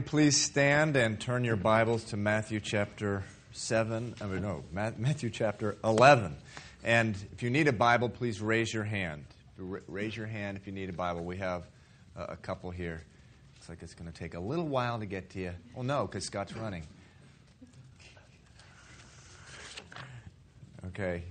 morning, 0.00 0.08
please 0.08 0.40
stand 0.40 0.96
and 0.96 1.20
turn 1.20 1.44
your 1.44 1.56
Bibles 1.56 2.04
to 2.04 2.16
Matthew 2.16 2.58
chapter 2.58 3.22
7. 3.52 4.14
I 4.22 4.24
mean, 4.24 4.40
no, 4.40 4.64
Matthew 4.72 5.28
chapter 5.28 5.76
11. 5.84 6.36
And 6.82 7.14
if 7.32 7.42
you 7.42 7.50
need 7.50 7.68
a 7.68 7.72
Bible, 7.72 8.08
please 8.08 8.40
raise 8.40 8.72
your 8.72 8.84
hand. 8.84 9.26
Raise 9.58 10.16
your 10.16 10.24
hand 10.26 10.56
if 10.56 10.66
you 10.66 10.72
need 10.72 10.88
a 10.88 10.94
Bible. 10.94 11.22
We 11.22 11.36
have 11.36 11.64
a 12.16 12.36
couple 12.36 12.70
here. 12.70 13.04
Looks 13.56 13.68
like 13.68 13.82
it's 13.82 13.92
going 13.92 14.10
to 14.10 14.18
take 14.18 14.32
a 14.32 14.40
little 14.40 14.66
while 14.66 14.98
to 15.00 15.04
get 15.04 15.28
to 15.30 15.40
you. 15.40 15.52
Well, 15.74 15.84
no, 15.84 16.06
because 16.06 16.24
Scott's 16.24 16.56
running. 16.56 16.86
Okay. 20.86 21.24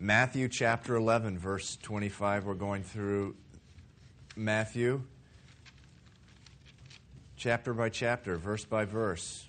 Matthew 0.00 0.48
chapter 0.48 0.96
11, 0.96 1.38
verse 1.38 1.76
25. 1.82 2.46
We're 2.46 2.54
going 2.54 2.82
through 2.82 3.36
Matthew 4.36 5.02
chapter 7.38 7.72
by 7.72 7.88
chapter, 7.88 8.36
verse 8.36 8.64
by 8.64 8.84
verse. 8.84 9.46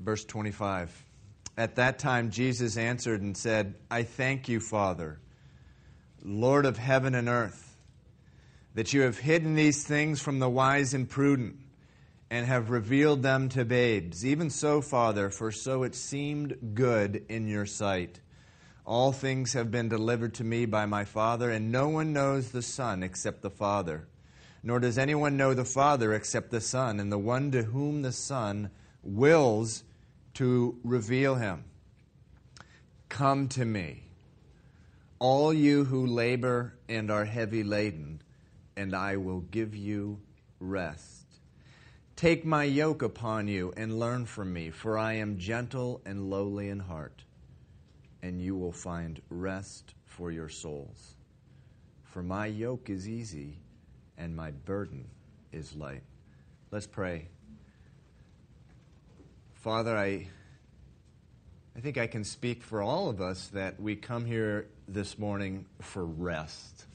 Verse 0.00 0.24
25. 0.24 1.04
At 1.56 1.76
that 1.76 1.98
time, 1.98 2.30
Jesus 2.30 2.76
answered 2.76 3.22
and 3.22 3.36
said, 3.36 3.74
I 3.90 4.02
thank 4.02 4.48
you, 4.48 4.60
Father, 4.60 5.18
Lord 6.24 6.66
of 6.66 6.76
heaven 6.76 7.14
and 7.14 7.28
earth, 7.28 7.76
that 8.74 8.92
you 8.92 9.02
have 9.02 9.18
hidden 9.18 9.54
these 9.54 9.84
things 9.84 10.20
from 10.20 10.38
the 10.38 10.48
wise 10.48 10.94
and 10.94 11.08
prudent 11.08 11.56
and 12.30 12.46
have 12.46 12.70
revealed 12.70 13.22
them 13.22 13.48
to 13.50 13.64
babes. 13.64 14.24
Even 14.24 14.50
so, 14.50 14.80
Father, 14.80 15.30
for 15.30 15.50
so 15.50 15.82
it 15.82 15.94
seemed 15.94 16.74
good 16.74 17.24
in 17.28 17.48
your 17.48 17.66
sight. 17.66 18.20
All 18.88 19.12
things 19.12 19.52
have 19.52 19.70
been 19.70 19.90
delivered 19.90 20.32
to 20.36 20.44
me 20.44 20.64
by 20.64 20.86
my 20.86 21.04
Father, 21.04 21.50
and 21.50 21.70
no 21.70 21.90
one 21.90 22.14
knows 22.14 22.52
the 22.52 22.62
Son 22.62 23.02
except 23.02 23.42
the 23.42 23.50
Father. 23.50 24.08
Nor 24.62 24.80
does 24.80 24.96
anyone 24.96 25.36
know 25.36 25.52
the 25.52 25.66
Father 25.66 26.14
except 26.14 26.50
the 26.50 26.62
Son, 26.62 26.98
and 26.98 27.12
the 27.12 27.18
one 27.18 27.50
to 27.50 27.64
whom 27.64 28.00
the 28.00 28.12
Son 28.12 28.70
wills 29.02 29.84
to 30.32 30.78
reveal 30.82 31.34
him. 31.34 31.64
Come 33.10 33.48
to 33.48 33.66
me, 33.66 34.04
all 35.18 35.52
you 35.52 35.84
who 35.84 36.06
labor 36.06 36.72
and 36.88 37.10
are 37.10 37.26
heavy 37.26 37.62
laden, 37.62 38.22
and 38.74 38.96
I 38.96 39.18
will 39.18 39.40
give 39.40 39.76
you 39.76 40.18
rest. 40.60 41.26
Take 42.16 42.46
my 42.46 42.64
yoke 42.64 43.02
upon 43.02 43.48
you 43.48 43.70
and 43.76 44.00
learn 44.00 44.24
from 44.24 44.50
me, 44.54 44.70
for 44.70 44.96
I 44.96 45.12
am 45.12 45.36
gentle 45.36 46.00
and 46.06 46.30
lowly 46.30 46.70
in 46.70 46.78
heart 46.78 47.24
and 48.22 48.40
you 48.40 48.56
will 48.56 48.72
find 48.72 49.20
rest 49.30 49.94
for 50.06 50.30
your 50.30 50.48
souls. 50.48 51.14
For 52.04 52.22
my 52.22 52.46
yoke 52.46 52.90
is 52.90 53.08
easy 53.08 53.58
and 54.16 54.34
my 54.34 54.50
burden 54.50 55.06
is 55.52 55.74
light. 55.74 56.02
Let's 56.70 56.86
pray. 56.86 57.28
Father, 59.54 59.96
I, 59.96 60.28
I 61.76 61.80
think 61.80 61.98
I 61.98 62.06
can 62.06 62.24
speak 62.24 62.62
for 62.62 62.82
all 62.82 63.08
of 63.08 63.20
us 63.20 63.48
that 63.48 63.80
we 63.80 63.96
come 63.96 64.24
here 64.24 64.66
this 64.88 65.18
morning 65.18 65.66
for 65.80 66.04
rest. 66.04 66.86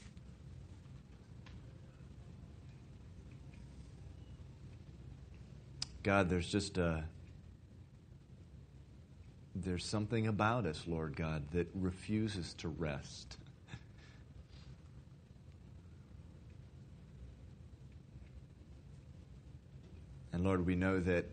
God, 6.02 6.28
there's 6.28 6.48
just 6.48 6.76
a 6.76 7.04
there's 9.54 9.84
something 9.84 10.26
about 10.26 10.66
us, 10.66 10.82
Lord 10.86 11.16
God, 11.16 11.44
that 11.52 11.68
refuses 11.74 12.54
to 12.54 12.68
rest. 12.68 13.36
And 20.32 20.42
Lord, 20.42 20.66
we 20.66 20.74
know 20.74 20.98
that 20.98 21.26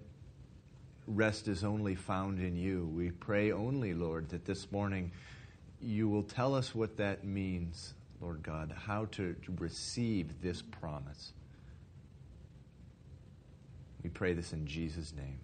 rest 1.07 1.47
is 1.47 1.63
only 1.63 1.95
found 1.95 2.39
in 2.39 2.55
you. 2.55 2.85
We 2.95 3.09
pray 3.09 3.51
only, 3.51 3.95
Lord, 3.95 4.29
that 4.29 4.45
this 4.45 4.71
morning 4.71 5.11
you 5.81 6.07
will 6.07 6.21
tell 6.21 6.53
us 6.53 6.75
what 6.75 6.97
that 6.97 7.23
means, 7.23 7.95
Lord 8.21 8.43
God, 8.43 8.71
how 8.85 9.05
to 9.13 9.35
receive 9.57 10.41
this 10.43 10.61
promise. 10.61 11.33
We 14.03 14.11
pray 14.11 14.33
this 14.33 14.53
in 14.53 14.67
Jesus' 14.67 15.13
name. 15.15 15.39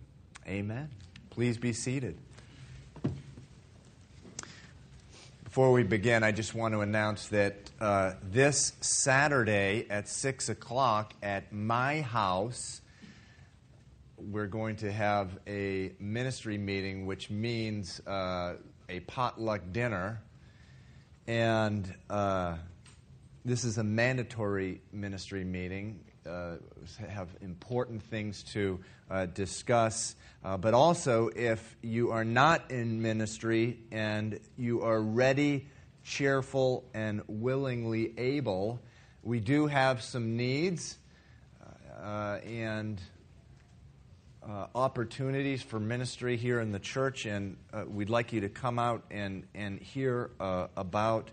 Amen. 0.47 0.89
Please 1.31 1.57
be 1.57 1.73
seated. 1.73 2.17
Before 5.57 5.71
we 5.71 5.81
begin, 5.81 6.23
I 6.23 6.31
just 6.31 6.53
want 6.53 6.75
to 6.75 6.81
announce 6.81 7.29
that 7.29 7.71
uh, 7.81 8.13
this 8.21 8.73
Saturday 8.79 9.87
at 9.89 10.07
6 10.07 10.49
o'clock 10.49 11.15
at 11.23 11.51
my 11.51 12.01
house, 12.01 12.81
we're 14.17 14.45
going 14.45 14.75
to 14.75 14.91
have 14.91 15.39
a 15.47 15.93
ministry 15.99 16.59
meeting, 16.59 17.07
which 17.07 17.31
means 17.31 17.99
uh, 18.05 18.57
a 18.87 18.99
potluck 19.07 19.61
dinner. 19.71 20.21
And 21.25 21.91
uh, 22.07 22.57
this 23.43 23.63
is 23.63 23.79
a 23.79 23.83
mandatory 23.83 24.81
ministry 24.91 25.43
meeting. 25.43 26.01
Uh, 26.27 26.57
have 27.07 27.29
important 27.41 28.03
things 28.03 28.43
to 28.43 28.79
uh, 29.09 29.25
discuss. 29.27 30.15
Uh, 30.43 30.57
but 30.57 30.73
also, 30.73 31.29
if 31.35 31.77
you 31.81 32.11
are 32.11 32.25
not 32.25 32.69
in 32.71 33.01
ministry 33.01 33.79
and 33.91 34.39
you 34.57 34.81
are 34.81 35.01
ready, 35.01 35.67
cheerful, 36.03 36.83
and 36.93 37.21
willingly 37.27 38.13
able, 38.17 38.79
we 39.23 39.39
do 39.39 39.67
have 39.67 40.01
some 40.01 40.35
needs 40.35 40.97
and 42.45 43.01
uh, 44.47 44.67
opportunities 44.75 45.61
for 45.61 45.79
ministry 45.79 46.37
here 46.37 46.61
in 46.61 46.71
the 46.71 46.79
church, 46.79 47.25
and 47.25 47.57
uh, 47.73 47.83
we'd 47.87 48.09
like 48.09 48.31
you 48.31 48.41
to 48.41 48.49
come 48.49 48.79
out 48.79 49.03
and, 49.11 49.43
and 49.53 49.79
hear 49.79 50.31
uh, 50.39 50.67
about 50.77 51.29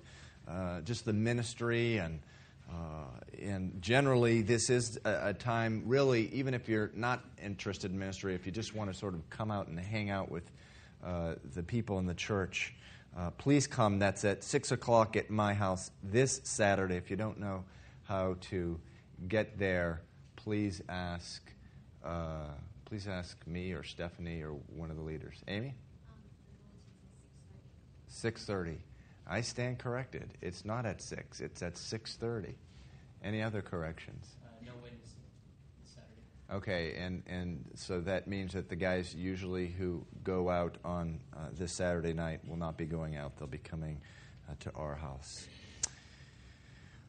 just 0.85 1.05
the 1.05 1.13
ministry 1.13 1.99
and 1.99 2.21
and 3.45 3.81
generally, 3.83 4.43
this 4.43 4.71
is 4.71 4.99
a, 5.05 5.29
a, 5.29 5.35
time, 5.35 5.83
really, 5.87 6.29
even 6.33 6.55
if 6.55 6.69
you're 6.69 6.91
not 6.95 7.23
interested 7.43 7.91
in 7.91 7.99
ministry, 7.99 8.35
if 8.35 8.47
you 8.47 8.53
just 8.53 8.75
want 8.75 8.93
to 8.93 8.99
sort 8.99 9.15
of 9.15 9.29
come 9.31 9.51
out 9.51 9.69
and 9.69 9.79
hang 9.79 10.11
out 10.11 10.31
with 10.31 10.51
uh, 11.05 11.35
the 11.55 11.63
people 11.63 11.99
in 11.99 12.07
the 12.07 12.15
church, 12.15 12.75
uh, 13.17 13.31
please 13.31 13.67
come. 13.67 13.99
That's 13.99 14.25
at 14.25 14.43
6 14.43 14.73
o'clock 14.73 15.17
at 15.17 15.31
my 15.31 15.55
house 15.55 15.91
this 16.03 16.41
Saturday. 16.45 16.97
If 16.97 17.11
you 17.11 17.17
don't 17.17 17.39
know 17.39 17.65
how 18.05 18.37
to 18.51 18.81
get 19.29 19.59
there, 19.59 20.01
please 20.37 20.83
ask. 20.89 21.43
Uh, 22.05 22.49
please 22.85 23.07
ask 23.07 23.37
me 23.47 23.73
or 23.73 23.83
Stephanie 23.83 24.43
or 24.43 24.53
one 24.75 24.91
of 24.91 24.97
the 24.97 25.03
leaders. 25.03 25.43
Amy? 25.49 25.75
6.30. 28.11 28.77
I 29.27 29.41
stand 29.41 29.79
corrected. 29.79 30.35
It's 30.43 30.65
not 30.65 30.85
at 30.87 31.01
6. 31.01 31.41
It's 31.41 31.63
at 31.63 31.75
6.30. 31.75 32.55
Any 33.23 33.43
other 33.43 33.63
corrections? 33.63 34.27
Uh, 34.45 34.49
no 34.67 34.73
witness 34.83 35.15
Saturday. 35.87 36.57
Okay, 36.57 36.95
and, 36.99 37.23
and 37.27 37.65
so 37.75 38.01
that 38.03 38.29
means 38.29 38.53
that 38.53 38.69
the 38.69 38.77
guys 38.77 39.15
usually 39.15 39.69
who 39.69 40.05
go 40.23 40.51
out 40.51 40.77
on 40.85 41.21
uh, 41.35 41.39
this 41.57 41.73
Saturday 41.73 42.13
night 42.13 42.41
will 42.47 42.59
not 42.59 42.77
be 42.77 42.85
going 42.85 43.17
out. 43.17 43.39
They'll 43.39 43.49
be 43.49 43.57
coming 43.57 43.99
uh, 44.49 44.55
to 44.61 44.73
our 44.75 44.95
house. 44.95 45.47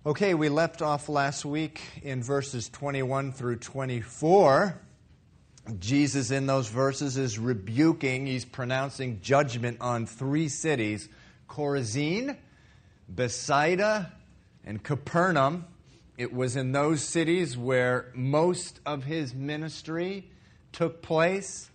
Okay, 0.06 0.36
we 0.36 0.48
left 0.50 0.82
off 0.82 1.10
last 1.10 1.44
week 1.44 1.82
in 2.02 2.24
verses 2.24 2.70
21 2.70 3.34
through 3.34 3.58
24. 3.58 4.80
Jesus, 5.80 6.32
in 6.32 6.46
those 6.46 6.70
verses, 6.70 7.18
is 7.18 7.40
rebuking, 7.40 8.28
he's 8.28 8.46
pronouncing 8.46 9.20
judgment 9.22 9.82
on 9.82 10.06
three 10.06 10.48
cities 10.48 11.10
Chorazin, 11.48 12.38
Bethsaida, 13.08 14.12
and 14.66 14.84
Capernaum. 14.84 15.66
It 16.18 16.34
was 16.34 16.56
in 16.56 16.72
those 16.72 17.02
cities 17.02 17.58
where 17.58 18.12
most 18.14 18.80
of 18.86 19.04
his 19.04 19.34
ministry 19.34 20.30
took 20.72 21.02
place. 21.02 21.70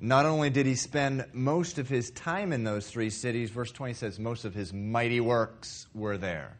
Not 0.00 0.26
only 0.26 0.50
did 0.50 0.66
he 0.66 0.74
spend 0.74 1.26
most 1.32 1.78
of 1.78 1.88
his 1.88 2.10
time 2.10 2.52
in 2.52 2.64
those 2.64 2.90
three 2.90 3.10
cities, 3.10 3.50
verse 3.50 3.70
20 3.70 3.94
says 3.94 4.18
most 4.18 4.44
of 4.44 4.54
his 4.54 4.72
mighty 4.72 5.20
works 5.20 5.86
were 5.94 6.18
there. 6.18 6.56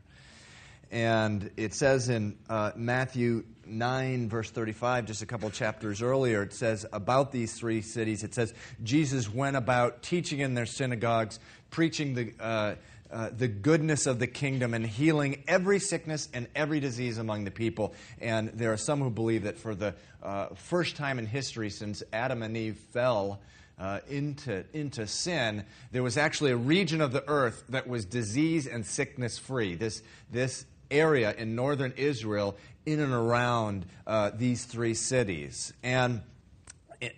And 0.90 1.50
it 1.56 1.74
says 1.74 2.08
in 2.08 2.36
uh, 2.48 2.72
Matthew 2.76 3.44
9, 3.66 4.28
verse 4.28 4.50
35, 4.50 5.06
just 5.06 5.22
a 5.22 5.26
couple 5.26 5.50
chapters 5.50 6.02
earlier, 6.02 6.42
it 6.42 6.52
says 6.52 6.86
about 6.92 7.32
these 7.32 7.54
three 7.54 7.82
cities, 7.82 8.22
it 8.24 8.34
says, 8.34 8.54
Jesus 8.82 9.32
went 9.32 9.56
about 9.56 10.02
teaching 10.02 10.40
in 10.40 10.54
their 10.54 10.66
synagogues, 10.66 11.38
preaching 11.70 12.14
the, 12.14 12.32
uh, 12.40 12.74
uh, 13.12 13.30
the 13.36 13.48
goodness 13.48 14.06
of 14.06 14.18
the 14.18 14.26
kingdom, 14.26 14.74
and 14.74 14.86
healing 14.86 15.42
every 15.46 15.78
sickness 15.78 16.28
and 16.32 16.48
every 16.54 16.80
disease 16.80 17.18
among 17.18 17.44
the 17.44 17.50
people. 17.50 17.94
And 18.20 18.48
there 18.50 18.72
are 18.72 18.76
some 18.76 19.00
who 19.00 19.10
believe 19.10 19.44
that 19.44 19.58
for 19.58 19.74
the 19.74 19.94
uh, 20.22 20.48
first 20.54 20.96
time 20.96 21.18
in 21.18 21.26
history 21.26 21.70
since 21.70 22.02
Adam 22.12 22.42
and 22.42 22.56
Eve 22.56 22.76
fell, 22.92 23.40
uh, 23.78 24.00
into, 24.08 24.64
into 24.72 25.06
sin, 25.06 25.64
there 25.90 26.02
was 26.02 26.16
actually 26.16 26.52
a 26.52 26.56
region 26.56 27.00
of 27.00 27.12
the 27.12 27.24
earth 27.28 27.64
that 27.68 27.88
was 27.88 28.04
disease 28.04 28.66
and 28.66 28.86
sickness 28.86 29.38
free. 29.38 29.74
This, 29.74 30.02
this 30.30 30.64
area 30.90 31.34
in 31.36 31.54
northern 31.54 31.92
Israel, 31.96 32.56
in 32.86 33.00
and 33.00 33.12
around 33.12 33.86
uh, 34.06 34.30
these 34.34 34.64
three 34.64 34.94
cities. 34.94 35.72
And 35.82 36.22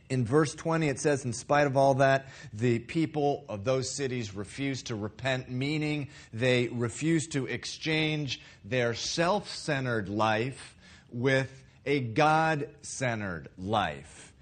in 0.08 0.24
verse 0.24 0.54
20, 0.54 0.88
it 0.88 0.98
says, 0.98 1.24
In 1.24 1.32
spite 1.32 1.66
of 1.66 1.76
all 1.76 1.94
that, 1.94 2.28
the 2.52 2.78
people 2.78 3.44
of 3.48 3.64
those 3.64 3.90
cities 3.90 4.34
refused 4.34 4.88
to 4.88 4.94
repent, 4.94 5.50
meaning 5.50 6.08
they 6.32 6.68
refused 6.68 7.32
to 7.32 7.46
exchange 7.46 8.40
their 8.64 8.94
self 8.94 9.48
centered 9.48 10.08
life 10.08 10.76
with 11.12 11.64
a 11.84 12.00
God 12.00 12.68
centered 12.82 13.48
life. 13.58 14.32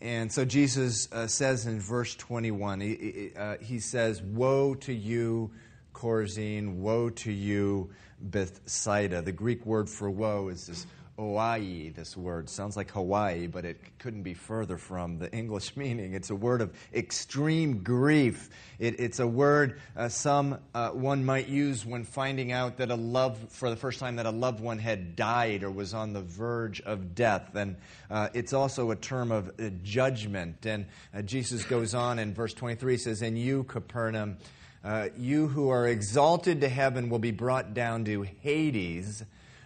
And 0.00 0.30
so 0.30 0.44
Jesus 0.44 1.10
uh, 1.12 1.26
says 1.26 1.66
in 1.66 1.80
verse 1.80 2.14
21, 2.14 2.80
he, 2.80 3.30
uh, 3.36 3.56
he 3.60 3.80
says, 3.80 4.20
Woe 4.20 4.74
to 4.76 4.92
you, 4.92 5.50
Chorazin, 5.94 6.76
woe 6.76 7.10
to 7.10 7.32
you, 7.32 7.90
Bethsaida. 8.30 9.22
The 9.22 9.32
Greek 9.32 9.64
word 9.66 9.88
for 9.88 10.10
woe 10.10 10.48
is 10.48 10.66
this 10.66 10.86
oai, 11.18 11.94
this 11.94 12.16
word. 12.16 12.48
Sounds 12.48 12.76
like 12.76 12.90
Hawaii, 12.90 13.46
but 13.46 13.64
it 13.64 13.80
couldn't 13.98 14.22
be 14.22 14.34
further 14.34 14.76
from 14.76 15.18
the 15.18 15.32
English 15.32 15.76
meaning. 15.76 16.14
It's 16.14 16.30
a 16.30 16.34
word 16.34 16.60
of 16.60 16.72
extreme 16.92 17.82
grief. 17.82 18.50
It, 18.78 18.98
it's 18.98 19.20
a 19.20 19.26
word 19.26 19.80
uh, 19.96 20.08
some 20.08 20.58
uh, 20.74 20.90
one 20.90 21.24
might 21.24 21.48
use 21.48 21.86
when 21.86 22.04
finding 22.04 22.52
out 22.52 22.78
that 22.78 22.90
a 22.90 22.96
love, 22.96 23.38
for 23.50 23.70
the 23.70 23.76
first 23.76 24.00
time, 24.00 24.16
that 24.16 24.26
a 24.26 24.30
loved 24.30 24.60
one 24.60 24.78
had 24.78 25.14
died 25.14 25.62
or 25.62 25.70
was 25.70 25.94
on 25.94 26.12
the 26.12 26.22
verge 26.22 26.80
of 26.80 27.14
death. 27.14 27.54
And 27.54 27.76
uh, 28.10 28.28
it's 28.34 28.52
also 28.52 28.90
a 28.90 28.96
term 28.96 29.30
of 29.30 29.48
uh, 29.60 29.70
judgment. 29.82 30.66
And 30.66 30.86
uh, 31.14 31.22
Jesus 31.22 31.64
goes 31.64 31.94
on 31.94 32.18
in 32.18 32.34
verse 32.34 32.54
23, 32.54 32.96
says, 32.96 33.22
And 33.22 33.38
you, 33.38 33.64
Capernaum, 33.64 34.38
uh, 34.84 35.08
you 35.16 35.48
who 35.48 35.70
are 35.70 35.88
exalted 35.88 36.60
to 36.60 36.68
heaven 36.68 37.08
will 37.08 37.18
be 37.18 37.30
brought 37.30 37.72
down 37.72 38.04
to 38.04 38.22
Hades. 38.22 39.24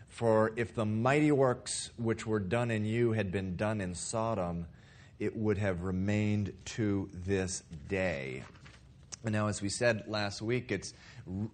For 0.08 0.52
if 0.56 0.74
the 0.74 0.86
mighty 0.86 1.32
works 1.32 1.90
which 1.98 2.26
were 2.26 2.40
done 2.40 2.70
in 2.70 2.84
you 2.84 3.12
had 3.12 3.32
been 3.32 3.56
done 3.56 3.80
in 3.80 3.94
Sodom, 3.94 4.66
it 5.18 5.36
would 5.36 5.58
have 5.58 5.82
remained 5.82 6.52
to 6.64 7.10
this 7.12 7.62
day. 7.88 8.44
And 9.24 9.32
now, 9.32 9.48
as 9.48 9.60
we 9.60 9.68
said 9.68 10.04
last 10.06 10.40
week, 10.40 10.70
it's 10.70 10.94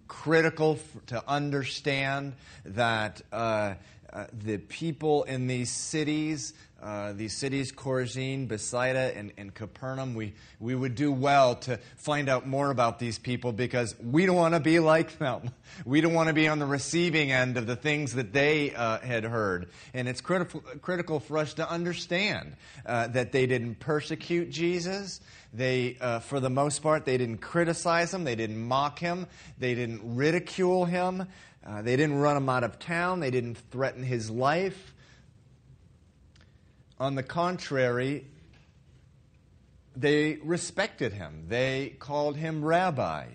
critical 0.07 0.79
to 1.07 1.23
understand 1.27 2.33
that 2.65 3.21
uh, 3.31 3.73
uh, 4.13 4.27
the 4.31 4.59
people 4.59 5.23
in 5.23 5.47
these 5.47 5.71
cities 5.71 6.53
uh, 6.85 7.13
these 7.13 7.33
cities, 7.33 7.71
Chorazin, 7.71 8.47
Bethsaida, 8.47 9.11
and, 9.17 9.31
and, 9.37 9.51
Capernaum, 9.51 10.13
we, 10.13 10.35
we 10.59 10.75
would 10.75 10.93
do 10.93 11.11
well 11.11 11.55
to 11.55 11.79
find 11.97 12.29
out 12.29 12.47
more 12.47 12.69
about 12.69 12.99
these 12.99 13.17
people 13.17 13.51
because 13.51 13.95
we 13.99 14.27
don't 14.27 14.35
want 14.35 14.53
to 14.53 14.59
be 14.59 14.77
like 14.79 15.17
them. 15.17 15.49
We 15.85 15.99
don't 15.99 16.13
want 16.13 16.27
to 16.27 16.33
be 16.33 16.47
on 16.47 16.59
the 16.59 16.65
receiving 16.65 17.33
end 17.33 17.57
of 17.57 17.67
the 17.67 17.75
things 17.75 18.13
that 18.13 18.31
they 18.31 18.73
uh, 18.73 18.99
had 18.99 19.25
heard. 19.25 19.69
And 19.93 20.07
it's 20.07 20.21
critical, 20.21 20.61
critical 20.81 21.19
for 21.19 21.37
us 21.37 21.55
to 21.55 21.69
understand 21.69 22.55
uh, 22.85 23.07
that 23.07 23.33
they 23.33 23.45
didn't 23.45 23.79
persecute 23.79 24.51
Jesus. 24.51 25.19
They, 25.53 25.97
uh, 25.99 26.19
for 26.19 26.39
the 26.39 26.49
most 26.49 26.81
part, 26.81 27.03
they 27.03 27.17
didn't 27.17 27.39
criticize 27.39 28.13
him. 28.13 28.23
They 28.23 28.35
didn't 28.35 28.59
mock 28.59 28.99
him. 28.99 29.27
They 29.57 29.75
didn't 29.75 30.15
ridicule 30.15 30.85
him. 30.85 31.27
Uh, 31.65 31.81
they 31.81 31.97
didn't 31.97 32.19
run 32.19 32.37
him 32.37 32.47
out 32.47 32.63
of 32.63 32.79
town. 32.79 33.19
They 33.19 33.31
didn't 33.31 33.57
threaten 33.71 34.03
his 34.03 34.29
life. 34.29 34.93
On 36.99 37.15
the 37.15 37.23
contrary, 37.23 38.25
they 39.95 40.37
respected 40.43 41.13
him. 41.13 41.45
They 41.47 41.95
called 41.99 42.37
him 42.37 42.63
rabbi. 42.63 43.25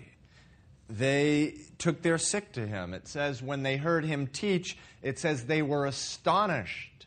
They 0.89 1.55
took 1.77 2.01
their 2.01 2.17
sick 2.17 2.53
to 2.53 2.67
him. 2.67 2.93
It 2.93 3.07
says 3.07 3.41
when 3.41 3.63
they 3.63 3.77
heard 3.77 4.03
him 4.03 4.27
teach, 4.27 4.77
it 5.01 5.19
says 5.19 5.45
they 5.45 5.61
were 5.61 5.85
astonished. 5.85 7.05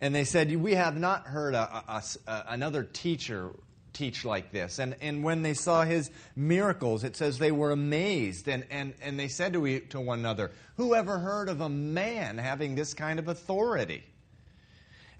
And 0.00 0.14
they 0.14 0.24
said, 0.24 0.54
We 0.56 0.74
have 0.74 0.96
not 0.96 1.26
heard 1.26 1.54
a, 1.54 1.84
a, 1.88 2.02
a, 2.26 2.44
another 2.48 2.84
teacher 2.84 3.50
teach 3.92 4.24
like 4.24 4.50
this. 4.50 4.78
And, 4.78 4.96
and 5.00 5.22
when 5.22 5.42
they 5.42 5.54
saw 5.54 5.82
his 5.82 6.10
miracles, 6.36 7.04
it 7.04 7.16
says 7.16 7.38
they 7.38 7.52
were 7.52 7.70
amazed. 7.70 8.48
And, 8.48 8.64
and, 8.70 8.94
and 9.00 9.18
they 9.18 9.28
said 9.28 9.52
to, 9.52 9.80
to 9.80 10.00
one 10.00 10.18
another, 10.18 10.50
Who 10.76 10.94
ever 10.94 11.18
heard 11.18 11.48
of 11.48 11.60
a 11.60 11.68
man 11.68 12.38
having 12.38 12.74
this 12.74 12.94
kind 12.94 13.18
of 13.18 13.28
authority? 13.28 14.04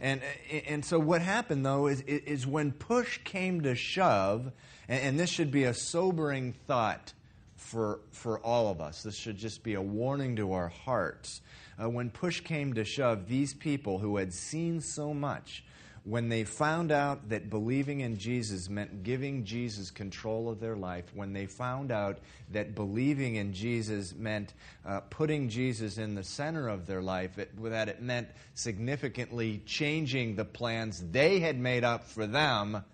And, 0.05 0.21
and 0.67 0.85
so 0.85 0.99
what 0.99 1.23
happened, 1.23 1.65
though, 1.65 1.87
is, 1.87 2.03
is 2.03 2.47
when 2.47 2.73
push 2.73 3.19
came 3.25 3.62
to 3.62 3.75
shove, 3.75 4.53
and 4.87 5.19
this 5.19 5.31
should 5.31 5.51
be 5.51 5.65
a 5.65 5.73
sobering 5.73 6.53
thought 6.67 7.15
for, 7.56 8.01
for 8.11 8.39
all 8.41 8.69
of 8.69 8.83
us. 8.83 9.03
This 9.03 9.17
should 9.17 9.39
just 9.39 9.62
be 9.62 9.73
a 9.73 9.81
warning 9.81 10.37
to 10.37 10.53
our 10.53 10.69
hearts. 10.69 11.41
Uh, 11.83 11.89
when 11.89 12.11
push 12.11 12.41
came 12.41 12.75
to 12.75 12.85
shove, 12.85 13.29
these 13.29 13.55
people 13.55 13.99
who 13.99 14.19
had 14.19 14.35
seen 14.35 14.83
so 14.83 15.15
much, 15.15 15.65
when 16.05 16.29
they 16.29 16.45
found 16.45 16.93
out 16.93 17.31
that 17.31 17.49
believing 17.49 18.01
in 18.01 18.19
Jesus 18.19 18.69
meant 18.69 19.03
giving 19.03 19.45
Jesus 19.45 19.91
control 19.91 20.51
of 20.51 20.61
their 20.61 20.77
life, 20.77 21.06
when 21.15 21.33
they 21.33 21.47
found 21.47 21.91
out 21.91 22.19
that 22.53 22.75
believing 22.75 23.37
in 23.37 23.55
Jesus 23.55 24.15
meant 24.15 24.53
uh, 24.87 25.01
putting 25.09 25.49
Jesus 25.49 25.97
in 25.97 26.15
the 26.15 26.23
center 26.23 26.69
of 26.69 26.87
their 26.87 27.01
life, 27.01 27.39
it, 27.39 27.51
that 27.71 27.89
it 27.89 28.03
meant 28.03 28.29
significantly 28.53 29.62
changing 29.65 30.37
the 30.37 30.45
plans 30.45 31.03
they 31.11 31.41
had 31.41 31.59
made 31.59 31.85
up 31.85 32.05
for 32.05 32.27
them, 32.27 32.85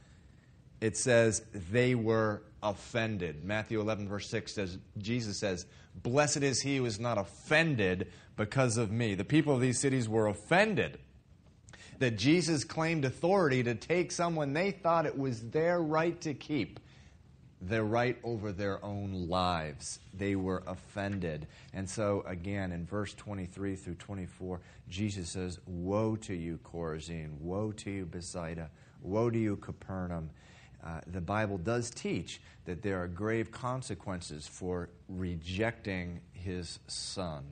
it 0.80 0.96
says 0.96 1.42
they 1.52 1.96
were 1.96 2.42
offended. 2.62 3.44
Matthew 3.44 3.80
11, 3.80 4.08
verse 4.08 4.30
6 4.30 4.54
says, 4.54 4.78
Jesus 4.98 5.40
says, 5.40 5.66
Blessed 5.96 6.44
is 6.44 6.60
he 6.60 6.76
who 6.76 6.84
is 6.84 7.00
not 7.00 7.18
offended 7.18 8.06
because 8.36 8.76
of 8.76 8.92
me. 8.92 9.16
The 9.16 9.24
people 9.24 9.52
of 9.52 9.60
these 9.60 9.80
cities 9.80 10.08
were 10.08 10.28
offended 10.28 11.00
that 12.00 12.16
Jesus 12.16 12.64
claimed 12.64 13.04
authority 13.04 13.62
to 13.62 13.74
take 13.74 14.10
someone 14.10 14.52
they 14.52 14.70
thought 14.70 15.06
it 15.06 15.16
was 15.16 15.42
their 15.50 15.80
right 15.80 16.18
to 16.22 16.32
keep, 16.32 16.80
their 17.60 17.84
right 17.84 18.16
over 18.24 18.52
their 18.52 18.82
own 18.82 19.28
lives. 19.28 20.00
They 20.14 20.34
were 20.34 20.62
offended. 20.66 21.46
And 21.74 21.88
so, 21.88 22.24
again, 22.26 22.72
in 22.72 22.86
verse 22.86 23.12
23 23.14 23.76
through 23.76 23.96
24, 23.96 24.60
Jesus 24.88 25.28
says, 25.28 25.60
Woe 25.66 26.16
to 26.16 26.34
you, 26.34 26.58
Chorazin! 26.64 27.38
Woe 27.38 27.70
to 27.72 27.90
you, 27.90 28.06
Bethsaida! 28.06 28.70
Woe 29.02 29.28
to 29.28 29.38
you, 29.38 29.56
Capernaum! 29.56 30.30
Uh, 30.82 31.00
the 31.06 31.20
Bible 31.20 31.58
does 31.58 31.90
teach 31.90 32.40
that 32.64 32.80
there 32.80 33.02
are 33.02 33.08
grave 33.08 33.52
consequences 33.52 34.48
for 34.48 34.88
rejecting 35.10 36.22
his 36.32 36.78
son. 36.86 37.44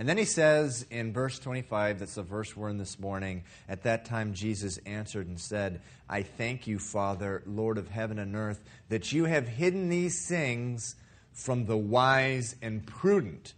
And 0.00 0.08
then 0.08 0.16
he 0.16 0.24
says 0.24 0.86
in 0.90 1.12
verse 1.12 1.38
25, 1.38 1.98
that's 1.98 2.14
the 2.14 2.22
verse 2.22 2.56
we're 2.56 2.70
in 2.70 2.78
this 2.78 2.98
morning, 2.98 3.42
at 3.68 3.82
that 3.82 4.06
time 4.06 4.32
Jesus 4.32 4.78
answered 4.86 5.28
and 5.28 5.38
said, 5.38 5.82
I 6.08 6.22
thank 6.22 6.66
you, 6.66 6.78
Father, 6.78 7.42
Lord 7.44 7.76
of 7.76 7.90
heaven 7.90 8.18
and 8.18 8.34
earth, 8.34 8.64
that 8.88 9.12
you 9.12 9.26
have 9.26 9.46
hidden 9.46 9.90
these 9.90 10.26
things 10.26 10.94
from 11.34 11.66
the 11.66 11.76
wise 11.76 12.56
and 12.62 12.86
prudent. 12.86 13.52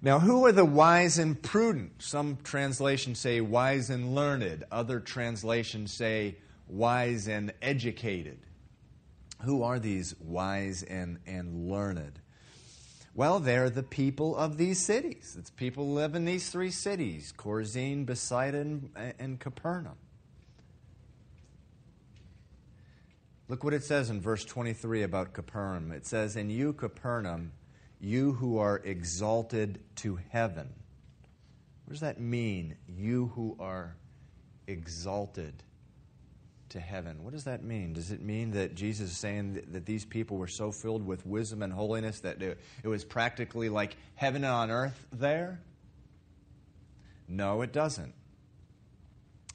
Now, 0.00 0.20
who 0.20 0.46
are 0.46 0.52
the 0.52 0.64
wise 0.64 1.18
and 1.18 1.40
prudent? 1.42 2.00
Some 2.00 2.38
translations 2.42 3.18
say 3.18 3.42
wise 3.42 3.90
and 3.90 4.14
learned, 4.14 4.64
other 4.72 5.00
translations 5.00 5.92
say 5.92 6.36
wise 6.66 7.28
and 7.28 7.52
educated. 7.60 8.38
Who 9.42 9.64
are 9.64 9.78
these 9.78 10.14
wise 10.18 10.82
and, 10.82 11.18
and 11.26 11.68
learned? 11.68 12.21
Well, 13.14 13.40
they're 13.40 13.68
the 13.68 13.82
people 13.82 14.36
of 14.36 14.56
these 14.56 14.78
cities. 14.78 15.36
It's 15.38 15.50
people 15.50 15.86
who 15.86 15.92
live 15.92 16.14
in 16.14 16.24
these 16.24 16.50
three 16.50 16.70
cities 16.70 17.32
Chorazin, 17.36 18.06
Bethsaida, 18.06 18.58
and, 18.58 18.90
and 19.18 19.38
Capernaum. 19.38 19.96
Look 23.48 23.64
what 23.64 23.74
it 23.74 23.84
says 23.84 24.08
in 24.08 24.20
verse 24.20 24.46
23 24.46 25.02
about 25.02 25.34
Capernaum. 25.34 25.92
It 25.92 26.06
says, 26.06 26.36
And 26.36 26.50
you, 26.50 26.72
Capernaum, 26.72 27.52
you 28.00 28.32
who 28.32 28.56
are 28.56 28.80
exalted 28.82 29.80
to 29.96 30.18
heaven. 30.30 30.72
What 31.84 31.92
does 31.92 32.00
that 32.00 32.18
mean? 32.18 32.76
You 32.88 33.30
who 33.34 33.56
are 33.60 33.96
exalted 34.66 35.62
to 36.72 36.80
heaven. 36.80 37.22
What 37.22 37.32
does 37.32 37.44
that 37.44 37.62
mean? 37.62 37.92
Does 37.92 38.10
it 38.10 38.22
mean 38.22 38.52
that 38.52 38.74
Jesus 38.74 39.10
is 39.10 39.16
saying 39.16 39.54
that, 39.54 39.72
that 39.72 39.86
these 39.86 40.04
people 40.04 40.36
were 40.36 40.48
so 40.48 40.72
filled 40.72 41.06
with 41.06 41.24
wisdom 41.26 41.62
and 41.62 41.72
holiness 41.72 42.20
that 42.20 42.42
it, 42.42 42.58
it 42.82 42.88
was 42.88 43.04
practically 43.04 43.68
like 43.68 43.96
heaven 44.14 44.44
on 44.44 44.70
earth 44.70 45.06
there? 45.12 45.60
No, 47.28 47.62
it 47.62 47.72
doesn't. 47.72 48.14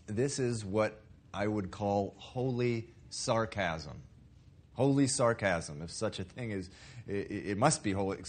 This 0.06 0.40
is 0.40 0.64
what 0.64 1.02
I 1.34 1.48
would 1.48 1.72
call 1.72 2.16
holy 2.18 2.88
sarcasm. 3.10 4.02
Holy 4.78 5.08
sarcasm, 5.08 5.82
if 5.82 5.90
such 5.90 6.20
a 6.20 6.24
thing 6.24 6.52
is, 6.52 6.70
it, 7.08 7.58
must 7.58 7.84
be 7.84 7.94
holy, 7.94 8.20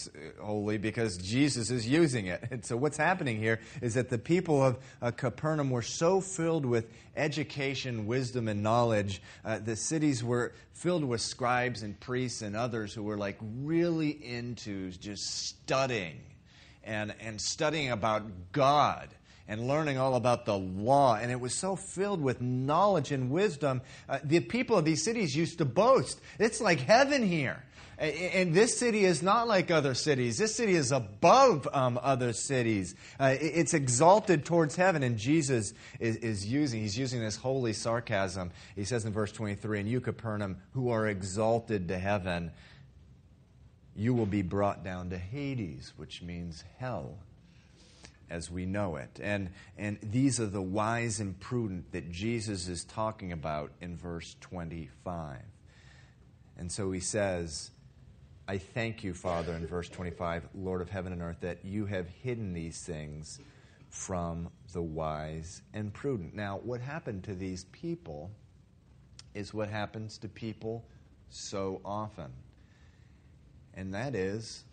holy, 0.40 0.78
because 0.78 1.18
Jesus 1.18 1.70
is 1.70 1.86
using 1.86 2.26
it. 2.26 2.42
And 2.50 2.64
so, 2.64 2.74
what's 2.74 2.96
happening 2.96 3.38
here 3.38 3.60
is 3.82 3.94
that 3.94 4.08
the 4.08 4.16
people 4.16 4.64
of 4.64 4.78
uh, 5.02 5.10
Capernaum 5.10 5.68
were 5.68 5.82
so 5.82 6.22
filled 6.22 6.64
with 6.64 6.90
education, 7.16 8.06
wisdom, 8.06 8.48
and 8.48 8.62
knowledge. 8.62 9.20
Uh, 9.44 9.58
the 9.58 9.76
cities 9.76 10.24
were 10.24 10.54
filled 10.72 11.04
with 11.04 11.20
scribes 11.20 11.82
and 11.82 12.00
priests 12.00 12.40
and 12.40 12.56
others 12.56 12.94
who 12.94 13.02
were 13.02 13.18
like 13.18 13.36
really 13.60 14.10
into 14.10 14.90
just 14.92 15.48
studying 15.48 16.18
and, 16.82 17.14
and 17.20 17.38
studying 17.38 17.90
about 17.90 18.22
God 18.52 19.08
and 19.48 19.66
learning 19.66 19.98
all 19.98 20.14
about 20.14 20.44
the 20.44 20.56
law. 20.56 21.16
And 21.16 21.32
it 21.32 21.40
was 21.40 21.54
so 21.54 21.74
filled 21.74 22.20
with 22.20 22.40
knowledge 22.40 23.10
and 23.10 23.30
wisdom. 23.30 23.80
Uh, 24.08 24.18
the 24.22 24.40
people 24.40 24.76
of 24.76 24.84
these 24.84 25.02
cities 25.02 25.34
used 25.34 25.58
to 25.58 25.64
boast 25.64 26.20
it's 26.38 26.60
like 26.60 26.80
heaven 26.80 27.22
here. 27.22 27.64
And 27.98 28.54
this 28.54 28.78
city 28.78 29.04
is 29.04 29.24
not 29.24 29.48
like 29.48 29.72
other 29.72 29.92
cities. 29.94 30.38
This 30.38 30.54
city 30.54 30.76
is 30.76 30.92
above 30.92 31.66
um, 31.72 31.98
other 32.00 32.32
cities. 32.32 32.94
Uh, 33.18 33.34
it's 33.40 33.74
exalted 33.74 34.44
towards 34.44 34.76
heaven, 34.76 35.02
and 35.02 35.18
Jesus 35.18 35.74
is, 35.98 36.14
is, 36.18 36.46
using, 36.46 36.80
he's 36.80 36.96
using 36.96 37.20
this 37.20 37.34
holy 37.34 37.72
sarcasm. 37.72 38.52
He 38.76 38.84
says 38.84 39.04
in 39.04 39.12
verse 39.12 39.32
23, 39.32 39.80
And 39.80 39.88
you, 39.88 40.00
Capernaum, 40.00 40.58
who 40.74 40.90
are 40.90 41.08
exalted 41.08 41.88
to 41.88 41.98
heaven, 41.98 42.52
you 43.96 44.14
will 44.14 44.26
be 44.26 44.42
brought 44.42 44.84
down 44.84 45.10
to 45.10 45.18
Hades, 45.18 45.92
which 45.96 46.22
means 46.22 46.62
hell 46.78 47.18
as 48.30 48.50
we 48.50 48.66
know 48.66 48.96
it. 48.96 49.20
And, 49.22 49.50
and 49.76 49.98
these 50.02 50.40
are 50.40 50.46
the 50.46 50.62
wise 50.62 51.20
and 51.20 51.38
prudent 51.38 51.92
that 51.92 52.10
Jesus 52.10 52.68
is 52.68 52.84
talking 52.84 53.32
about 53.32 53.72
in 53.80 53.96
verse 53.96 54.36
25. 54.40 55.38
And 56.56 56.70
so 56.70 56.90
he 56.90 57.00
says, 57.00 57.70
I 58.46 58.58
thank 58.58 59.04
you, 59.04 59.14
Father, 59.14 59.54
in 59.54 59.66
verse 59.66 59.88
25, 59.88 60.48
Lord 60.54 60.80
of 60.80 60.88
heaven 60.88 61.12
and 61.12 61.22
earth, 61.22 61.40
that 61.40 61.64
you 61.64 61.86
have 61.86 62.08
hidden 62.08 62.52
these 62.52 62.80
things 62.80 63.38
from 63.90 64.48
the 64.72 64.82
wise 64.82 65.62
and 65.74 65.92
prudent. 65.92 66.34
Now, 66.34 66.60
what 66.62 66.80
happened 66.80 67.24
to 67.24 67.34
these 67.34 67.64
people 67.64 68.30
is 69.34 69.54
what 69.54 69.68
happens 69.68 70.18
to 70.18 70.28
people 70.28 70.84
so 71.30 71.80
often. 71.84 72.32
And 73.74 73.94
that 73.94 74.14
is, 74.14 74.64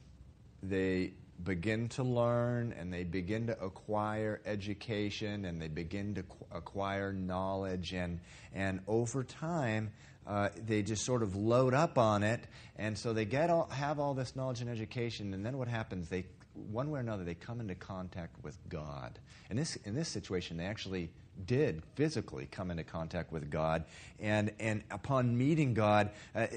they 0.63 1.13
begin 1.43 1.89
to 1.89 2.03
learn 2.03 2.73
and 2.77 2.93
they 2.93 3.03
begin 3.03 3.47
to 3.47 3.63
acquire 3.63 4.41
education 4.45 5.45
and 5.45 5.61
they 5.61 5.67
begin 5.67 6.15
to 6.15 6.23
acquire 6.51 7.11
knowledge. 7.13 7.93
And, 7.93 8.19
and 8.53 8.79
over 8.87 9.23
time, 9.23 9.91
uh, 10.27 10.49
they 10.65 10.81
just 10.81 11.05
sort 11.05 11.21
of 11.21 11.35
load 11.35 11.73
up 11.73 11.97
on 11.97 12.23
it, 12.23 12.45
and 12.77 12.97
so 12.97 13.13
they 13.13 13.25
get 13.25 13.49
all, 13.49 13.67
have 13.67 13.99
all 13.99 14.13
this 14.13 14.35
knowledge 14.35 14.61
and 14.61 14.69
education, 14.69 15.33
and 15.33 15.45
then 15.45 15.57
what 15.57 15.67
happens? 15.67 16.09
They, 16.09 16.25
one 16.71 16.89
way 16.89 16.97
or 16.97 17.01
another, 17.01 17.23
they 17.23 17.35
come 17.35 17.61
into 17.61 17.75
contact 17.75 18.43
with 18.43 18.57
God. 18.67 19.19
In 19.51 19.57
this, 19.57 19.75
in 19.77 19.93
this 19.93 20.09
situation, 20.09 20.57
they 20.57 20.65
actually 20.65 21.11
did 21.45 21.83
physically 21.93 22.47
come 22.49 22.71
into 22.71 22.83
contact 22.83 23.31
with 23.31 23.51
God, 23.51 23.83
and, 24.19 24.51
and 24.59 24.83
upon 24.89 25.37
meeting 25.37 25.75
God, 25.75 26.09
uh, 26.33 26.47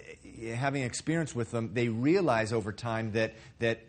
having 0.55 0.83
experience 0.83 1.35
with 1.35 1.51
them, 1.51 1.73
they 1.75 1.89
realize 1.89 2.55
over 2.55 2.73
time 2.73 3.13
that, 3.13 3.35
that 3.59 3.81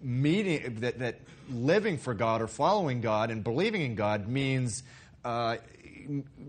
meeting 0.00 0.76
that, 0.80 0.98
that 0.98 1.20
living 1.50 1.98
for 1.98 2.14
God 2.14 2.42
or 2.42 2.46
following 2.46 3.00
God 3.00 3.30
and 3.30 3.42
believing 3.42 3.82
in 3.82 3.94
God 3.94 4.28
means 4.28 4.82
uh, 5.24 5.56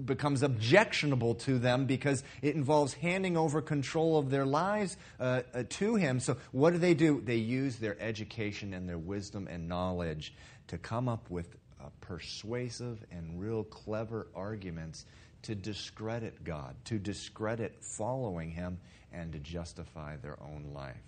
becomes 0.06 0.44
objectionable 0.44 1.36
to 1.36 1.58
them 1.58 1.86
because 1.86 2.24
it 2.42 2.56
involves 2.56 2.94
handing 2.94 3.38
over 3.38 3.62
control 3.62 4.18
of 4.18 4.30
their 4.30 4.46
lives 4.46 4.98
uh, 5.20 5.42
uh, 5.54 5.63
to 5.70 5.96
Him. 5.96 6.20
So, 6.20 6.38
what 6.51 6.74
do 6.74 6.80
they 6.80 6.94
do? 6.94 7.22
They 7.22 7.38
use 7.38 7.77
their 7.77 8.00
education 8.00 8.74
and 8.74 8.88
their 8.88 8.98
wisdom 8.98 9.48
and 9.48 9.68
knowledge 9.68 10.34
to 10.68 10.77
come 10.77 11.10
up 11.10 11.30
with 11.30 11.56
uh, 11.82 11.86
persuasive 12.01 13.04
and 13.12 13.39
real 13.39 13.63
clever 13.63 14.27
arguments 14.36 15.06
to 15.44 15.56
discredit 15.56 16.44
God, 16.44 16.75
to 16.86 17.00
discredit 17.00 17.77
following 17.80 18.51
Him, 18.51 18.80
and 19.12 19.32
to 19.34 19.39
justify 19.39 20.18
their 20.18 20.38
own 20.42 20.72
life. 20.74 21.07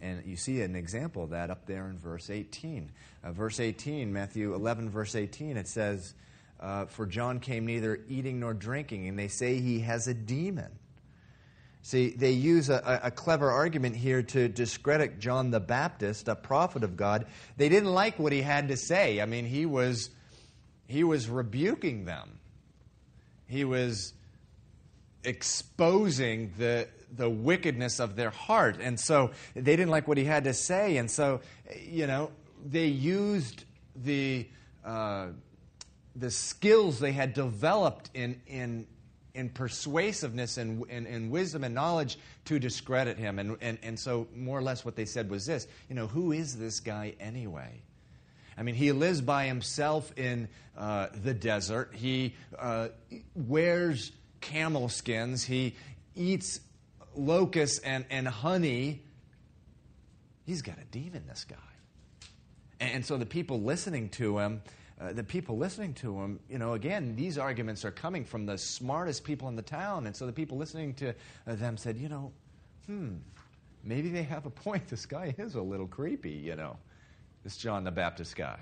And 0.00 0.22
you 0.26 0.36
see 0.36 0.60
an 0.60 0.76
example 0.76 1.24
of 1.24 1.30
that 1.30 1.50
up 1.50 1.66
there 1.66 1.88
in 1.88 1.98
verse 1.98 2.30
18. 2.30 2.90
Uh, 3.22 3.32
verse 3.32 3.60
18, 3.60 4.12
Matthew 4.12 4.54
11, 4.54 4.90
verse 4.90 5.14
18, 5.14 5.56
it 5.56 5.66
says, 5.68 6.14
uh, 6.60 6.86
For 6.86 7.06
John 7.06 7.40
came 7.40 7.66
neither 7.66 8.00
eating 8.08 8.40
nor 8.40 8.54
drinking, 8.54 9.08
and 9.08 9.18
they 9.18 9.28
say 9.28 9.60
he 9.60 9.80
has 9.80 10.06
a 10.06 10.14
demon. 10.14 10.70
See, 11.84 12.10
they 12.10 12.30
use 12.30 12.70
a, 12.70 13.00
a, 13.02 13.10
clever 13.10 13.50
argument 13.50 13.94
here 13.94 14.22
to 14.22 14.48
discredit 14.48 15.18
John 15.18 15.50
the 15.50 15.60
Baptist, 15.60 16.28
a 16.28 16.34
prophet 16.34 16.82
of 16.82 16.96
God. 16.96 17.26
They 17.58 17.68
didn't 17.68 17.92
like 17.92 18.18
what 18.18 18.32
he 18.32 18.40
had 18.40 18.68
to 18.68 18.76
say. 18.78 19.20
I 19.20 19.26
mean, 19.26 19.44
he 19.44 19.66
was, 19.66 20.08
he 20.86 21.04
was 21.04 21.28
rebuking 21.28 22.06
them, 22.06 22.38
he 23.46 23.64
was 23.64 24.14
exposing 25.24 26.52
the, 26.56 26.88
the 27.16 27.28
wickedness 27.28 28.00
of 28.00 28.16
their 28.16 28.30
heart. 28.30 28.78
And 28.80 28.98
so 28.98 29.30
they 29.54 29.76
didn't 29.76 29.90
like 29.90 30.08
what 30.08 30.18
he 30.18 30.24
had 30.24 30.44
to 30.44 30.54
say. 30.54 30.96
And 30.96 31.10
so, 31.10 31.40
you 31.82 32.06
know, 32.06 32.30
they 32.64 32.86
used 32.86 33.64
the. 33.96 34.48
Uh, 34.84 35.28
the 36.16 36.30
skills 36.30 37.00
they 37.00 37.12
had 37.12 37.34
developed 37.34 38.10
in, 38.14 38.40
in, 38.46 38.86
in 39.34 39.48
persuasiveness 39.48 40.58
and, 40.58 40.84
and, 40.88 41.30
wisdom 41.30 41.64
and 41.64 41.74
knowledge 41.74 42.18
to 42.44 42.58
discredit 42.58 43.18
him. 43.18 43.38
And, 43.38 43.56
and, 43.60 43.78
and 43.82 43.98
so, 43.98 44.28
more 44.34 44.58
or 44.58 44.62
less, 44.62 44.84
what 44.84 44.96
they 44.96 45.04
said 45.04 45.28
was 45.28 45.46
this 45.46 45.66
you 45.88 45.94
know, 45.94 46.06
who 46.06 46.32
is 46.32 46.56
this 46.56 46.80
guy 46.80 47.14
anyway? 47.18 47.82
I 48.56 48.62
mean, 48.62 48.76
he 48.76 48.92
lives 48.92 49.20
by 49.20 49.46
himself 49.46 50.12
in 50.16 50.48
uh, 50.78 51.08
the 51.24 51.34
desert. 51.34 51.90
He 51.92 52.34
uh, 52.56 52.88
wears 53.34 54.12
camel 54.40 54.88
skins. 54.88 55.42
He 55.42 55.74
eats 56.14 56.60
locusts 57.16 57.78
and, 57.78 58.04
and 58.10 58.26
honey. 58.28 59.02
He's 60.44 60.62
got 60.62 60.78
a 60.78 60.84
demon, 60.84 61.24
this 61.26 61.44
guy. 61.44 61.56
And 62.80 63.04
so 63.04 63.16
the 63.16 63.26
people 63.26 63.62
listening 63.62 64.10
to 64.10 64.38
him, 64.38 64.62
uh, 65.00 65.12
the 65.12 65.24
people 65.24 65.56
listening 65.56 65.94
to 65.94 66.20
him, 66.20 66.40
you 66.48 66.58
know, 66.58 66.74
again, 66.74 67.16
these 67.16 67.38
arguments 67.38 67.84
are 67.84 67.90
coming 67.90 68.24
from 68.24 68.46
the 68.46 68.58
smartest 68.58 69.24
people 69.24 69.48
in 69.48 69.56
the 69.56 69.62
town. 69.62 70.06
And 70.06 70.14
so 70.14 70.26
the 70.26 70.32
people 70.32 70.58
listening 70.58 70.94
to 70.94 71.10
uh, 71.10 71.54
them 71.54 71.76
said, 71.76 71.96
you 71.96 72.08
know, 72.08 72.32
hmm, 72.86 73.14
maybe 73.82 74.10
they 74.10 74.22
have 74.22 74.46
a 74.46 74.50
point. 74.50 74.86
This 74.88 75.06
guy 75.06 75.34
is 75.38 75.54
a 75.54 75.62
little 75.62 75.86
creepy, 75.86 76.32
you 76.32 76.56
know, 76.56 76.76
this 77.42 77.56
John 77.56 77.84
the 77.84 77.90
Baptist 77.90 78.36
guy. 78.36 78.58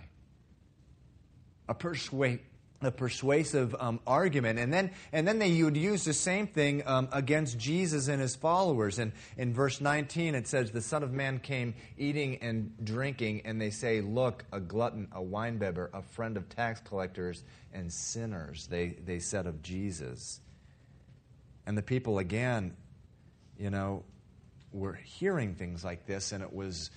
A 1.68 1.74
persuade 1.74 2.40
a 2.86 2.90
persuasive 2.90 3.74
um, 3.78 4.00
argument. 4.06 4.58
And 4.58 4.72
then, 4.72 4.90
and 5.12 5.26
then 5.26 5.38
they 5.38 5.62
would 5.62 5.76
use 5.76 6.04
the 6.04 6.12
same 6.12 6.46
thing 6.46 6.82
um, 6.86 7.08
against 7.12 7.58
Jesus 7.58 8.08
and 8.08 8.20
his 8.20 8.36
followers. 8.36 8.98
And 8.98 9.12
in 9.36 9.52
verse 9.52 9.80
19, 9.80 10.34
it 10.34 10.46
says, 10.46 10.70
The 10.70 10.80
Son 10.80 11.02
of 11.02 11.12
Man 11.12 11.38
came 11.38 11.74
eating 11.96 12.36
and 12.42 12.72
drinking, 12.84 13.42
and 13.44 13.60
they 13.60 13.70
say, 13.70 14.00
Look, 14.00 14.44
a 14.52 14.60
glutton, 14.60 15.08
a 15.12 15.20
winebibber, 15.20 15.88
a 15.92 16.02
friend 16.02 16.36
of 16.36 16.48
tax 16.48 16.80
collectors 16.80 17.42
and 17.72 17.92
sinners, 17.92 18.66
they, 18.66 18.96
they 19.04 19.18
said 19.18 19.46
of 19.46 19.62
Jesus. 19.62 20.40
And 21.66 21.78
the 21.78 21.82
people, 21.82 22.18
again, 22.18 22.76
you 23.58 23.70
know, 23.70 24.04
were 24.72 24.94
hearing 24.94 25.54
things 25.54 25.84
like 25.84 26.06
this, 26.06 26.32
and 26.32 26.42
it 26.42 26.52
was 26.52 26.90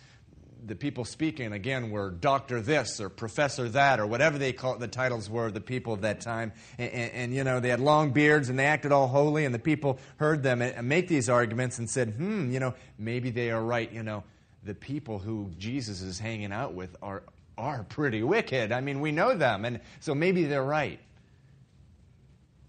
the 0.66 0.76
people 0.76 1.06
speaking 1.06 1.54
again 1.54 1.92
were 1.92 2.10
doctor 2.10 2.60
this 2.62 3.00
or 3.00 3.10
professor 3.10 3.70
that 3.70 4.00
or 4.00 4.08
whatever 4.08 4.38
they 4.38 4.52
call 4.52 4.78
the 4.78 4.88
titles 4.88 5.30
were 5.30 5.48
of 5.48 5.54
the 5.54 5.62
people 5.62 5.94
of 5.94 6.02
that 6.02 6.22
time. 6.22 6.52
And, 6.78 6.92
and, 6.92 7.12
and, 7.12 7.34
you 7.34 7.44
know 7.44 7.60
they 7.60 7.70
had 7.70 7.80
long 7.80 8.12
beards 8.12 8.50
and 8.50 8.58
they 8.58 8.66
acted 8.66 8.92
all 8.92 9.08
holy 9.08 9.46
and 9.46 9.54
the 9.54 9.60
people 9.60 10.00
heard 10.18 10.44
them 10.44 10.64
make 10.88 11.08
these 11.08 11.30
arguments 11.30 11.78
and 11.80 11.90
said 11.90 12.10
hmm 12.10 12.52
you 12.52 12.60
know 12.60 12.74
maybe 12.98 13.30
they 13.30 13.52
are 13.52 13.62
right 13.62 13.92
you 13.92 14.04
know. 14.04 14.24
The 14.64 14.74
people 14.74 15.20
who 15.20 15.52
jesus 15.58 16.02
is 16.02 16.18
hanging 16.18 16.52
out 16.52 16.74
with 16.74 16.96
are 17.02 17.24
are 17.58 17.84
pretty 17.84 18.24
wicked. 18.24 18.72
I 18.72 18.82
mean 18.82 19.00
we 19.00 19.12
know 19.12 19.36
them 19.36 19.66
and 19.66 19.80
so 20.00 20.16
maybe 20.16 20.46
they're 20.46 20.64
right. 20.64 21.00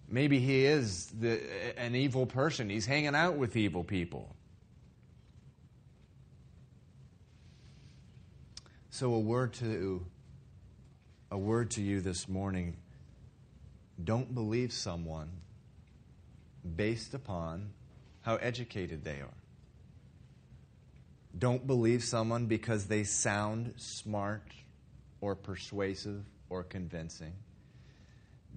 Maybe 0.09 0.39
he 0.39 0.65
is 0.65 1.07
the, 1.07 1.41
an 1.77 1.97
evil 1.97 2.27
person. 2.27 2.71
He's 2.71 2.87
hanging 2.87 3.17
out 3.17 3.37
with 3.39 3.57
evil 3.57 3.83
people 3.83 4.36
So 8.97 9.13
a 9.13 9.21
word 9.21 9.53
to 9.57 10.07
a 11.31 11.37
word 11.37 11.73
to 11.73 11.83
you 11.83 12.01
this 12.01 12.31
morning. 12.31 12.79
Don't 14.03 14.35
believe 14.35 14.73
someone 14.73 15.29
based 16.75 17.13
upon 17.13 17.73
how 18.23 18.37
educated 18.37 19.05
they 19.05 19.21
are. 19.21 19.37
Don't 21.39 21.67
believe 21.67 22.05
someone 22.05 22.47
because 22.47 22.87
they 22.87 23.05
sound 23.05 23.75
smart 23.77 24.51
or 25.21 25.35
persuasive 25.35 26.25
or 26.49 26.63
convincing. 26.63 27.35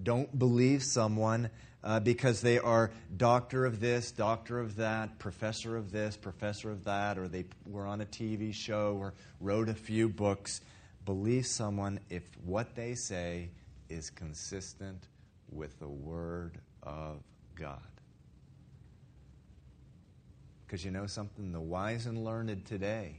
Don't 0.02 0.38
believe 0.38 0.82
someone 0.82 1.50
uh, 1.82 2.00
because 2.00 2.40
they 2.40 2.58
are 2.58 2.90
doctor 3.16 3.64
of 3.64 3.80
this, 3.80 4.10
doctor 4.10 4.58
of 4.58 4.76
that, 4.76 5.18
professor 5.18 5.76
of 5.76 5.90
this, 5.90 6.16
professor 6.16 6.70
of 6.70 6.84
that, 6.84 7.18
or 7.18 7.28
they 7.28 7.44
were 7.66 7.86
on 7.86 8.00
a 8.00 8.06
TV 8.06 8.52
show 8.52 8.96
or 8.98 9.14
wrote 9.40 9.68
a 9.68 9.74
few 9.74 10.08
books. 10.08 10.60
Believe 11.04 11.46
someone 11.46 12.00
if 12.10 12.22
what 12.44 12.74
they 12.74 12.94
say 12.94 13.50
is 13.88 14.10
consistent 14.10 15.08
with 15.50 15.78
the 15.78 15.88
Word 15.88 16.58
of 16.82 17.22
God. 17.56 17.80
Because 20.66 20.84
you 20.84 20.90
know 20.90 21.06
something? 21.06 21.50
The 21.50 21.60
wise 21.60 22.06
and 22.06 22.24
learned 22.24 22.64
today 22.64 23.16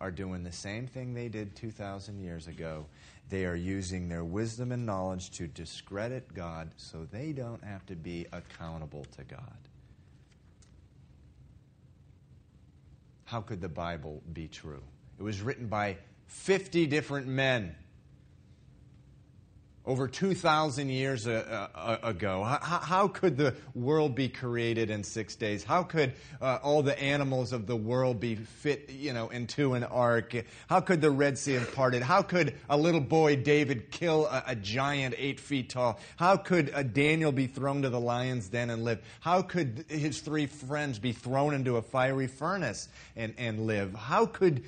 are 0.00 0.10
doing 0.10 0.44
the 0.44 0.52
same 0.52 0.86
thing 0.86 1.12
they 1.12 1.28
did 1.28 1.54
2,000 1.56 2.20
years 2.20 2.46
ago. 2.46 2.86
They 3.30 3.44
are 3.44 3.54
using 3.54 4.08
their 4.08 4.24
wisdom 4.24 4.72
and 4.72 4.86
knowledge 4.86 5.30
to 5.32 5.46
discredit 5.46 6.34
God 6.34 6.70
so 6.76 7.06
they 7.10 7.32
don't 7.32 7.62
have 7.62 7.84
to 7.86 7.94
be 7.94 8.26
accountable 8.32 9.04
to 9.16 9.24
God. 9.24 9.58
How 13.24 13.42
could 13.42 13.60
the 13.60 13.68
Bible 13.68 14.22
be 14.32 14.48
true? 14.48 14.82
It 15.18 15.22
was 15.22 15.42
written 15.42 15.66
by 15.66 15.98
50 16.28 16.86
different 16.86 17.26
men 17.26 17.74
over 19.88 20.06
2,000 20.06 20.90
years 20.90 21.26
uh, 21.26 21.68
uh, 21.74 21.78
uh, 21.78 22.08
ago. 22.08 22.44
How, 22.44 23.08
could 23.08 23.38
the 23.38 23.54
world 23.74 24.14
be 24.14 24.28
created 24.28 24.90
in 24.90 25.02
six 25.02 25.34
days? 25.34 25.64
How 25.64 25.82
could 25.82 26.12
uh, 26.42 26.58
all 26.62 26.82
the 26.82 27.00
animals 27.00 27.54
of 27.54 27.66
the 27.66 27.74
world 27.74 28.20
be 28.20 28.34
fit, 28.34 28.90
you 28.90 29.14
know, 29.14 29.30
into 29.30 29.72
an 29.72 29.84
ark? 29.84 30.34
How 30.68 30.80
could 30.80 31.00
the 31.00 31.10
Red 31.10 31.38
Sea 31.38 31.54
have 31.54 31.74
parted? 31.74 32.02
How 32.02 32.20
could 32.20 32.54
a 32.68 32.76
little 32.76 33.00
boy, 33.00 33.36
David, 33.36 33.90
kill 33.90 34.26
a, 34.26 34.54
giant 34.54 35.14
eight 35.16 35.40
feet 35.40 35.70
tall? 35.70 35.98
How 36.16 36.36
could 36.36 36.92
Daniel 36.92 37.32
be 37.32 37.46
thrown 37.46 37.80
to 37.82 37.88
the 37.88 38.00
lion's 38.00 38.48
den 38.48 38.68
and 38.68 38.84
live? 38.84 39.02
How 39.20 39.40
could 39.40 39.86
his 39.88 40.20
three 40.20 40.46
friends 40.46 40.98
be 40.98 41.12
thrown 41.12 41.54
into 41.54 41.78
a 41.78 41.82
fiery 41.82 42.26
furnace 42.26 42.90
and, 43.16 43.32
and 43.38 43.66
live? 43.66 43.94
How 43.94 44.26
could 44.26 44.64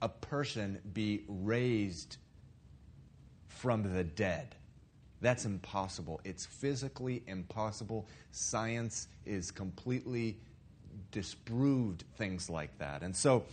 a 0.00 0.08
person 0.08 0.78
be 0.94 1.24
raised 1.28 2.16
from 3.58 3.92
the 3.94 4.04
dead. 4.04 4.54
That's 5.20 5.44
impossible. 5.44 6.20
It's 6.24 6.46
physically 6.46 7.22
impossible. 7.26 8.06
Science 8.30 9.08
is 9.26 9.50
completely 9.50 10.38
disproved 11.10 12.04
things 12.16 12.48
like 12.48 12.76
that. 12.78 13.02
And 13.02 13.14
so 13.14 13.44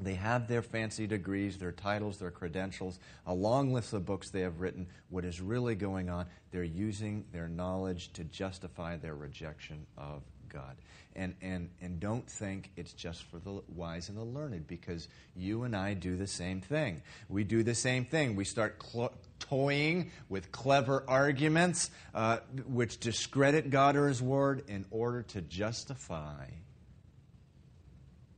they 0.00 0.14
have 0.14 0.48
their 0.48 0.62
fancy 0.62 1.06
degrees, 1.06 1.56
their 1.56 1.72
titles, 1.72 2.18
their 2.18 2.30
credentials, 2.30 2.98
a 3.26 3.34
long 3.34 3.72
list 3.72 3.92
of 3.92 4.04
books 4.04 4.30
they 4.30 4.40
have 4.40 4.60
written. 4.60 4.86
What 5.10 5.24
is 5.24 5.40
really 5.40 5.76
going 5.76 6.08
on? 6.08 6.26
They're 6.50 6.64
using 6.64 7.24
their 7.32 7.48
knowledge 7.48 8.12
to 8.14 8.24
justify 8.24 8.96
their 8.96 9.14
rejection 9.14 9.86
of 9.96 10.22
God. 10.48 10.76
And, 11.16 11.34
and, 11.42 11.68
and 11.80 11.98
don't 11.98 12.28
think 12.28 12.70
it's 12.76 12.92
just 12.92 13.24
for 13.24 13.38
the 13.38 13.60
wise 13.74 14.08
and 14.08 14.16
the 14.16 14.22
learned 14.22 14.66
because 14.68 15.08
you 15.36 15.64
and 15.64 15.74
I 15.74 15.94
do 15.94 16.16
the 16.16 16.26
same 16.26 16.60
thing. 16.60 17.02
We 17.28 17.42
do 17.44 17.62
the 17.62 17.74
same 17.74 18.04
thing. 18.04 18.36
We 18.36 18.44
start 18.44 18.80
cl- 18.82 19.12
toying 19.48 20.10
with 20.28 20.52
clever 20.52 21.04
arguments 21.08 21.90
uh, 22.14 22.38
which 22.66 22.98
discredit 22.98 23.70
God 23.70 23.96
or 23.96 24.08
His 24.08 24.22
Word 24.22 24.64
in 24.68 24.84
order 24.90 25.22
to 25.22 25.40
justify 25.40 26.46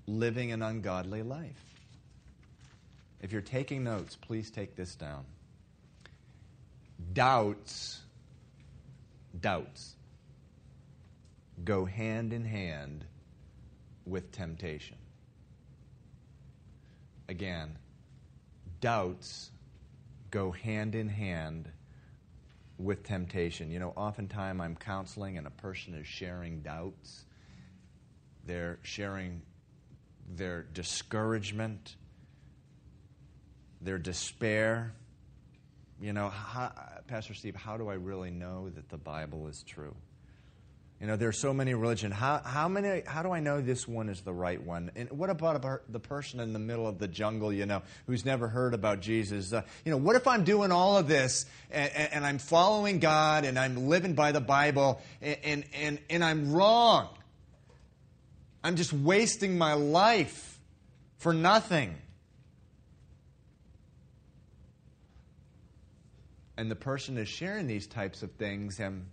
living 0.07 0.53
an 0.53 0.63
ungodly 0.63 1.23
life. 1.23 1.65
If 3.21 3.33
you're 3.33 3.43
taking 3.43 3.85
notes, 3.85 4.17
please 4.17 4.51
take 4.51 4.77
this 4.77 4.95
down. 4.95 5.25
Doubts, 7.13 8.01
doubts 9.39 9.95
go 11.65 11.85
hand 11.85 12.33
in 12.33 12.45
hand 12.45 13.05
with 14.07 14.33
temptation. 14.33 14.97
Again, 17.29 17.77
doubts 18.81 19.51
go 20.31 20.51
hand 20.51 20.95
in 20.95 21.09
hand 21.09 21.69
with 22.79 23.03
temptation. 23.03 23.71
You 23.71 23.79
know, 23.79 23.93
oftentimes 23.97 24.61
I'm 24.61 24.77
counseling 24.77 25.39
and 25.39 25.47
a 25.47 25.51
person 25.51 25.95
is 25.95 26.07
sharing 26.07 26.61
doubts. 26.61 27.25
They're 28.47 28.79
sharing 28.83 29.43
their 30.37 30.63
discouragement, 30.73 31.97
their 33.81 33.99
despair. 33.99 34.93
You 36.01 36.13
know, 36.13 36.29
how, 36.31 36.73
Pastor 37.07 37.35
Steve, 37.35 37.57
how 37.57 37.77
do 37.77 37.89
I 37.89 37.95
really 37.95 38.31
know 38.31 38.71
that 38.71 38.89
the 38.89 38.97
Bible 38.97 39.49
is 39.49 39.63
true? 39.63 39.95
You 41.01 41.07
know, 41.07 41.17
there's 41.17 41.39
so 41.39 41.55
many 41.55 41.73
religions. 41.73 42.15
How, 42.15 42.43
how, 42.45 42.69
many, 42.69 43.03
how 43.07 43.23
do 43.23 43.31
I 43.31 43.41
know 43.41 43.63
this 43.63 43.89
one 43.89 44.11
is 44.11 44.21
the 44.21 44.35
right 44.35 44.63
one? 44.63 44.91
And 44.95 45.11
what 45.11 45.31
about 45.31 45.91
the 45.91 45.99
person 45.99 46.41
in 46.41 46.53
the 46.53 46.59
middle 46.59 46.87
of 46.87 46.99
the 46.99 47.09
jungle, 47.09 47.51
you 47.51 47.65
know, 47.65 47.81
who's 48.07 48.27
never 48.27 48.49
heard 48.49 48.75
about 48.75 49.01
Jesus? 49.01 49.51
Uh, 49.51 49.63
you 49.87 49.91
know, 49.91 49.97
what 49.97 50.15
if 50.15 50.29
I'm 50.29 50.45
doing 50.45 50.71
all 50.71 50.99
of 50.99 51.09
this 51.09 51.47
and, 51.71 51.91
and, 52.13 52.27
I'm 52.27 52.37
following 52.37 52.99
God 52.99 53.47
and 53.47 53.59
I'm 53.59 53.89
living 53.89 54.13
by 54.13 54.33
the 54.33 54.43
Bible 54.43 55.01
and, 55.23 55.39
and, 55.43 55.65
and, 55.73 55.99
and 56.11 56.23
I'm 56.23 56.53
wrong? 56.53 57.09
I'm 58.63 58.77
just 58.77 58.93
wasting 58.93 59.57
my 59.57 59.73
life 59.73 60.59
for 61.17 61.33
nothing. 61.33 61.97
And 66.59 66.71
the 66.71 66.77
person 66.77 67.17
is 67.17 67.27
sharing 67.27 67.67
these 67.67 67.87
types 67.87 68.23
of 68.23 68.33
things 68.33 68.79
and 68.81 69.07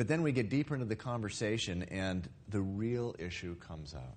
but 0.00 0.08
then 0.08 0.22
we 0.22 0.32
get 0.32 0.48
deeper 0.48 0.72
into 0.72 0.86
the 0.86 0.96
conversation, 0.96 1.82
and 1.90 2.26
the 2.48 2.62
real 2.62 3.14
issue 3.18 3.54
comes 3.56 3.94
out. 3.94 4.16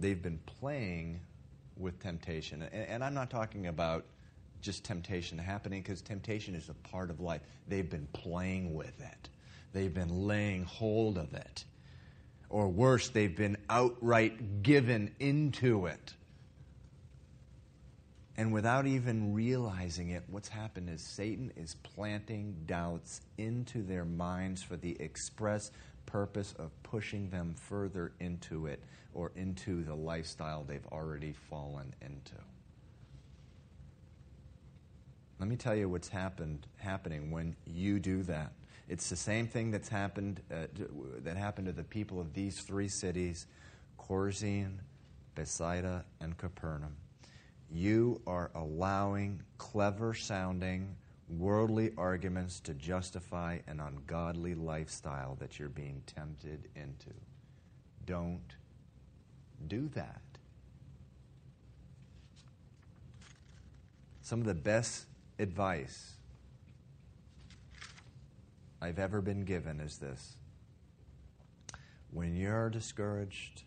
They've 0.00 0.20
been 0.20 0.40
playing 0.44 1.20
with 1.76 2.00
temptation. 2.02 2.62
And, 2.62 2.88
and 2.88 3.04
I'm 3.04 3.14
not 3.14 3.30
talking 3.30 3.68
about 3.68 4.06
just 4.60 4.82
temptation 4.82 5.38
happening, 5.38 5.82
because 5.82 6.02
temptation 6.02 6.56
is 6.56 6.68
a 6.68 6.74
part 6.74 7.10
of 7.10 7.20
life. 7.20 7.42
They've 7.68 7.88
been 7.88 8.08
playing 8.12 8.74
with 8.74 9.00
it, 9.00 9.28
they've 9.72 9.94
been 9.94 10.26
laying 10.26 10.64
hold 10.64 11.18
of 11.18 11.32
it. 11.34 11.64
Or 12.48 12.66
worse, 12.66 13.08
they've 13.08 13.36
been 13.36 13.56
outright 13.70 14.64
given 14.64 15.14
into 15.20 15.86
it. 15.86 16.12
And 18.36 18.52
without 18.52 18.86
even 18.86 19.34
realizing 19.34 20.10
it, 20.10 20.22
what's 20.28 20.48
happened 20.48 20.88
is 20.88 21.02
Satan 21.02 21.52
is 21.54 21.74
planting 21.82 22.56
doubts 22.66 23.20
into 23.36 23.82
their 23.82 24.06
minds 24.06 24.62
for 24.62 24.76
the 24.76 24.96
express 25.00 25.70
purpose 26.06 26.54
of 26.58 26.70
pushing 26.82 27.28
them 27.28 27.54
further 27.54 28.12
into 28.20 28.66
it 28.66 28.82
or 29.12 29.32
into 29.36 29.84
the 29.84 29.94
lifestyle 29.94 30.64
they've 30.64 30.86
already 30.90 31.34
fallen 31.50 31.94
into. 32.00 32.34
Let 35.38 35.48
me 35.48 35.56
tell 35.56 35.74
you 35.74 35.88
what's 35.88 36.08
happened 36.08 36.66
happening 36.76 37.30
when 37.30 37.54
you 37.66 37.98
do 37.98 38.22
that. 38.24 38.52
It's 38.88 39.10
the 39.10 39.16
same 39.16 39.46
thing 39.46 39.70
that's 39.70 39.88
happened 39.88 40.40
uh, 40.50 40.66
that 41.22 41.36
happened 41.36 41.66
to 41.66 41.72
the 41.72 41.84
people 41.84 42.20
of 42.20 42.32
these 42.32 42.60
three 42.60 42.88
cities, 42.88 43.46
Chorazin, 43.98 44.78
Bethsaida, 45.34 46.04
and 46.20 46.36
Capernaum 46.36 46.96
you 47.72 48.20
are 48.26 48.50
allowing 48.54 49.42
clever 49.58 50.14
sounding, 50.14 50.94
worldly 51.28 51.92
arguments 51.96 52.60
to 52.60 52.74
justify 52.74 53.58
an 53.66 53.80
ungodly 53.80 54.54
lifestyle 54.54 55.36
that 55.40 55.58
you're 55.58 55.68
being 55.68 56.02
tempted 56.06 56.68
into. 56.76 57.10
Don't 58.04 58.56
do 59.68 59.88
that. 59.94 60.20
Some 64.20 64.40
of 64.40 64.46
the 64.46 64.54
best 64.54 65.06
advice 65.38 66.12
I've 68.80 68.98
ever 68.98 69.20
been 69.20 69.44
given 69.44 69.80
is 69.80 69.98
this 69.98 70.36
when 72.10 72.36
you're 72.36 72.68
discouraged, 72.68 73.62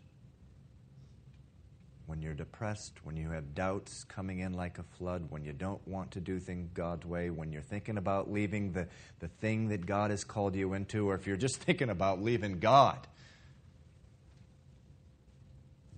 when 2.08 2.22
you're 2.22 2.34
depressed, 2.34 2.94
when 3.04 3.18
you 3.18 3.32
have 3.32 3.56
doubts 3.56 4.04
coming 4.04 4.40
in 4.40 4.54
like 4.54 4.78
a 4.78 4.84
flood, 4.84 5.26
when 5.30 5.44
you 5.44 5.54
don't 5.54 5.86
want 5.88 6.12
to 6.12 6.20
do 6.20 6.40
things 6.40 6.70
God's 6.74 7.06
way, 7.06 7.30
when 7.30 7.52
you're 7.52 7.62
thinking 7.62 7.98
about 7.98 8.32
leaving 8.32 8.72
the, 8.72 8.88
the 9.20 9.28
thing 9.28 9.70
that 9.70 9.86
God 9.86 10.12
has 10.12 10.24
called 10.24 10.56
you 10.56 10.74
into, 10.74 11.10
or 11.10 11.16
if 11.16 11.26
you're 11.26 11.36
just 11.36 11.58
thinking 11.62 11.90
about 11.90 12.22
leaving 12.22 12.60
God, 12.60 13.08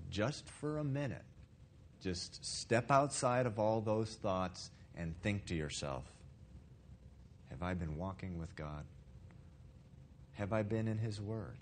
just 0.10 0.48
for 0.48 0.78
a 0.78 0.84
minute, 0.84 1.24
just 2.02 2.46
step 2.46 2.89
outside 2.89 3.46
of 3.46 3.60
all 3.60 3.82
those 3.82 4.15
thoughts 4.15 4.72
and 4.96 5.20
think 5.22 5.46
to 5.46 5.56
yourself 5.56 6.06
Have 7.50 7.62
I 7.62 7.74
been 7.74 7.98
walking 7.98 8.38
with 8.38 8.56
God? 8.56 8.86
Have 10.34 10.54
I 10.54 10.63
been 10.63 10.88
in 10.88 11.00
His 11.00 11.20
Word? 11.20 11.58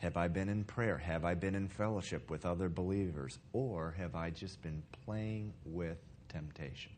Have 0.00 0.16
I 0.16 0.28
been 0.28 0.48
in 0.48 0.64
prayer? 0.64 0.96
Have 0.96 1.26
I 1.26 1.34
been 1.34 1.54
in 1.54 1.68
fellowship 1.68 2.30
with 2.30 2.46
other 2.46 2.70
believers? 2.70 3.38
Or 3.52 3.94
have 3.98 4.14
I 4.14 4.30
just 4.30 4.62
been 4.62 4.82
playing 5.04 5.52
with 5.66 5.98
temptation? 6.30 6.92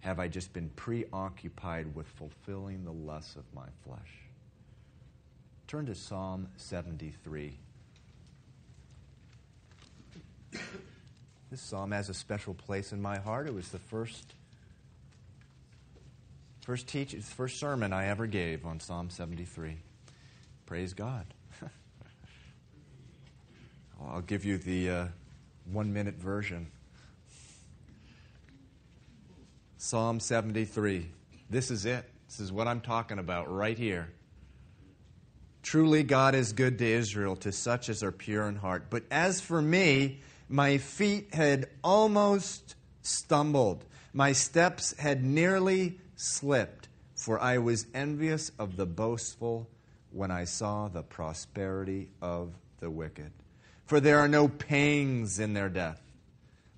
Have 0.00 0.18
I 0.18 0.26
just 0.26 0.52
been 0.52 0.68
preoccupied 0.70 1.94
with 1.94 2.08
fulfilling 2.08 2.84
the 2.84 2.90
lusts 2.92 3.36
of 3.36 3.44
my 3.54 3.66
flesh? 3.84 4.00
Turn 5.68 5.86
to 5.86 5.94
Psalm 5.94 6.48
73. 6.56 7.56
This 11.50 11.60
psalm 11.60 11.92
has 11.92 12.08
a 12.08 12.14
special 12.14 12.54
place 12.54 12.92
in 12.92 13.00
my 13.00 13.18
heart. 13.18 13.46
It 13.46 13.54
was 13.54 13.68
the 13.68 13.78
first 13.78 14.34
first 16.62 16.88
teach, 16.88 17.14
first 17.14 17.60
sermon 17.60 17.92
I 17.92 18.06
ever 18.06 18.26
gave 18.26 18.66
on 18.66 18.80
Psalm 18.80 19.10
73. 19.10 19.76
Praise 20.66 20.94
God. 20.94 21.26
I'll 24.00 24.20
give 24.20 24.44
you 24.44 24.58
the 24.58 24.90
uh, 24.90 25.06
one 25.70 25.92
minute 25.92 26.14
version. 26.16 26.68
Psalm 29.76 30.20
73. 30.20 31.08
This 31.50 31.70
is 31.70 31.84
it. 31.84 32.08
This 32.28 32.40
is 32.40 32.52
what 32.52 32.68
I'm 32.68 32.80
talking 32.80 33.18
about 33.18 33.52
right 33.52 33.76
here. 33.76 34.10
Truly, 35.62 36.02
God 36.02 36.34
is 36.34 36.52
good 36.52 36.78
to 36.78 36.86
Israel, 36.86 37.36
to 37.36 37.52
such 37.52 37.88
as 37.88 38.02
are 38.02 38.12
pure 38.12 38.48
in 38.48 38.56
heart. 38.56 38.86
But 38.90 39.04
as 39.10 39.40
for 39.40 39.60
me, 39.60 40.20
my 40.48 40.78
feet 40.78 41.34
had 41.34 41.68
almost 41.82 42.74
stumbled, 43.02 43.84
my 44.12 44.32
steps 44.32 44.94
had 44.98 45.24
nearly 45.24 45.98
slipped, 46.16 46.88
for 47.16 47.40
I 47.40 47.58
was 47.58 47.86
envious 47.94 48.50
of 48.58 48.76
the 48.76 48.86
boastful 48.86 49.68
when 50.12 50.30
I 50.30 50.44
saw 50.44 50.88
the 50.88 51.02
prosperity 51.02 52.08
of 52.20 52.52
the 52.80 52.90
wicked. 52.90 53.32
For 53.86 54.00
there 54.00 54.18
are 54.18 54.28
no 54.28 54.48
pangs 54.48 55.38
in 55.38 55.54
their 55.54 55.68
death, 55.68 56.00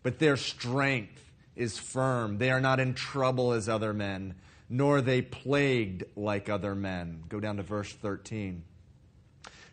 but 0.02 0.18
their 0.18 0.36
strength 0.36 1.20
is 1.56 1.78
firm. 1.78 2.38
They 2.38 2.50
are 2.50 2.60
not 2.60 2.80
in 2.80 2.94
trouble 2.94 3.52
as 3.52 3.68
other 3.68 3.92
men, 3.92 4.34
nor 4.68 4.98
are 4.98 5.02
they 5.02 5.22
plagued 5.22 6.04
like 6.16 6.48
other 6.48 6.74
men. 6.74 7.24
Go 7.28 7.40
down 7.40 7.56
to 7.58 7.62
verse 7.62 7.92
13. 7.92 8.64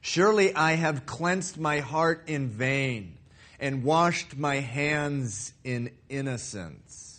Surely 0.02 0.54
I 0.56 0.74
have 0.74 1.06
cleansed 1.06 1.58
my 1.58 1.80
heart 1.80 2.24
in 2.28 2.50
vain 2.50 3.17
and 3.60 3.84
washed 3.84 4.36
my 4.36 4.56
hands 4.56 5.54
in 5.63 5.91
innocence. 6.10 7.11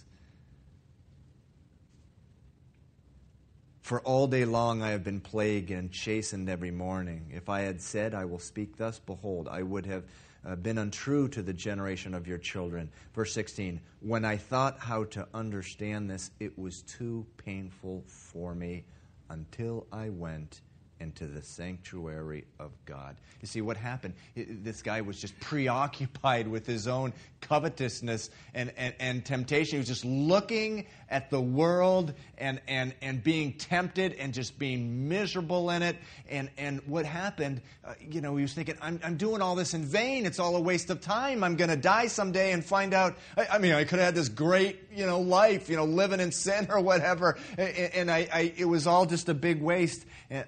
For 3.83 4.01
all 4.03 4.29
day 4.29 4.45
long 4.45 4.81
I 4.81 4.91
have 4.91 5.03
been 5.03 5.21
plagued 5.21 5.73
and 5.73 5.91
chastened 5.91 6.49
every 6.49 6.71
morning. 6.71 7.27
If 7.35 7.49
I 7.49 7.63
had 7.63 7.81
said, 7.81 8.15
I 8.15 8.25
will 8.25 8.39
speak 8.39 8.77
thus, 8.77 9.01
behold, 9.01 9.49
I 9.51 9.65
would 9.65 9.87
have 9.87 10.05
uh, 10.47 10.55
been 10.55 10.79
untrue 10.79 11.29
to 11.29 11.43
the 11.43 11.53
generation 11.53 12.15
of 12.15 12.29
your 12.29 12.39
children. 12.39 12.89
Verse 13.13 13.33
16 13.33 13.81
When 14.01 14.25
I 14.25 14.37
thought 14.37 14.79
how 14.79 15.05
to 15.05 15.27
understand 15.35 16.09
this, 16.09 16.31
it 16.39 16.57
was 16.57 16.83
too 16.83 17.27
painful 17.37 18.05
for 18.07 18.55
me 18.55 18.85
until 19.31 19.89
I 19.93 20.11
went 20.11 20.61
into 21.01 21.27
the 21.27 21.43
sanctuary 21.43 22.45
of 22.61 22.71
God. 22.87 23.17
You 23.41 23.49
see, 23.49 23.61
what 23.61 23.77
happened? 23.77 24.15
This 24.37 24.81
guy 24.81 25.01
was 25.01 25.21
just 25.21 25.39
preoccupied 25.41 26.47
with 26.47 26.67
his 26.67 26.87
own 26.87 27.13
covetousness 27.43 28.31
and, 28.55 28.73
and, 28.77 28.95
and 28.99 29.25
temptation. 29.25 29.73
He 29.73 29.79
was 29.79 29.89
just 29.89 30.05
looking 30.05 30.87
at 31.11 31.31
the 31.31 31.41
world 31.41 32.15
and, 32.39 32.61
and, 32.67 32.95
and 33.03 33.23
being 33.23 33.53
tempted 33.53 34.15
and 34.15 34.33
just 34.33 34.59
being 34.59 35.09
miserable 35.09 35.69
in 35.71 35.83
it. 35.83 35.97
And, 36.31 36.51
and 36.57 36.81
what 36.87 37.05
happened, 37.05 37.61
uh, 37.85 37.95
you 38.01 38.23
know, 38.23 38.35
he 38.37 38.43
was 38.43 38.55
thinking, 38.55 38.77
I'm, 38.81 38.99
I'm 39.05 39.17
doing 39.17 39.43
all 39.43 39.55
this 39.55 39.75
in 39.75 39.85
vain. 39.85 40.25
It's 40.25 40.39
all 40.39 40.57
a 40.57 40.61
waste 40.61 40.89
of 40.89 41.01
time. 41.03 41.45
I'm 41.45 41.57
going 41.57 41.71
to 41.71 41.77
die 41.77 42.07
someday 42.07 42.53
and 42.53 42.65
find 42.65 42.95
out. 42.95 43.19
I, 43.37 43.47
I, 43.53 43.59
mean, 43.59 43.73
I 43.73 43.85
could 43.85 43.99
have 43.99 44.07
had 44.07 44.15
this 44.15 44.31
great, 44.31 44.81
you 44.95 45.05
know, 45.05 45.21
life, 45.21 45.69
you 45.69 45.77
know, 45.77 45.85
living 45.85 46.21
in 46.21 46.33
sin 46.33 46.69
or 46.71 46.81
whatever. 46.81 47.37
And, 47.59 47.77
and 47.95 48.11
I, 48.11 48.29
I, 48.33 48.53
it 48.57 48.65
was 48.65 48.87
all 48.87 49.05
just 49.05 49.29
a 49.29 49.35
big 49.35 49.61
waste. 49.61 50.07
And, 50.31 50.47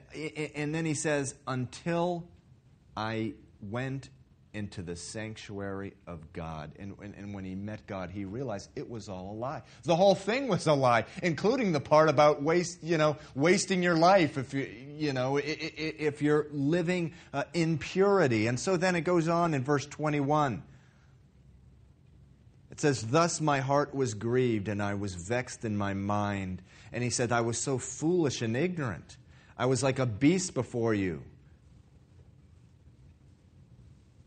and 0.54 0.74
then 0.74 0.87
he 0.87 0.94
says, 0.94 1.35
until 1.46 2.26
I 2.96 3.35
went 3.61 4.09
into 4.55 4.83
the 4.83 4.95
sanctuary 4.97 5.93
of 6.07 6.33
God. 6.33 6.73
And, 6.79 6.95
and, 7.03 7.14
and, 7.17 7.35
when 7.35 7.45
he 7.45 7.55
met 7.55 7.87
God, 7.87 8.11
he 8.11 8.25
realized 8.25 8.71
it 8.77 8.88
was 8.88 9.09
all 9.09 9.33
a 9.33 9.37
lie. 9.37 9.62
The 9.83 9.97
whole 9.97 10.14
thing 10.14 10.49
was 10.49 10.67
a 10.67 10.73
lie, 10.73 11.05
including 11.23 11.73
the 11.73 11.81
part 11.81 12.09
about 12.09 12.43
waste, 12.43 12.83
you 12.83 12.97
know, 12.97 13.17
wasting 13.35 13.83
your 13.83 13.97
life 13.97 14.38
if 14.38 14.55
you, 14.55 14.69
you 14.97 15.12
know, 15.12 15.40
if 15.43 16.23
you're 16.23 16.47
living 16.53 17.14
uh, 17.33 17.45
in 17.53 17.79
purity. 17.79 18.47
And 18.47 18.59
so 18.59 18.77
then 18.77 18.95
it 18.95 19.03
goes 19.03 19.29
on 19.29 19.55
in 19.55 19.64
verse 19.64 19.87
21. 19.87 20.62
It 22.71 22.81
says, 22.81 23.03
Thus 23.03 23.40
my 23.40 23.61
heart 23.61 23.95
was 23.95 24.14
grieved, 24.14 24.69
and 24.69 24.83
I 24.83 24.95
was 24.95 25.14
vexed 25.14 25.64
in 25.64 25.77
my 25.77 25.95
mind. 25.95 26.62
And 26.93 27.03
he 27.03 27.11
said, 27.11 27.33
I 27.33 27.40
was 27.40 27.59
so 27.59 27.79
foolish 27.79 28.40
and 28.40 28.57
ignorant. 28.57 29.17
I 29.59 29.67
was 29.67 29.83
like 29.83 29.99
a 29.99 30.07
beast 30.07 30.55
before 30.55 30.95
you. 30.95 31.23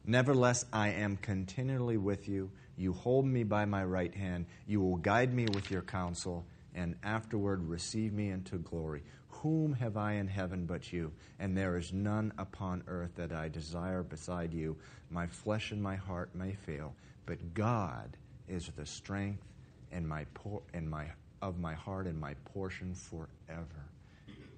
Nevertheless, 0.10 0.66
I 0.72 0.90
am 0.90 1.18
continually 1.18 1.98
with 1.98 2.30
you. 2.30 2.50
You 2.78 2.94
hold 2.94 3.26
me 3.26 3.44
by 3.44 3.66
my 3.66 3.84
right 3.84 4.16
hand. 4.16 4.46
You 4.66 4.80
will 4.80 4.96
guide 4.96 5.34
me 5.34 5.48
with 5.54 5.70
your 5.70 5.82
counsel, 5.82 6.46
and 6.74 6.96
afterward 7.04 7.68
receive 7.68 8.14
me 8.14 8.30
into 8.30 8.58
glory. 8.58 9.04
Whom 9.28 9.74
have 9.74 9.98
I 9.98 10.14
in 10.14 10.28
heaven 10.28 10.66
but 10.66 10.94
you? 10.94 11.12
And 11.40 11.58
there 11.58 11.78
is 11.78 11.92
none 11.92 12.32
upon 12.38 12.84
earth 12.88 13.12
that 13.16 13.34
I 13.34 13.50
desire 13.50 14.02
beside 14.02 14.54
you. 14.54 14.78
My 15.12 15.28
flesh 15.28 15.72
and 15.72 15.84
my 15.84 15.98
heart 15.98 16.34
may 16.34 16.54
fail, 16.54 16.96
but 17.26 17.54
God 17.54 18.16
is 18.48 18.72
the 18.78 18.86
strength 18.86 19.44
and 19.92 20.08
my 20.08 20.26
por- 20.34 20.64
and 20.74 20.90
my 20.90 21.08
of 21.42 21.60
my 21.60 21.74
heart 21.74 22.08
and 22.08 22.20
my 22.20 22.34
portion 22.46 22.96
forever. 22.96 23.86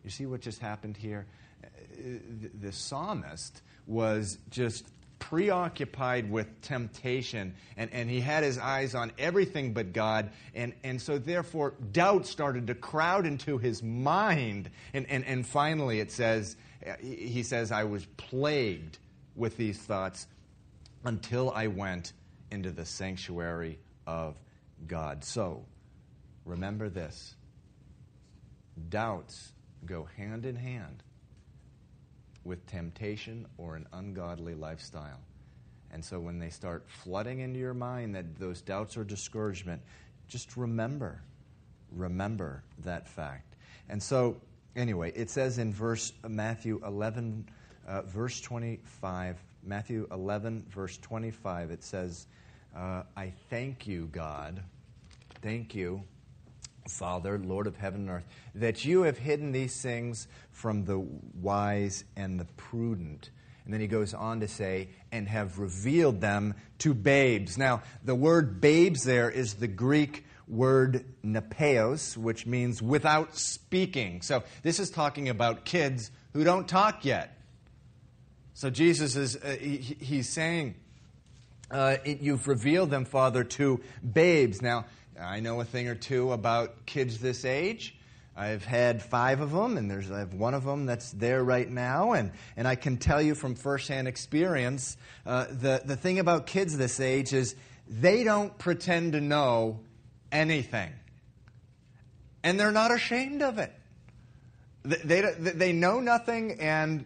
You 0.04 0.10
see 0.10 0.26
what 0.28 0.42
just 0.42 0.60
happened 0.60 0.96
here? 0.96 1.26
Uh, 1.64 1.68
the 2.62 2.72
psalmist 2.72 3.62
was 3.86 4.38
just 4.50 4.86
preoccupied 5.20 6.32
with 6.32 6.62
temptation 6.62 7.54
and, 7.78 7.92
and 7.94 8.10
he 8.10 8.20
had 8.20 8.44
his 8.44 8.58
eyes 8.58 8.96
on 8.96 9.12
everything 9.18 9.74
but 9.74 9.94
God. 9.94 10.32
And, 10.56 10.74
and 10.84 11.02
so, 11.02 11.18
therefore, 11.18 11.76
doubt 11.92 12.26
started 12.26 12.68
to 12.68 12.76
crowd 12.76 13.26
into 13.26 13.58
his 13.58 13.84
mind. 13.84 14.70
And, 14.94 15.06
and, 15.10 15.26
and 15.26 15.46
finally, 15.46 16.00
it 16.00 16.12
says, 16.12 16.56
he 17.02 17.44
says, 17.44 17.72
I 17.72 17.84
was 17.84 18.06
plagued 18.18 18.98
with 19.36 19.58
these 19.58 19.78
thoughts 19.78 20.28
until 21.04 21.52
I 21.52 21.68
went 21.68 22.14
into 22.52 22.72
the 22.72 22.86
sanctuary 22.86 23.80
of 24.08 24.36
God. 24.88 25.24
So, 25.24 25.66
remember 26.46 26.90
this 26.90 27.36
doubts 28.90 29.52
go 29.86 30.08
hand 30.16 30.46
in 30.46 30.56
hand 30.56 31.04
with 32.50 32.66
temptation 32.66 33.46
or 33.58 33.76
an 33.76 33.88
ungodly 33.94 34.56
lifestyle. 34.56 35.20
And 35.92 36.04
so 36.04 36.20
when 36.20 36.40
they 36.40 36.50
start 36.50 36.84
flooding 36.88 37.40
into 37.40 37.60
your 37.60 37.76
mind 37.76 38.16
that 38.16 38.38
those 38.38 38.62
doubts 38.62 38.98
or 38.98 39.04
discouragement, 39.04 39.82
just 40.28 40.58
remember, 40.58 41.22
remember 41.96 42.64
that 42.80 43.08
fact. 43.08 43.56
And 43.88 44.02
so, 44.02 44.42
anyway, 44.76 45.14
it 45.16 45.30
says 45.30 45.60
in 45.60 45.74
verse 45.74 46.12
Matthew 46.28 46.82
11, 46.86 47.48
uh, 47.88 48.02
verse 48.02 48.42
25, 48.42 49.38
Matthew 49.64 50.08
11, 50.12 50.66
verse 50.70 50.98
25, 50.98 51.72
it 51.72 51.84
says, 51.84 52.28
uh, 52.76 53.04
I 53.16 53.32
thank 53.50 53.88
you, 53.88 54.10
God, 54.12 54.62
thank 55.42 55.74
you 55.74 56.04
Father, 56.88 57.38
Lord 57.38 57.68
of 57.68 57.78
heaven 57.78 58.02
and 58.02 58.10
earth, 58.10 58.26
that 58.56 58.86
you 58.86 59.04
have 59.04 59.18
hidden 59.18 59.52
these 59.52 59.82
things 59.82 60.28
from 60.52 60.86
the 60.86 61.00
wise 61.00 62.04
and 62.16 62.40
the 62.40 62.46
prudent. 62.58 63.30
And 63.66 63.74
then 63.74 63.82
he 63.82 63.88
goes 63.88 64.14
on 64.14 64.40
to 64.40 64.48
say, 64.48 64.90
and 65.12 65.28
have 65.28 65.60
revealed 65.60 66.22
them 66.22 66.56
to 66.80 66.94
babes. 66.94 67.58
Now, 67.58 67.84
the 68.04 68.16
word 68.16 68.60
babes 68.62 69.04
there 69.04 69.30
is 69.30 69.56
the 69.56 69.68
Greek 69.68 70.26
word 70.48 71.06
nepeos, 71.24 72.18
which 72.18 72.48
means 72.48 72.82
without 72.82 73.36
speaking. 73.36 74.24
So 74.24 74.44
this 74.64 74.80
is 74.80 74.90
talking 74.90 75.30
about 75.30 75.66
kids 75.66 76.10
who 76.34 76.44
don't 76.44 76.68
talk 76.68 77.06
yet. 77.06 77.38
So 78.56 78.70
Jesus 78.70 79.16
is, 79.16 79.36
uh, 79.36 79.56
he, 79.60 79.78
he's 79.78 80.28
saying, 80.28 80.76
uh, 81.72 81.98
it, 82.04 82.22
you've 82.22 82.48
revealed 82.48 82.90
them, 82.90 83.06
Father, 83.06 83.44
to 83.44 83.80
babes. 84.12 84.62
Now, 84.62 84.86
I 85.22 85.40
know 85.40 85.60
a 85.60 85.66
thing 85.66 85.88
or 85.88 85.96
two 85.96 86.32
about 86.32 86.86
kids 86.86 87.20
this 87.20 87.46
age. 87.46 87.96
I've 88.38 88.64
had 88.64 89.02
five 89.02 89.42
of 89.42 89.52
them, 89.52 89.78
and 89.78 89.92
there's 89.92 90.10
I 90.10 90.20
have 90.20 90.34
one 90.34 90.54
of 90.54 90.64
them 90.64 90.86
that's 90.86 91.12
there 91.12 91.44
right 91.44 91.70
now, 91.70 92.14
and, 92.14 92.32
and 92.56 92.68
I 92.68 92.76
can 92.76 92.96
tell 92.96 93.22
you 93.22 93.36
from 93.36 93.56
firsthand 93.56 94.08
experience 94.08 94.96
uh, 95.26 95.48
the, 95.50 95.82
the 95.84 95.98
thing 95.98 96.20
about 96.20 96.48
kids 96.48 96.78
this 96.78 97.02
age 97.02 97.34
is 97.34 97.56
they 97.90 98.24
don't 98.24 98.58
pretend 98.58 99.12
to 99.14 99.22
know 99.22 99.82
anything, 100.32 100.92
and 102.42 102.58
they're 102.58 102.72
not 102.72 102.92
ashamed 102.92 103.42
of 103.42 103.58
it. 103.58 103.74
They, 104.84 105.20
they, 105.20 105.52
they 105.52 105.74
know 105.74 106.00
nothing, 106.00 106.62
and 106.62 107.04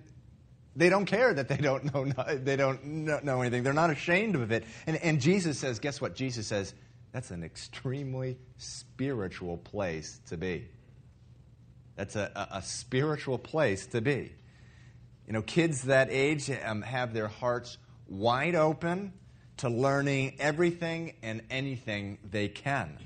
they 0.75 0.89
don't 0.89 1.05
care 1.05 1.33
that 1.33 1.47
they 1.47 1.57
don't 1.57 1.85
know 1.85 2.05
they 2.35 2.55
don't 2.55 2.83
know 3.23 3.41
anything. 3.41 3.63
They're 3.63 3.73
not 3.73 3.89
ashamed 3.89 4.35
of 4.35 4.51
it. 4.51 4.65
And, 4.85 4.97
and 4.97 5.19
Jesus 5.19 5.57
says, 5.57 5.79
guess 5.79 5.99
what? 5.99 6.15
Jesus 6.15 6.45
says, 6.45 6.75
that's 7.13 7.29
an 7.29 7.43
extremely 7.43 8.37
spiritual 8.57 9.57
place 9.57 10.19
to 10.27 10.35
be. 10.35 10.67
That's 11.95 12.15
a, 12.15 12.31
a, 12.35 12.57
a 12.57 12.61
spiritual 12.63 13.37
place 13.37 13.85
to 13.87 14.01
be. 14.01 14.33
You 15.27 15.33
know, 15.33 15.43
kids 15.43 15.83
that 15.83 16.09
age 16.09 16.51
um, 16.65 16.81
have 16.81 17.13
their 17.13 17.27
hearts 17.27 17.77
wide 18.07 18.55
open 18.55 19.13
to 19.57 19.69
learning 19.69 20.35
everything 20.39 21.13
and 21.21 21.43
anything 21.51 22.17
they 22.29 22.49
can. 22.49 22.97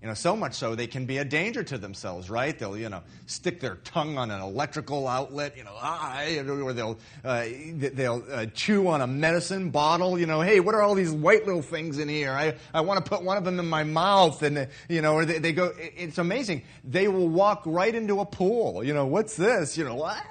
You 0.00 0.06
know, 0.06 0.14
so 0.14 0.36
much 0.36 0.54
so 0.54 0.76
they 0.76 0.86
can 0.86 1.06
be 1.06 1.18
a 1.18 1.24
danger 1.24 1.64
to 1.64 1.76
themselves, 1.76 2.30
right? 2.30 2.56
They'll, 2.56 2.76
you 2.76 2.88
know, 2.88 3.02
stick 3.26 3.58
their 3.58 3.76
tongue 3.82 4.16
on 4.16 4.30
an 4.30 4.40
electrical 4.40 5.08
outlet, 5.08 5.56
you 5.56 5.64
know, 5.64 5.74
ah, 5.74 6.22
or 6.22 6.72
they'll 6.72 6.98
uh, 7.24 7.44
they'll 7.74 8.24
uh, 8.30 8.46
chew 8.54 8.86
on 8.86 9.00
a 9.00 9.08
medicine 9.08 9.70
bottle. 9.70 10.16
You 10.16 10.26
know, 10.26 10.40
hey, 10.40 10.60
what 10.60 10.76
are 10.76 10.82
all 10.82 10.94
these 10.94 11.10
white 11.10 11.46
little 11.46 11.62
things 11.62 11.98
in 11.98 12.08
here? 12.08 12.30
I, 12.30 12.54
I 12.72 12.82
want 12.82 13.04
to 13.04 13.10
put 13.10 13.24
one 13.24 13.38
of 13.38 13.44
them 13.44 13.58
in 13.58 13.68
my 13.68 13.82
mouth, 13.82 14.40
and 14.44 14.68
you 14.88 15.02
know, 15.02 15.14
or 15.14 15.24
they, 15.24 15.40
they 15.40 15.52
go. 15.52 15.72
It's 15.76 16.18
amazing. 16.18 16.62
They 16.84 17.08
will 17.08 17.28
walk 17.28 17.62
right 17.66 17.92
into 17.92 18.20
a 18.20 18.24
pool. 18.24 18.84
You 18.84 18.94
know, 18.94 19.06
what's 19.06 19.34
this? 19.34 19.76
You 19.76 19.82
know, 19.82 20.00
ah, 20.04 20.22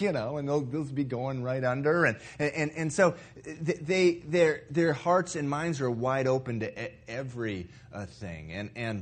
you 0.00 0.10
know, 0.10 0.38
and 0.38 0.48
they'll, 0.48 0.62
they'll 0.62 0.82
be 0.82 1.04
going 1.04 1.44
right 1.44 1.62
under, 1.62 2.06
and 2.06 2.16
and 2.40 2.72
and 2.72 2.92
so 2.92 3.14
they 3.44 4.14
their 4.26 4.62
their 4.68 4.92
hearts 4.92 5.36
and 5.36 5.48
minds 5.48 5.80
are 5.80 5.92
wide 5.92 6.26
open 6.26 6.58
to 6.58 7.08
every 7.08 7.68
uh, 7.92 8.06
thing, 8.06 8.52
and 8.52 8.70
and 8.74 8.95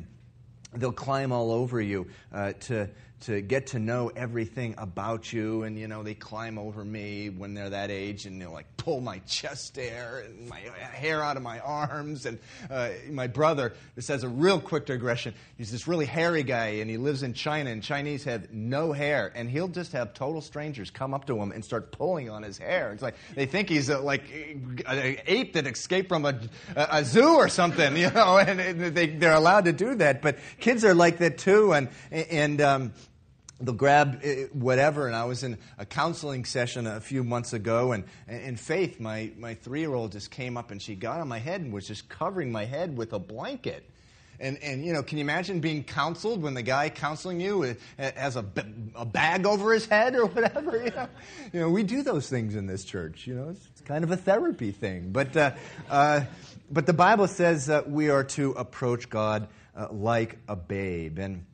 they'll 0.76 0.92
climb 0.92 1.32
all 1.32 1.50
over 1.50 1.80
you 1.80 2.06
uh, 2.32 2.52
to 2.60 2.88
to 3.24 3.40
get 3.40 3.68
to 3.68 3.78
know 3.78 4.10
everything 4.14 4.74
about 4.76 5.32
you. 5.32 5.62
And, 5.62 5.78
you 5.78 5.88
know, 5.88 6.02
they 6.02 6.12
climb 6.12 6.58
over 6.58 6.84
me 6.84 7.30
when 7.30 7.54
they're 7.54 7.70
that 7.70 7.90
age 7.90 8.26
and 8.26 8.40
they'll 8.40 8.52
like 8.52 8.76
pull 8.76 9.00
my 9.00 9.18
chest 9.20 9.76
hair 9.76 10.24
and 10.26 10.46
my 10.46 10.58
hair 10.58 11.22
out 11.22 11.38
of 11.38 11.42
my 11.42 11.58
arms. 11.60 12.26
And 12.26 12.38
uh, 12.70 12.90
my 13.10 13.26
brother, 13.26 13.72
this 13.94 14.08
has 14.08 14.24
a 14.24 14.28
real 14.28 14.60
quick 14.60 14.84
digression. 14.84 15.32
He's 15.56 15.72
this 15.72 15.88
really 15.88 16.04
hairy 16.04 16.42
guy 16.42 16.66
and 16.66 16.90
he 16.90 16.98
lives 16.98 17.22
in 17.22 17.32
China 17.32 17.70
and 17.70 17.82
Chinese 17.82 18.24
have 18.24 18.52
no 18.52 18.92
hair. 18.92 19.32
And 19.34 19.48
he'll 19.48 19.68
just 19.68 19.92
have 19.92 20.12
total 20.12 20.42
strangers 20.42 20.90
come 20.90 21.14
up 21.14 21.26
to 21.28 21.38
him 21.38 21.50
and 21.50 21.64
start 21.64 21.92
pulling 21.92 22.28
on 22.28 22.42
his 22.42 22.58
hair. 22.58 22.92
It's 22.92 23.02
like 23.02 23.14
they 23.34 23.46
think 23.46 23.70
he's 23.70 23.88
a, 23.88 24.00
like 24.00 24.24
an 24.86 25.16
ape 25.26 25.54
that 25.54 25.66
escaped 25.66 26.10
from 26.10 26.26
a, 26.26 26.38
a 26.76 27.02
zoo 27.04 27.36
or 27.36 27.48
something, 27.48 27.96
you 27.96 28.10
know, 28.10 28.36
and 28.36 28.94
they, 28.94 29.06
they're 29.06 29.32
allowed 29.32 29.64
to 29.64 29.72
do 29.72 29.94
that. 29.94 30.20
But 30.20 30.36
kids 30.60 30.84
are 30.84 30.94
like 30.94 31.18
that 31.18 31.38
too. 31.38 31.72
And, 31.72 31.88
and, 32.10 32.60
um, 32.60 32.92
they'll 33.60 33.74
grab 33.74 34.20
eh, 34.22 34.46
whatever. 34.52 35.06
And 35.06 35.16
I 35.16 35.24
was 35.24 35.42
in 35.42 35.58
a 35.78 35.86
counseling 35.86 36.44
session 36.44 36.86
a 36.86 37.00
few 37.00 37.24
months 37.24 37.52
ago, 37.52 37.92
and 37.92 38.04
in 38.28 38.56
Faith, 38.56 39.00
my, 39.00 39.30
my 39.38 39.54
three 39.54 39.80
year 39.80 39.94
old 39.94 40.12
just 40.12 40.30
came 40.30 40.56
up 40.56 40.70
and 40.70 40.80
she 40.80 40.94
got 40.94 41.20
on 41.20 41.28
my 41.28 41.38
head 41.38 41.60
and 41.60 41.72
was 41.72 41.86
just 41.86 42.08
covering 42.08 42.50
my 42.50 42.64
head 42.64 42.96
with 42.96 43.12
a 43.12 43.18
blanket. 43.18 43.88
And, 44.40 44.58
and 44.62 44.84
you 44.84 44.92
know, 44.92 45.02
can 45.02 45.18
you 45.18 45.22
imagine 45.22 45.60
being 45.60 45.84
counseled 45.84 46.42
when 46.42 46.54
the 46.54 46.62
guy 46.62 46.88
counseling 46.88 47.40
you 47.40 47.76
eh, 47.98 48.10
has 48.16 48.36
a, 48.36 48.44
a 48.94 49.04
bag 49.04 49.46
over 49.46 49.72
his 49.72 49.86
head 49.86 50.16
or 50.16 50.26
whatever? 50.26 50.76
You 50.76 50.90
know? 50.90 51.08
you 51.52 51.60
know, 51.60 51.70
we 51.70 51.82
do 51.82 52.02
those 52.02 52.28
things 52.28 52.56
in 52.56 52.66
this 52.66 52.84
church. 52.84 53.26
You 53.26 53.34
know, 53.36 53.48
it's, 53.50 53.66
it's 53.68 53.80
kind 53.82 54.02
of 54.02 54.10
a 54.10 54.16
therapy 54.16 54.72
thing. 54.72 55.10
But, 55.12 55.36
uh, 55.36 55.52
uh, 55.88 56.22
but 56.70 56.86
the 56.86 56.92
Bible 56.92 57.28
says 57.28 57.66
that 57.66 57.88
we 57.88 58.10
are 58.10 58.24
to 58.24 58.52
approach 58.52 59.08
God 59.08 59.48
uh, 59.76 59.88
like 59.92 60.38
a 60.48 60.56
babe. 60.56 61.18
And 61.18 61.46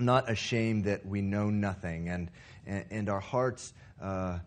not 0.00 0.30
ashamed 0.30 0.84
that 0.84 1.04
we 1.06 1.20
know 1.20 1.50
nothing, 1.50 2.08
and, 2.08 2.30
and, 2.66 2.84
and 2.90 3.08
our 3.08 3.20
hearts 3.20 3.72
uh, 4.00 4.38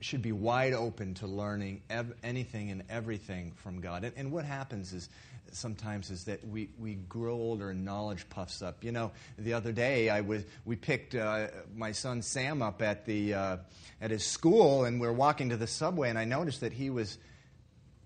should 0.00 0.22
be 0.22 0.32
wide 0.32 0.72
open 0.72 1.14
to 1.14 1.26
learning 1.26 1.82
ev- 1.90 2.14
anything 2.22 2.70
and 2.70 2.82
everything 2.88 3.52
from 3.56 3.80
God. 3.80 4.04
And, 4.04 4.12
and, 4.16 4.30
what 4.30 4.44
happens 4.44 4.92
is 4.92 5.08
sometimes 5.52 6.10
is 6.10 6.24
that 6.24 6.46
we, 6.46 6.68
we 6.78 6.94
grow 7.08 7.34
older 7.34 7.70
and 7.70 7.84
knowledge 7.84 8.28
puffs 8.28 8.62
up. 8.62 8.84
You 8.84 8.92
know, 8.92 9.12
the 9.38 9.54
other 9.54 9.72
day 9.72 10.10
I 10.10 10.20
was 10.20 10.44
we 10.64 10.76
picked 10.76 11.14
uh, 11.14 11.48
my 11.74 11.92
son 11.92 12.22
Sam 12.22 12.62
up 12.62 12.82
at 12.82 13.06
the 13.06 13.34
uh, 13.34 13.56
at 14.00 14.10
his 14.10 14.24
school, 14.24 14.84
and 14.84 15.00
we 15.00 15.06
are 15.06 15.12
walking 15.12 15.48
to 15.50 15.56
the 15.56 15.66
subway, 15.66 16.10
and 16.10 16.18
I 16.18 16.24
noticed 16.24 16.60
that 16.60 16.72
he 16.72 16.90
was 16.90 17.18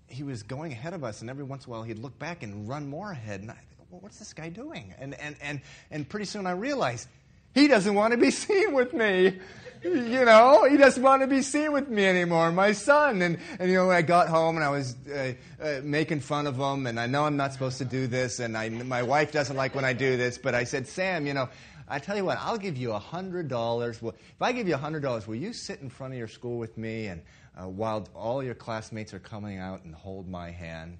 he 0.07 0.23
was 0.23 0.43
going 0.43 0.71
ahead 0.71 0.93
of 0.93 1.03
us, 1.03 1.21
and 1.21 1.29
every 1.29 1.43
once 1.43 1.65
in 1.65 1.71
a 1.71 1.75
while 1.75 1.83
he'd 1.83 1.99
look 1.99 2.17
back 2.19 2.43
and 2.43 2.67
run 2.67 2.89
more 2.89 3.11
ahead. 3.11 3.41
And 3.41 3.53
well, 3.91 3.99
what's 3.99 4.19
this 4.19 4.33
guy 4.33 4.47
doing? 4.47 4.93
And, 4.99 5.15
and, 5.15 5.35
and, 5.41 5.61
and 5.91 6.07
pretty 6.07 6.25
soon 6.25 6.47
I 6.47 6.51
realized 6.51 7.09
he 7.53 7.67
doesn't 7.67 7.93
want 7.93 8.11
to 8.11 8.17
be 8.17 8.31
seen 8.31 8.73
with 8.73 8.93
me. 8.93 9.37
You 9.83 10.25
know, 10.25 10.65
he 10.69 10.77
doesn't 10.77 11.01
want 11.01 11.23
to 11.23 11.27
be 11.27 11.41
seen 11.41 11.73
with 11.73 11.89
me 11.89 12.05
anymore, 12.05 12.51
my 12.51 12.71
son. 12.71 13.21
And, 13.21 13.37
and 13.59 13.69
you 13.69 13.75
know, 13.75 13.91
I 13.91 14.01
got 14.01 14.29
home 14.29 14.55
and 14.55 14.63
I 14.63 14.69
was 14.69 14.95
uh, 15.11 15.33
uh, 15.61 15.81
making 15.83 16.21
fun 16.21 16.47
of 16.47 16.55
him, 16.55 16.85
and 16.85 16.99
I 16.99 17.07
know 17.07 17.25
I'm 17.25 17.35
not 17.35 17.51
supposed 17.51 17.79
to 17.79 17.85
do 17.85 18.05
this, 18.05 18.39
and 18.39 18.55
I, 18.55 18.69
my 18.69 19.01
wife 19.01 19.31
doesn't 19.31 19.55
like 19.57 19.73
when 19.73 19.83
I 19.83 19.93
do 19.93 20.17
this, 20.17 20.37
but 20.37 20.53
I 20.53 20.65
said, 20.65 20.87
Sam, 20.87 21.25
you 21.25 21.33
know, 21.33 21.49
I 21.89 21.99
tell 21.99 22.15
you 22.15 22.23
what, 22.23 22.37
I'll 22.39 22.59
give 22.59 22.77
you 22.77 22.89
$100. 22.89 24.01
Well, 24.01 24.13
if 24.13 24.41
I 24.41 24.51
give 24.51 24.67
you 24.67 24.75
$100, 24.75 25.27
will 25.27 25.35
you 25.35 25.51
sit 25.51 25.81
in 25.81 25.89
front 25.89 26.13
of 26.13 26.19
your 26.19 26.27
school 26.27 26.59
with 26.59 26.77
me 26.77 27.07
and 27.07 27.21
uh, 27.59 27.67
while 27.67 28.07
all 28.15 28.41
your 28.41 28.55
classmates 28.55 29.13
are 29.13 29.19
coming 29.19 29.57
out 29.57 29.83
and 29.83 29.95
hold 29.95 30.29
my 30.29 30.51
hand? 30.51 30.99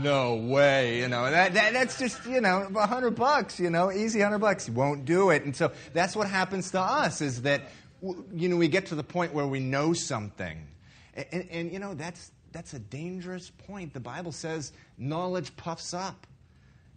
No 0.00 0.34
way, 0.34 0.98
you 0.98 1.08
know. 1.08 1.30
That, 1.30 1.54
that, 1.54 1.72
that's 1.72 1.98
just, 1.98 2.24
you 2.26 2.40
know, 2.40 2.68
a 2.74 2.86
hundred 2.86 3.14
bucks, 3.14 3.60
you 3.60 3.70
know, 3.70 3.92
easy 3.92 4.20
hundred 4.20 4.40
bucks. 4.40 4.66
You 4.68 4.74
won't 4.74 5.04
do 5.04 5.30
it. 5.30 5.44
And 5.44 5.54
so 5.54 5.72
that's 5.92 6.16
what 6.16 6.28
happens 6.28 6.70
to 6.72 6.80
us 6.80 7.20
is 7.20 7.42
that, 7.42 7.62
you 8.02 8.48
know, 8.48 8.56
we 8.56 8.68
get 8.68 8.86
to 8.86 8.94
the 8.94 9.04
point 9.04 9.32
where 9.32 9.46
we 9.46 9.60
know 9.60 9.92
something. 9.92 10.66
And, 11.14 11.26
and, 11.32 11.48
and 11.50 11.72
you 11.72 11.78
know, 11.78 11.94
that's, 11.94 12.32
that's 12.52 12.74
a 12.74 12.78
dangerous 12.78 13.50
point. 13.50 13.94
The 13.94 14.00
Bible 14.00 14.32
says 14.32 14.72
knowledge 14.98 15.56
puffs 15.56 15.94
up. 15.94 16.26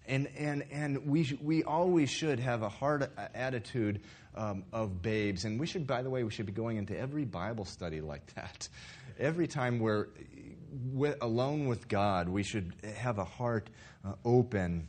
And, 0.07 0.29
and, 0.37 0.63
and 0.71 1.05
we, 1.05 1.37
we 1.41 1.63
always 1.63 2.09
should 2.09 2.39
have 2.39 2.63
a 2.63 2.69
hard 2.69 3.09
attitude 3.35 4.01
um, 4.35 4.63
of 4.71 5.01
babes. 5.01 5.45
And 5.45 5.59
we 5.59 5.67
should, 5.67 5.85
by 5.85 6.01
the 6.01 6.09
way, 6.09 6.23
we 6.23 6.31
should 6.31 6.45
be 6.45 6.53
going 6.53 6.77
into 6.77 6.97
every 6.97 7.25
Bible 7.25 7.65
study 7.65 7.99
like 8.01 8.33
that. 8.35 8.69
Every 9.19 9.47
time 9.47 9.79
we're 9.79 10.07
with, 10.71 11.17
alone 11.21 11.67
with 11.67 11.87
God, 11.87 12.29
we 12.29 12.43
should 12.43 12.73
have 12.97 13.17
a 13.17 13.23
heart 13.23 13.69
uh, 14.05 14.13
open 14.25 14.87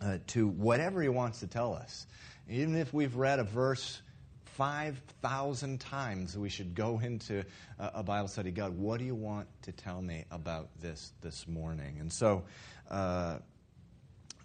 uh, 0.00 0.18
to 0.28 0.48
whatever 0.48 1.02
He 1.02 1.08
wants 1.08 1.40
to 1.40 1.46
tell 1.46 1.74
us. 1.74 2.06
Even 2.48 2.76
if 2.76 2.92
we've 2.92 3.14
read 3.14 3.38
a 3.38 3.44
verse 3.44 4.02
5,000 4.44 5.80
times, 5.80 6.36
we 6.36 6.48
should 6.48 6.74
go 6.74 7.00
into 7.00 7.44
a, 7.78 8.02
Bible 8.02 8.28
study. 8.28 8.50
God, 8.50 8.76
what 8.76 8.98
do 8.98 9.04
you 9.04 9.14
want 9.14 9.48
to 9.62 9.72
tell 9.72 10.02
me 10.02 10.24
about 10.30 10.68
this 10.80 11.12
this 11.22 11.48
morning? 11.48 11.96
And 12.00 12.12
so, 12.12 12.44
uh, 12.90 13.38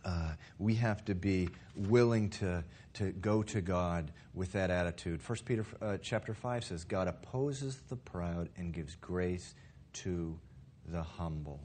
uh, 0.06 0.32
we 0.58 0.74
have 0.76 1.04
to 1.04 1.14
be 1.14 1.50
willing 1.76 2.30
to, 2.30 2.64
to 2.94 3.12
go 3.12 3.44
to 3.44 3.60
God 3.60 4.12
with 4.34 4.54
that 4.54 4.72
attitude. 4.72 5.20
1 5.28 5.40
Peter 5.44 5.66
uh, 5.82 5.98
chapter 6.02 6.34
5 6.34 6.64
says, 6.64 6.86
God 6.86 7.10
opposes 7.10 7.78
the 7.90 7.98
proud 7.98 8.48
and 8.56 8.74
gives 8.74 8.96
grace 8.96 9.54
to 9.94 10.40
the 10.88 11.04
humble. 11.04 11.62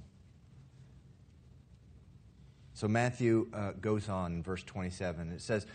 So 2.74 2.88
Matthew 2.88 3.48
uh, 3.52 3.72
goes 3.80 4.08
on 4.08 4.32
in 4.32 4.42
verse 4.42 4.62
27. 4.62 5.32
It 5.32 5.40
says, 5.40 5.66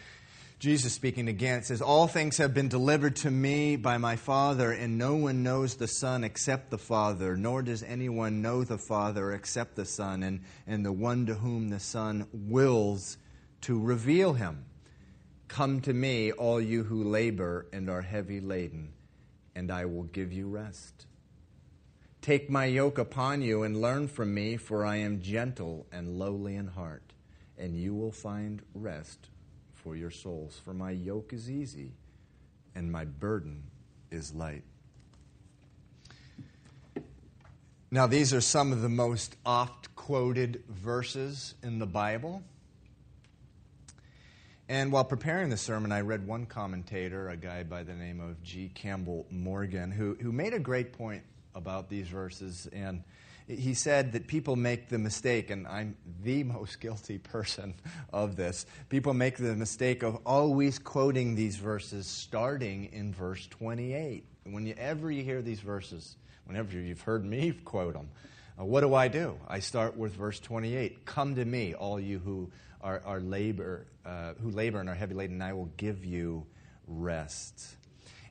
Jesus 0.60 0.94
speaking 0.94 1.28
again, 1.28 1.60
it 1.60 1.66
says, 1.66 1.82
All 1.82 2.08
things 2.08 2.38
have 2.38 2.54
been 2.54 2.68
delivered 2.68 3.16
to 3.18 3.32
me 3.32 3.76
by 3.76 3.98
my 3.98 4.16
Father, 4.16 4.72
and 4.72 4.98
no 4.98 5.16
one 5.16 5.44
knows 5.44 5.76
the 5.76 5.88
Son 5.88 6.24
except 6.24 6.72
the 6.72 6.80
Father, 6.80 7.38
nor 7.38 7.62
does 7.62 7.84
anyone 7.84 8.42
know 8.42 8.64
the 8.64 8.80
Father 8.80 9.32
except 9.34 9.76
the 9.76 9.86
Son, 9.86 10.24
and, 10.24 10.42
and 10.66 10.84
the 10.84 10.92
one 10.92 11.28
to 11.28 11.36
whom 11.36 11.70
the 11.70 11.80
Son 11.80 12.28
wills 12.34 13.18
to 13.62 13.80
reveal 13.80 14.34
him. 14.34 14.66
Come 15.48 15.80
to 15.82 15.94
me, 15.94 16.32
all 16.32 16.60
you 16.60 16.84
who 16.84 17.04
labor 17.04 17.68
and 17.72 17.90
are 17.90 18.02
heavy 18.02 18.42
laden, 18.42 18.94
and 19.56 19.72
I 19.72 19.86
will 19.86 20.04
give 20.04 20.34
you 20.34 20.48
rest. 20.48 21.07
Take 22.28 22.50
my 22.50 22.66
yoke 22.66 22.98
upon 22.98 23.42
you 23.42 23.64
and 23.64 23.80
learn 23.80 24.10
from 24.10 24.34
me, 24.34 24.58
for 24.58 24.86
I 24.86 24.98
am 24.98 25.22
gentle 25.22 25.86
and 25.94 26.20
lowly 26.20 26.58
in 26.58 26.68
heart, 26.68 27.14
and 27.58 27.74
you 27.74 27.96
will 27.96 28.12
find 28.12 28.62
rest 28.74 29.30
for 29.74 29.96
your 29.96 30.12
souls. 30.12 30.60
For 30.66 30.74
my 30.74 30.92
yoke 30.92 31.32
is 31.32 31.50
easy 31.50 31.94
and 32.76 32.92
my 32.92 33.06
burden 33.06 33.64
is 34.12 34.34
light. 34.34 34.64
Now, 37.92 38.08
these 38.08 38.34
are 38.34 38.42
some 38.42 38.74
of 38.74 38.82
the 38.82 38.90
most 38.90 39.38
oft 39.46 39.96
quoted 39.96 40.66
verses 40.68 41.56
in 41.64 41.80
the 41.80 41.88
Bible. 41.88 42.44
And 44.68 44.92
while 44.92 45.06
preparing 45.06 45.50
the 45.50 45.56
sermon, 45.56 45.94
I 45.94 46.02
read 46.02 46.28
one 46.28 46.46
commentator, 46.46 47.30
a 47.30 47.38
guy 47.38 47.64
by 47.64 47.84
the 47.84 47.94
name 47.94 48.20
of 48.20 48.44
G. 48.44 48.70
Campbell 48.76 49.26
Morgan, 49.32 49.92
who, 49.92 50.18
who 50.20 50.34
made 50.34 50.54
a 50.54 50.60
great 50.60 50.92
point 50.92 51.24
about 51.58 51.90
these 51.90 52.08
verses. 52.08 52.70
And 52.72 53.04
he 53.48 53.74
said 53.74 54.12
that 54.14 54.28
people 54.28 54.56
make 54.56 54.90
the 54.90 54.98
mistake, 54.98 55.50
and 55.50 55.68
I'm 55.68 55.98
the 56.24 56.44
most 56.56 56.80
guilty 56.80 57.18
person 57.18 57.74
of 58.14 58.36
this. 58.36 58.66
People 58.90 59.14
make 59.14 59.38
the 59.38 59.56
mistake 59.56 60.04
of 60.04 60.20
always 60.26 60.80
quoting 60.80 61.36
these 61.36 61.56
verses 61.58 62.08
starting 62.08 62.86
in 62.94 63.14
verse 63.14 63.48
28. 63.48 64.24
Whenever 64.46 65.12
you 65.12 65.24
hear 65.24 65.42
these 65.42 65.60
verses, 65.60 66.16
whenever 66.46 66.78
you've 66.78 67.02
heard 67.02 67.26
me 67.26 67.52
quote 67.66 67.94
them, 67.94 68.10
uh, 68.60 68.66
what 68.66 68.82
do 68.82 68.94
I 68.94 69.08
do? 69.08 69.38
I 69.48 69.60
start 69.60 69.98
with 69.98 70.14
verse 70.14 70.40
28. 70.40 71.06
Come 71.06 71.36
to 71.36 71.46
me, 71.46 71.74
all 71.74 72.00
you 72.00 72.20
who 72.20 72.52
are, 72.82 73.02
are 73.06 73.20
labor, 73.20 73.86
uh, 74.06 74.34
who 74.42 74.52
labor 74.52 74.80
and 74.80 74.90
are 74.90 74.96
heavy 74.96 75.14
laden, 75.14 75.36
and 75.36 75.44
I 75.44 75.54
will 75.54 75.70
give 75.78 76.06
you 76.06 76.46
rest. 76.88 77.76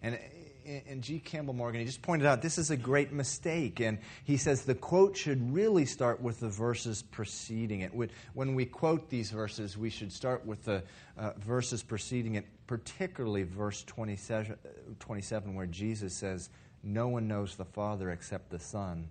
And 0.03 0.19
and 0.67 1.03
G. 1.03 1.19
Campbell 1.19 1.55
Morgan, 1.55 1.81
he 1.81 1.87
just 1.87 2.03
pointed 2.03 2.27
out 2.27 2.43
this 2.43 2.59
is 2.59 2.71
a 2.71 2.77
great 2.77 3.13
mistake. 3.13 3.81
And 3.81 3.99
he 4.25 4.37
says 4.37 4.65
the 4.65 4.75
quote 4.75 5.17
should 5.17 5.53
really 5.53 5.87
start 5.87 6.21
with 6.21 6.41
the 6.41 6.49
verses 6.49 7.03
preceding 7.03 7.81
it. 7.83 7.93
When 8.35 8.55
we 8.55 8.67
quote 8.67 9.09
these 9.09 9.31
verses, 9.31 9.77
we 9.77 9.91
should 9.91 10.13
start 10.13 10.45
with 10.45 10.65
the 10.65 10.83
uh, 11.17 11.33
verses 11.39 11.83
preceding 11.83 12.35
it, 12.35 12.47
particularly 12.67 13.45
verse 13.45 13.85
27, 13.85 14.57
27, 14.99 15.55
where 15.55 15.67
Jesus 15.67 16.15
says, 16.15 16.51
No 16.83 17.09
one 17.09 17.29
knows 17.29 17.57
the 17.57 17.65
Father 17.65 18.11
except 18.11 18.51
the 18.51 18.59
Son, 18.59 19.09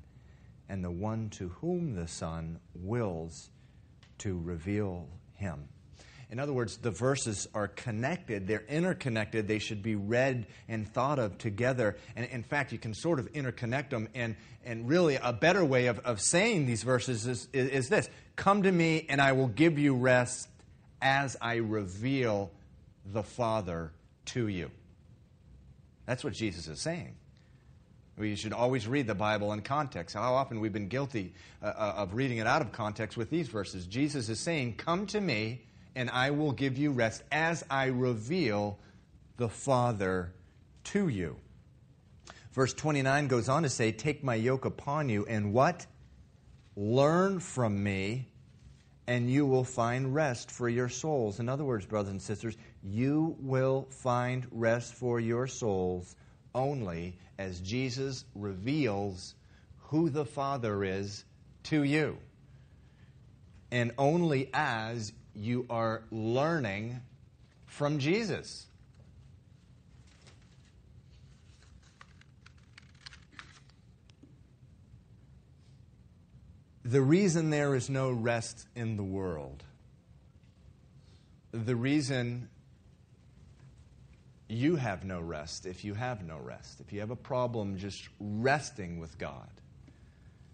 and 0.70 0.84
the 0.84 0.92
one 0.92 1.30
to 1.32 1.50
whom 1.50 1.96
the 1.96 2.08
Son 2.08 2.60
wills 2.74 3.50
to 4.20 4.40
reveal 4.40 5.08
him. 5.36 5.68
In 6.32 6.40
other 6.40 6.54
words, 6.54 6.78
the 6.78 6.92
verses 6.92 7.48
are 7.54 7.68
connected, 7.68 8.48
they're 8.48 8.66
interconnected, 8.68 9.48
they 9.48 9.60
should 9.60 9.84
be 9.84 9.96
read 9.96 10.48
and 10.68 10.88
thought 10.88 11.20
of 11.20 11.38
together. 11.38 11.98
And 12.16 12.26
in 12.26 12.42
fact, 12.42 12.72
you 12.72 12.80
can 12.80 12.94
sort 12.94 13.20
of 13.20 13.32
interconnect 13.34 13.92
them. 13.92 14.10
And, 14.16 14.36
and 14.66 14.90
really, 14.90 15.16
a 15.16 15.34
better 15.34 15.64
way 15.64 15.88
of, 15.88 16.00
of 16.00 16.20
saying 16.20 16.66
these 16.66 16.84
verses 16.84 17.28
is, 17.28 17.48
is, 17.54 17.70
is 17.70 17.90
this 17.90 18.10
Come 18.36 18.64
to 18.64 18.72
me, 18.72 19.06
and 19.08 19.22
I 19.22 19.34
will 19.34 19.48
give 19.48 19.78
you 19.78 19.96
rest 19.96 20.50
as 21.02 21.38
I 21.42 21.56
reveal 21.56 22.52
the 23.06 23.24
Father 23.24 23.92
to 24.26 24.48
you. 24.48 24.72
That's 26.06 26.24
what 26.24 26.34
Jesus 26.34 26.68
is 26.68 26.82
saying. 26.82 27.16
We 28.18 28.36
should 28.36 28.54
always 28.54 28.88
read 28.88 29.08
the 29.08 29.16
Bible 29.16 29.52
in 29.54 29.62
context. 29.62 30.16
How 30.16 30.34
often 30.34 30.60
we've 30.60 30.74
been 30.74 30.88
guilty 30.88 31.34
uh, 31.62 31.66
uh 31.66 31.94
of 31.98 32.14
reading 32.14 32.38
it 32.38 32.48
out 32.48 32.62
of 32.62 32.72
context 32.72 33.18
with 33.18 33.30
these 33.30 33.50
verses. 33.50 33.86
Jesus 33.86 34.30
is 34.30 34.40
saying, 34.40 34.76
Come 34.78 35.06
to 35.08 35.20
me, 35.20 35.62
and 35.96 36.10
I 36.10 36.32
will 36.32 36.52
give 36.52 36.78
you 36.78 36.92
rest 36.92 37.24
as 37.32 37.64
I 37.70 37.86
reveal 37.86 38.78
the 39.38 39.50
Father 39.50 40.34
to 40.86 41.08
you. 41.08 41.38
Verse 42.54 42.74
29 42.74 43.28
goes 43.28 43.50
on 43.50 43.64
to 43.64 43.70
say, 43.70 43.92
Take 43.92 44.24
my 44.24 44.36
yoke 44.36 44.66
upon 44.66 45.10
you, 45.10 45.26
and 45.26 45.54
what? 45.54 45.86
Learn 46.76 47.40
from 47.40 47.82
me, 47.84 48.30
and 49.08 49.30
you 49.30 49.46
will 49.46 49.64
find 49.64 50.14
rest 50.14 50.52
for 50.52 50.70
your 50.70 50.90
souls. 50.90 51.40
In 51.40 51.50
other 51.50 51.64
words, 51.64 51.86
brothers 51.86 52.12
and 52.12 52.22
sisters, 52.22 52.58
you 52.84 53.36
will 53.40 53.88
find 53.90 54.48
rest 54.52 54.94
for 54.94 55.20
your 55.20 55.48
souls 55.48 56.16
only 56.54 57.18
as 57.38 57.60
Jesus 57.60 58.26
reveals 58.36 59.36
who 59.78 60.10
the 60.10 60.26
Father 60.26 60.84
is 60.84 61.26
to 61.64 61.84
you. 61.84 62.18
And 63.72 63.92
only 63.98 64.50
as 64.54 65.12
you 65.36 65.66
are 65.70 66.04
learning 66.12 67.02
from 67.66 68.00
Jesus. 68.00 68.68
The 76.84 77.02
reason 77.02 77.50
there 77.50 77.76
is 77.76 77.90
no 77.90 78.12
rest 78.12 78.68
in 78.76 78.96
the 78.96 79.04
world, 79.04 79.64
the 81.52 81.76
reason 81.76 82.48
you 84.48 84.76
have 84.76 85.04
no 85.04 85.20
rest 85.20 85.66
if 85.66 85.84
you 85.84 85.96
have 85.96 86.24
no 86.24 86.38
rest, 86.38 86.80
if 86.80 86.94
you 86.94 87.00
have 87.00 87.10
a 87.10 87.16
problem 87.16 87.78
just 87.78 88.08
resting 88.20 89.00
with 89.00 89.18
God, 89.18 89.50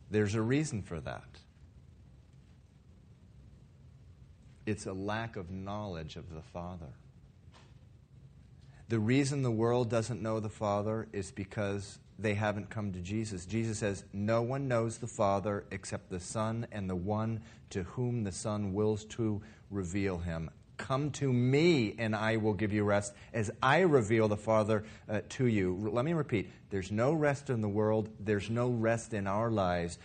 there's 0.09 0.35
a 0.35 0.41
reason 0.41 0.81
for 0.81 0.99
that. 1.01 1.27
It's 4.65 4.85
a 4.85 4.93
lack 4.93 5.35
of 5.35 5.51
knowledge 5.51 6.15
of 6.15 6.33
the 6.33 6.41
Father. 6.41 6.93
The 8.89 8.99
reason 8.99 9.41
the 9.41 9.51
world 9.51 9.89
doesn't 9.89 10.21
know 10.21 10.39
the 10.39 10.49
Father 10.49 11.07
is 11.13 11.31
because 11.31 11.97
they 12.19 12.33
haven't 12.33 12.69
come 12.69 12.91
to 12.91 12.99
Jesus. 12.99 13.45
Jesus 13.45 13.79
says, 13.79 14.03
No 14.13 14.41
one 14.41 14.67
knows 14.67 14.97
the 14.97 15.07
Father 15.07 15.63
except 15.71 16.09
the 16.09 16.19
Son 16.19 16.67
and 16.71 16.89
the 16.89 16.95
one 16.95 17.41
to 17.71 17.83
whom 17.83 18.23
the 18.23 18.31
Son 18.31 18.73
wills 18.73 19.05
to 19.05 19.41
reveal 19.69 20.17
him. 20.17 20.49
Come 20.77 21.11
to 21.11 21.31
me, 21.31 21.95
and 21.99 22.15
I 22.15 22.37
will 22.37 22.53
give 22.53 22.73
you 22.73 22.83
rest 22.83 23.13
as 23.33 23.51
I 23.61 23.81
reveal 23.81 24.27
the 24.27 24.37
Father 24.37 24.83
uh, 25.07 25.21
to 25.29 25.45
you. 25.45 25.77
Let 25.91 26.05
me 26.05 26.13
repeat 26.13 26.49
there's 26.69 26.91
no 26.91 27.13
rest 27.13 27.49
in 27.49 27.61
the 27.61 27.69
world, 27.69 28.09
there's 28.19 28.49
no 28.49 28.69
rest 28.69 29.13
in 29.13 29.27
our 29.27 29.51
lives 29.51 29.99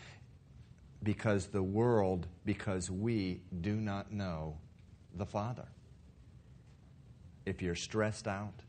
because 1.06 1.46
the 1.46 1.62
world, 1.62 2.26
because 2.44 2.90
we 2.90 3.40
do 3.60 3.76
not 3.76 4.12
know 4.12 4.58
the 5.14 5.24
Father. 5.24 5.68
If 7.46 7.62
you're 7.62 7.76
stressed 7.76 8.26
out, 8.26 8.60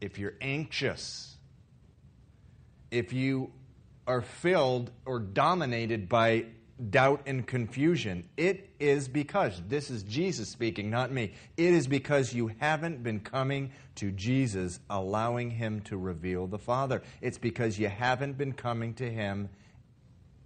if 0.00 0.18
you're 0.18 0.34
anxious, 0.40 1.36
if 2.90 3.12
you 3.12 3.52
are 4.08 4.20
filled 4.20 4.90
or 5.06 5.20
dominated 5.20 6.08
by 6.08 6.46
doubt 6.90 7.22
and 7.26 7.46
confusion, 7.46 8.28
it 8.36 8.70
is 8.80 9.06
because, 9.06 9.62
this 9.68 9.90
is 9.90 10.02
Jesus 10.02 10.48
speaking, 10.48 10.90
not 10.90 11.12
me, 11.12 11.34
it 11.56 11.72
is 11.72 11.86
because 11.86 12.34
you 12.34 12.50
haven't 12.58 13.04
been 13.04 13.20
coming 13.20 13.70
to 13.94 14.10
Jesus, 14.10 14.80
allowing 14.90 15.52
Him 15.52 15.82
to 15.82 15.96
reveal 15.96 16.48
the 16.48 16.58
Father. 16.58 17.00
It's 17.20 17.38
because 17.38 17.78
you 17.78 17.88
haven't 17.88 18.36
been 18.36 18.54
coming 18.54 18.94
to 18.94 19.08
Him 19.08 19.50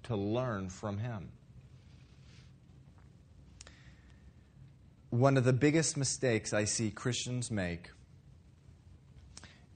to 0.04 0.16
learn 0.16 0.68
from 0.68 0.98
him. 0.98 1.30
One 5.10 5.36
of 5.36 5.44
the 5.44 5.52
biggest 5.52 5.96
mistakes 5.96 6.52
I 6.52 6.64
see 6.64 6.90
Christians 6.90 7.50
make 7.50 7.90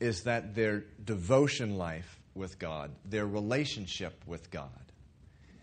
is 0.01 0.23
that 0.25 0.55
their 0.55 0.85
devotion 1.05 1.77
life 1.77 2.19
with 2.35 2.59
God, 2.59 2.91
their 3.05 3.27
relationship 3.27 4.23
with 4.27 4.51
God, 4.51 4.93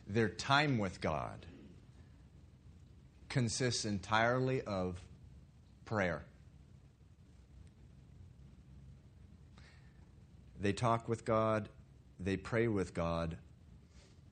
their 0.08 0.30
time 0.30 0.78
with 0.78 1.02
God 1.02 1.46
consists 3.30 3.86
entirely 3.86 4.62
of 4.62 5.02
prayer. 5.86 6.26
They 10.60 10.74
talk 10.74 11.10
with 11.10 11.26
God, 11.26 11.70
they 12.20 12.38
pray 12.38 12.68
with 12.68 12.94
God, 12.94 13.38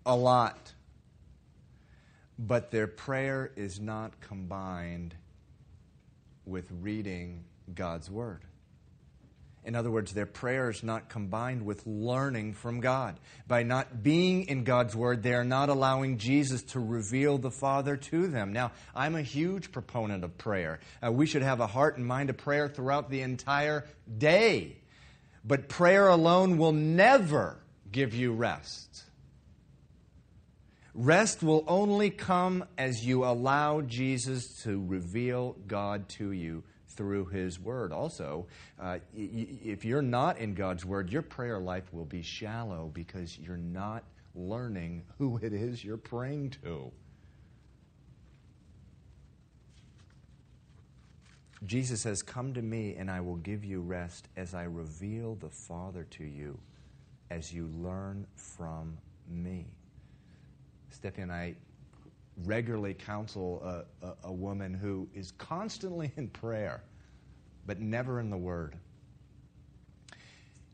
a 0.05 0.15
lot. 0.15 0.73
But 2.37 2.71
their 2.71 2.87
prayer 2.87 3.51
is 3.55 3.79
not 3.79 4.19
combined 4.21 5.15
with 6.45 6.67
reading 6.81 7.45
God's 7.73 8.09
Word. 8.09 8.41
In 9.65 9.75
other 9.75 9.89
words, 9.89 10.13
their 10.13 10.25
prayer 10.25 10.69
is 10.69 10.83
not 10.83 11.07
combined 11.07 11.65
with 11.65 11.87
learning 11.87 12.53
from 12.53 12.81
God. 12.81 13.17
By 13.47 13.63
not 13.63 14.03
being 14.03 14.47
in 14.47 14.65
God's 14.65 14.93
Word, 14.93 15.23
they 15.23 15.33
are 15.33 15.45
not 15.45 15.69
allowing 15.69 16.17
Jesus 16.17 16.63
to 16.63 16.81
reveal 16.81 17.37
the 17.37 17.51
Father 17.51 17.95
to 17.95 18.27
them. 18.27 18.51
Now, 18.51 18.73
I'm 18.93 19.15
a 19.15 19.21
huge 19.21 19.71
proponent 19.71 20.25
of 20.25 20.37
prayer. 20.37 20.81
Uh, 21.01 21.13
we 21.13 21.25
should 21.25 21.43
have 21.43 21.61
a 21.61 21.67
heart 21.67 21.97
and 21.97 22.05
mind 22.05 22.29
of 22.29 22.37
prayer 22.37 22.67
throughout 22.67 23.09
the 23.09 23.21
entire 23.21 23.85
day. 24.17 24.75
But 25.45 25.69
prayer 25.69 26.09
alone 26.09 26.57
will 26.57 26.73
never 26.73 27.57
give 27.89 28.13
you 28.13 28.33
rest. 28.33 29.03
Rest 30.95 31.41
will 31.41 31.63
only 31.67 32.11
come 32.11 32.65
as 32.77 33.03
you 33.05 33.25
allow 33.25 33.81
Jesus 33.81 34.61
to 34.63 34.83
reveal 34.85 35.55
God 35.67 36.07
to 36.09 36.31
you 36.31 36.63
through 36.89 37.25
His 37.25 37.59
Word. 37.59 37.91
Also, 37.91 38.45
uh, 38.79 38.99
if 39.15 39.83
you're 39.83 40.03
not 40.03 40.37
in 40.37 40.53
God's 40.53 40.85
Word, 40.85 41.11
your 41.11 41.23
prayer 41.23 41.59
life 41.59 41.91
will 41.91 42.05
be 42.05 42.21
shallow 42.21 42.91
because 42.93 43.39
you're 43.39 43.57
not 43.57 44.03
learning 44.35 45.03
who 45.17 45.37
it 45.41 45.53
is 45.53 45.83
you're 45.83 45.97
praying 45.97 46.51
to. 46.63 46.91
Jesus 51.65 52.01
says, 52.01 52.21
Come 52.21 52.53
to 52.53 52.61
me 52.61 52.95
and 52.97 53.09
I 53.09 53.21
will 53.21 53.37
give 53.37 53.63
you 53.63 53.81
rest 53.81 54.27
as 54.35 54.53
I 54.53 54.63
reveal 54.63 55.35
the 55.35 55.49
Father 55.49 56.05
to 56.11 56.23
you, 56.23 56.59
as 57.31 57.53
you 57.53 57.67
learn 57.81 58.27
from 58.35 58.97
me. 59.27 59.65
Stephanie 60.93 61.23
and 61.23 61.31
I 61.31 61.55
regularly 62.45 62.93
counsel 62.93 63.61
a, 63.63 64.05
a, 64.05 64.13
a, 64.25 64.31
woman 64.31 64.73
who 64.73 65.07
is 65.13 65.31
constantly 65.31 66.11
in 66.17 66.27
prayer, 66.27 66.83
but 67.65 67.79
never 67.79 68.19
in 68.19 68.29
the 68.29 68.37
Word. 68.37 68.75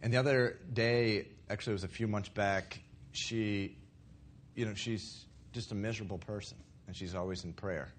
And 0.01 0.13
the 0.13 0.17
other 0.17 0.59
day, 0.71 1.27
actually, 1.49 1.71
it 1.71 1.75
was 1.75 1.83
a 1.83 1.89
few 1.89 2.07
months 2.07 2.29
back, 2.29 2.79
she, 3.11 3.77
you 4.55 4.65
know, 4.65 4.73
she's 4.73 5.25
just 5.51 5.71
a 5.71 5.75
miserable 5.75 6.17
person, 6.17 6.57
and 6.87 6.95
she's 6.95 7.15
always 7.15 7.43
in 7.43 7.53
prayer. 7.53 7.93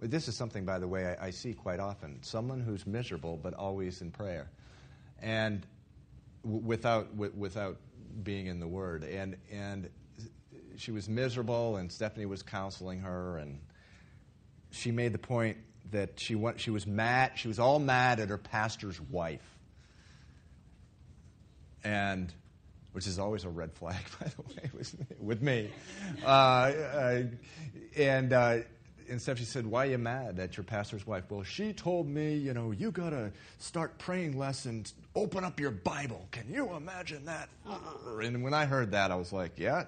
But 0.00 0.10
this 0.10 0.28
is 0.28 0.36
something, 0.36 0.64
by 0.64 0.78
the 0.78 0.88
way, 0.88 1.16
I, 1.18 1.28
I 1.28 1.30
see 1.30 1.54
quite 1.54 1.80
often 1.80 2.22
someone 2.22 2.60
who's 2.60 2.86
miserable, 2.86 3.38
but 3.42 3.54
always 3.54 4.02
in 4.02 4.10
prayer. 4.10 4.50
And 5.22 5.66
w- 6.42 6.62
without, 6.62 7.12
w- 7.12 7.32
without 7.34 7.78
being 8.22 8.46
in 8.48 8.60
the 8.60 8.68
Word. 8.68 9.04
And, 9.04 9.36
and 9.50 9.88
she 10.76 10.90
was 10.92 11.08
miserable, 11.08 11.76
and 11.76 11.90
Stephanie 11.90 12.26
was 12.26 12.42
counseling 12.42 13.00
her, 13.00 13.38
and 13.38 13.60
she 14.70 14.90
made 14.90 15.12
the 15.12 15.18
point 15.18 15.56
that 15.90 16.18
she 16.18 16.34
went, 16.34 16.60
she 16.60 16.70
was 16.70 16.86
mad. 16.86 17.32
She 17.36 17.48
was 17.48 17.58
all 17.58 17.78
mad 17.78 18.20
at 18.20 18.28
her 18.28 18.38
pastor's 18.38 19.00
wife. 19.00 19.42
and 21.84 22.32
which 22.92 23.08
is 23.08 23.18
always 23.18 23.44
a 23.44 23.48
red 23.48 23.72
flag, 23.72 23.96
by 24.20 24.28
the 24.28 24.42
way, 24.42 24.70
with, 24.72 24.94
with 25.20 25.42
me. 25.42 25.68
Uh, 26.24 26.26
uh, 26.28 27.22
and 27.96 28.32
uh, 28.32 28.58
and 29.10 29.20
Stephanie 29.20 29.44
said, 29.44 29.66
"Why 29.66 29.86
are 29.86 29.90
you 29.90 29.98
mad 29.98 30.38
at 30.38 30.56
your 30.56 30.64
pastor's 30.64 31.06
wife?" 31.06 31.24
Well, 31.28 31.42
she 31.42 31.72
told 31.72 32.08
me, 32.08 32.36
you 32.36 32.54
know, 32.54 32.70
you 32.70 32.90
got 32.90 33.10
to 33.10 33.32
start 33.58 33.98
praying 33.98 34.38
less 34.38 34.64
and 34.64 34.90
open 35.14 35.44
up 35.44 35.60
your 35.60 35.72
Bible. 35.72 36.26
Can 36.30 36.54
you 36.54 36.72
imagine 36.74 37.24
that? 37.26 37.48
And 38.22 38.42
when 38.42 38.54
I 38.54 38.64
heard 38.64 38.92
that, 38.92 39.10
I 39.10 39.16
was 39.16 39.32
like, 39.32 39.58
"Yeah, 39.58 39.84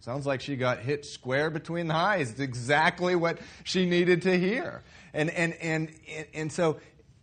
sounds 0.00 0.26
like 0.26 0.40
she 0.40 0.56
got 0.56 0.78
hit 0.78 1.04
square 1.04 1.50
between 1.50 1.88
the 1.88 1.94
eyes. 1.94 2.30
It's 2.30 2.40
exactly 2.40 3.14
what 3.14 3.38
she 3.64 3.86
needed 3.86 4.22
to 4.22 4.38
hear." 4.38 4.82
And 5.12 5.30
and 5.30 5.54
and 5.54 5.90
and, 6.08 6.26
and 6.34 6.52
so 6.52 6.78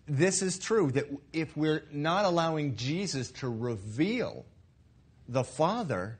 this 0.07 0.41
is 0.41 0.59
true 0.59 0.91
that 0.91 1.05
if 1.33 1.55
we're 1.57 1.83
not 1.91 2.25
allowing 2.25 2.75
Jesus 2.75 3.31
to 3.31 3.49
reveal 3.49 4.45
the 5.27 5.43
Father, 5.43 6.19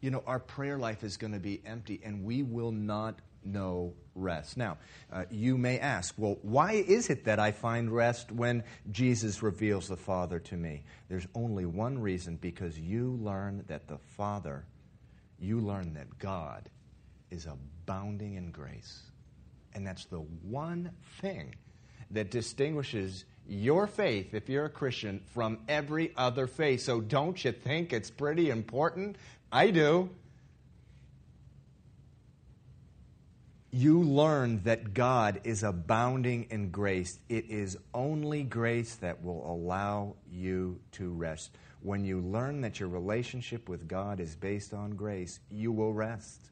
you 0.00 0.10
know, 0.10 0.22
our 0.26 0.38
prayer 0.38 0.78
life 0.78 1.02
is 1.02 1.16
going 1.16 1.32
to 1.32 1.40
be 1.40 1.60
empty 1.66 2.00
and 2.04 2.24
we 2.24 2.42
will 2.42 2.70
not 2.70 3.18
know 3.44 3.94
rest. 4.14 4.56
Now, 4.56 4.78
uh, 5.12 5.24
you 5.30 5.58
may 5.58 5.78
ask, 5.78 6.14
well, 6.16 6.38
why 6.42 6.72
is 6.72 7.10
it 7.10 7.24
that 7.24 7.38
I 7.38 7.52
find 7.52 7.90
rest 7.90 8.30
when 8.30 8.62
Jesus 8.90 9.42
reveals 9.42 9.88
the 9.88 9.96
Father 9.96 10.38
to 10.40 10.56
me? 10.56 10.84
There's 11.08 11.26
only 11.34 11.66
one 11.66 11.98
reason 11.98 12.36
because 12.36 12.78
you 12.78 13.18
learn 13.20 13.64
that 13.66 13.88
the 13.88 13.98
Father, 13.98 14.64
you 15.44 15.60
learn 15.60 15.94
that 15.94 16.18
God 16.18 16.68
is 17.30 17.46
abounding 17.46 18.34
in 18.34 18.50
grace. 18.50 19.02
And 19.74 19.86
that's 19.86 20.06
the 20.06 20.18
one 20.18 20.90
thing 21.20 21.54
that 22.10 22.30
distinguishes 22.30 23.24
your 23.46 23.86
faith, 23.86 24.32
if 24.32 24.48
you're 24.48 24.66
a 24.66 24.70
Christian, 24.70 25.20
from 25.34 25.58
every 25.68 26.12
other 26.16 26.46
faith. 26.46 26.80
So 26.80 27.00
don't 27.00 27.44
you 27.44 27.52
think 27.52 27.92
it's 27.92 28.10
pretty 28.10 28.50
important? 28.50 29.16
I 29.52 29.70
do. 29.70 30.10
You 33.70 34.02
learn 34.02 34.62
that 34.62 34.94
God 34.94 35.40
is 35.42 35.64
abounding 35.64 36.46
in 36.50 36.70
grace. 36.70 37.18
It 37.28 37.50
is 37.50 37.76
only 37.92 38.44
grace 38.44 38.94
that 38.96 39.22
will 39.22 39.44
allow 39.50 40.14
you 40.30 40.80
to 40.92 41.10
rest. 41.10 41.50
When 41.84 42.04
you 42.04 42.20
learn 42.20 42.62
that 42.62 42.80
your 42.80 42.88
relationship 42.88 43.68
with 43.68 43.86
God 43.86 44.18
is 44.18 44.34
based 44.34 44.74
on 44.74 44.96
grace, 44.96 45.38
you 45.48 45.70
will 45.70 45.92
rest 45.92 46.50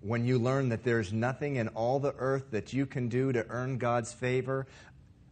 when 0.00 0.24
you 0.24 0.38
learn 0.38 0.68
that 0.68 0.84
there's 0.84 1.12
nothing 1.12 1.56
in 1.56 1.68
all 1.68 1.98
the 1.98 2.14
earth 2.18 2.52
that 2.52 2.72
you 2.72 2.86
can 2.86 3.08
do 3.08 3.32
to 3.32 3.46
earn 3.48 3.78
God's 3.78 4.12
favor 4.12 4.66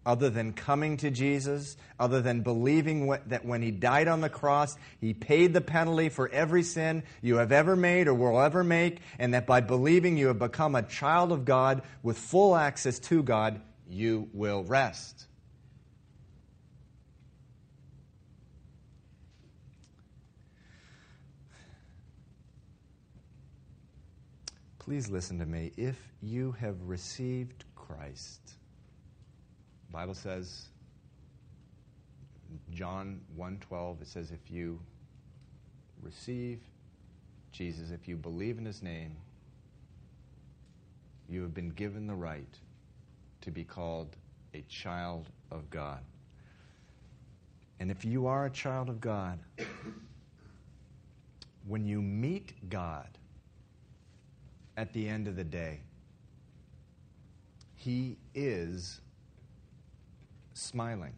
other 0.05 0.31
than 0.31 0.53
coming 0.53 0.97
to 0.99 1.11
Jesus, 1.11 1.77
other 1.99 2.23
than 2.23 2.43
believing 2.43 3.09
what, 3.09 3.29
that 3.29 3.45
when 3.45 3.61
He 3.61 3.73
died 3.73 4.07
on 4.07 4.21
the 4.21 4.29
cross, 4.29 4.77
He 5.01 5.13
paid 5.13 5.53
the 5.53 5.61
penalty 5.61 6.09
for 6.09 6.29
every 6.29 6.63
sin 6.63 7.03
you 7.23 7.37
have 7.37 7.51
ever 7.51 7.75
made 7.75 8.07
or 8.07 8.15
will 8.15 8.41
ever 8.41 8.63
make, 8.63 8.99
and 9.19 9.35
that 9.35 9.49
by 9.49 9.61
believing 9.61 10.17
you 10.17 10.29
have 10.29 10.39
become 10.39 10.77
a 10.77 10.83
child 10.83 11.33
of 11.33 11.45
God 11.45 11.83
with 12.05 12.19
full 12.19 12.55
access 12.55 13.01
to 13.01 13.23
God, 13.23 13.61
you 13.89 14.29
will 14.33 14.63
rest. 14.63 15.27
Please 24.87 25.11
listen 25.11 25.37
to 25.41 25.47
me. 25.47 25.73
If 25.77 25.97
you 26.23 26.53
have 26.61 26.81
received 26.85 27.65
Christ, 27.75 28.53
Bible 29.91 30.15
says 30.15 30.69
John 32.71 33.21
1:12 33.37 34.03
it 34.03 34.07
says 34.07 34.31
if 34.31 34.49
you 34.49 34.79
receive 36.01 36.61
Jesus, 37.51 37.91
if 37.91 38.07
you 38.07 38.17
believe 38.17 38.59
in 38.59 38.65
his 38.65 38.81
name, 38.81 39.17
you 41.29 41.43
have 41.43 41.53
been 41.53 41.71
given 41.71 42.07
the 42.07 42.15
right 42.15 42.57
to 43.41 43.51
be 43.51 43.65
called 43.65 44.17
a 44.55 44.63
child 44.69 45.29
of 45.51 45.69
God. 45.69 46.05
And 47.81 47.91
if 47.91 48.05
you 48.05 48.29
are 48.29 48.47
a 48.47 48.51
child 48.51 48.89
of 48.89 49.01
God, 49.01 49.41
when 51.67 51.85
you 51.85 52.01
meet 52.01 52.71
God, 52.71 53.09
at 54.77 54.93
the 54.93 55.09
end 55.09 55.29
of 55.29 55.37
the 55.37 55.45
day. 55.45 55.81
He 57.75 58.17
is 58.35 59.01
smiling, 60.55 61.13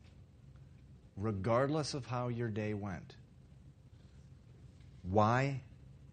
regardless 1.17 1.95
of 1.95 2.07
how 2.07 2.29
your 2.29 2.49
day 2.49 2.75
went. 2.75 3.17
Why? 5.03 5.61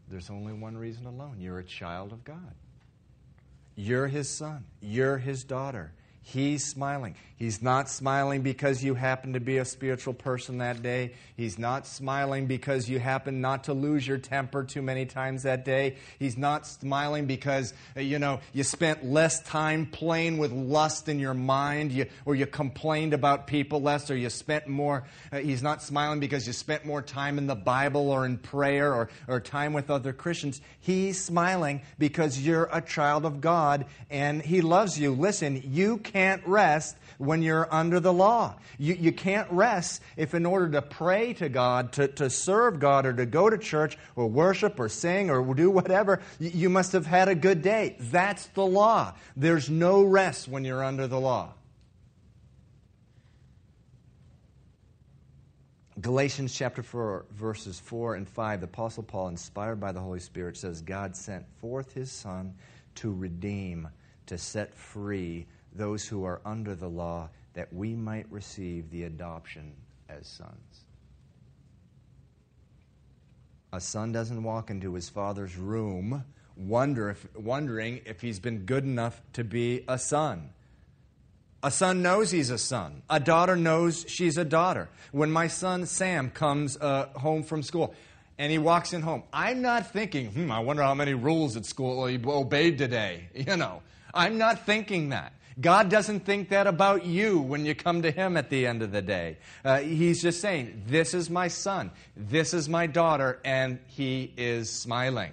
There's 0.08 0.30
only 0.30 0.54
one 0.54 0.78
reason 0.78 1.06
alone 1.06 1.38
you're 1.40 1.60
a 1.60 1.64
child 1.64 2.14
of 2.14 2.24
God. 2.24 2.54
You're 3.76 4.08
his 4.08 4.30
son, 4.30 4.64
you're 4.82 5.18
his 5.18 5.44
daughter. 5.44 5.92
He's 6.28 6.66
smiling. 6.66 7.14
He's 7.38 7.62
not 7.62 7.88
smiling 7.88 8.42
because 8.42 8.84
you 8.84 8.96
happen 8.96 9.34
to 9.34 9.40
be 9.40 9.58
a 9.58 9.66
spiritual 9.66 10.14
person 10.14 10.58
that 10.60 10.82
day. 10.82 11.14
He's 11.36 11.60
not 11.60 11.86
smiling 11.86 12.48
because 12.48 12.90
you 12.90 12.98
happen 12.98 13.42
not 13.42 13.66
to 13.66 13.74
lose 13.74 14.08
your 14.08 14.18
temper 14.18 14.64
too 14.64 14.82
many 14.82 15.06
times 15.06 15.44
that 15.44 15.66
day. 15.66 15.98
He's 16.18 16.36
not 16.36 16.66
smiling 16.66 17.26
because, 17.26 17.74
uh, 17.96 18.00
you 18.00 18.18
know, 18.18 18.40
you 18.54 18.64
spent 18.64 19.06
less 19.06 19.44
time 19.44 19.86
playing 19.86 20.40
with 20.40 20.52
lust 20.52 21.10
in 21.10 21.20
your 21.20 21.34
mind 21.36 21.92
you, 21.92 22.08
or 22.26 22.34
you 22.34 22.48
complained 22.48 23.14
about 23.14 23.46
people 23.46 23.82
less 23.82 24.10
or 24.10 24.16
you 24.16 24.30
spent 24.30 24.68
more. 24.68 25.04
Uh, 25.32 25.40
he's 25.40 25.62
not 25.62 25.84
smiling 25.84 26.20
because 26.20 26.48
you 26.48 26.54
spent 26.54 26.86
more 26.86 27.02
time 27.02 27.38
in 27.38 27.46
the 27.46 27.56
Bible 27.56 28.10
or 28.10 28.26
in 28.26 28.38
prayer 28.38 28.96
or, 28.96 29.10
or 29.28 29.42
time 29.42 29.74
with 29.74 29.92
other 29.92 30.14
Christians. 30.14 30.60
He's 30.80 31.24
smiling 31.24 31.82
because 32.00 32.40
you're 32.40 32.70
a 32.72 32.82
child 32.82 33.26
of 33.26 33.42
God 33.42 33.86
and 34.10 34.42
He 34.42 34.62
loves 34.62 34.98
you. 34.98 35.14
Listen, 35.14 35.62
you 35.66 35.98
can't 36.16 36.48
rest 36.48 36.96
when 37.18 37.42
you're 37.42 37.68
under 37.74 38.00
the 38.00 38.14
law. 38.14 38.56
You, 38.78 38.94
you 38.94 39.12
can't 39.12 39.52
rest 39.52 40.02
if, 40.16 40.34
in 40.34 40.46
order 40.46 40.70
to 40.70 40.82
pray 40.82 41.34
to 41.34 41.50
God, 41.50 41.92
to, 41.94 42.08
to 42.08 42.30
serve 42.30 42.80
God, 42.80 43.06
or 43.06 43.12
to 43.12 43.26
go 43.26 43.50
to 43.50 43.58
church, 43.58 43.98
or 44.16 44.28
worship, 44.28 44.80
or 44.80 44.88
sing, 44.88 45.30
or 45.30 45.54
do 45.54 45.70
whatever, 45.70 46.22
you, 46.40 46.52
you 46.54 46.70
must 46.70 46.94
have 46.94 47.06
had 47.06 47.28
a 47.28 47.36
good 47.36 47.62
day. 47.62 47.98
That's 48.00 48.46
the 48.48 48.66
law. 48.66 49.14
There's 49.36 49.70
no 49.70 50.04
rest 50.04 50.48
when 50.48 50.64
you're 50.64 50.86
under 50.86 51.06
the 51.06 51.20
law. 51.20 51.54
Galatians 56.00 56.56
chapter 56.56 56.82
4, 56.82 57.26
verses 57.32 57.78
4 57.82 58.16
and 58.16 58.30
5, 58.30 58.62
the 58.62 58.68
Apostle 58.68 59.04
Paul, 59.04 59.28
inspired 59.28 59.82
by 59.82 59.92
the 59.92 60.00
Holy 60.00 60.22
Spirit, 60.22 60.56
says, 60.56 60.82
God 60.82 61.14
sent 61.14 61.46
forth 61.60 61.94
his 61.94 62.10
Son 62.10 62.54
to 62.96 63.12
redeem, 63.12 63.90
to 64.28 64.38
set 64.38 64.74
free 64.74 65.46
those 65.76 66.08
who 66.08 66.24
are 66.24 66.42
under 66.46 66.76
the 66.76 66.90
law, 66.90 67.30
that 67.54 67.74
we 67.74 67.96
might 67.96 68.26
receive 68.30 68.90
the 68.90 69.04
adoption 69.04 69.74
as 70.10 70.28
sons. 70.28 70.86
A 73.74 73.82
son 73.82 74.12
doesn't 74.12 74.42
walk 74.44 74.70
into 74.70 74.94
his 74.94 75.10
father's 75.10 75.58
room 75.58 76.24
wonder 76.56 77.10
if, 77.10 77.28
wondering 77.36 78.02
if 78.06 78.22
he's 78.22 78.40
been 78.40 78.60
good 78.60 78.84
enough 78.84 79.22
to 79.34 79.44
be 79.44 79.84
a 79.88 79.98
son. 79.98 80.50
A 81.64 81.72
son 81.72 82.02
knows 82.02 82.32
he's 82.32 82.52
a 82.52 82.58
son. 82.58 83.02
A 83.10 83.20
daughter 83.20 83.56
knows 83.56 84.06
she's 84.08 84.38
a 84.38 84.46
daughter. 84.46 84.88
When 85.12 85.32
my 85.32 85.48
son 85.48 85.86
Sam 85.86 86.30
comes 86.30 86.78
uh, 86.78 87.08
home 87.16 87.44
from 87.44 87.64
school 87.64 87.96
and 88.38 88.52
he 88.52 88.58
walks 88.58 88.94
in 88.94 89.02
home, 89.02 89.24
I'm 89.34 89.62
not 89.62 89.92
thinking, 89.92 90.28
hmm, 90.28 90.52
I 90.52 90.60
wonder 90.60 90.84
how 90.84 90.94
many 90.94 91.14
rules 91.14 91.58
at 91.58 91.66
school 91.66 92.06
he 92.06 92.20
obeyed 92.24 92.78
today. 92.78 93.30
You 93.36 93.58
know, 93.58 93.82
I'm 94.14 94.38
not 94.38 94.66
thinking 94.66 95.10
that. 95.10 95.34
God 95.60 95.90
doesn't 95.90 96.26
think 96.26 96.50
that 96.50 96.68
about 96.68 97.06
you 97.06 97.40
when 97.40 97.66
you 97.66 97.76
come 97.76 98.02
to 98.02 98.12
Him 98.12 98.36
at 98.36 98.50
the 98.50 98.68
end 98.68 98.82
of 98.82 98.92
the 98.92 99.02
day. 99.02 99.38
Uh, 99.64 99.80
he's 99.80 100.22
just 100.22 100.42
saying, 100.42 100.84
This 100.88 101.14
is 101.14 101.30
my 101.30 101.48
son, 101.48 101.92
this 102.16 102.54
is 102.54 102.68
my 102.68 102.88
daughter, 102.88 103.40
and 103.46 103.80
He 103.88 104.34
is 104.36 104.70
smiling. 104.70 105.32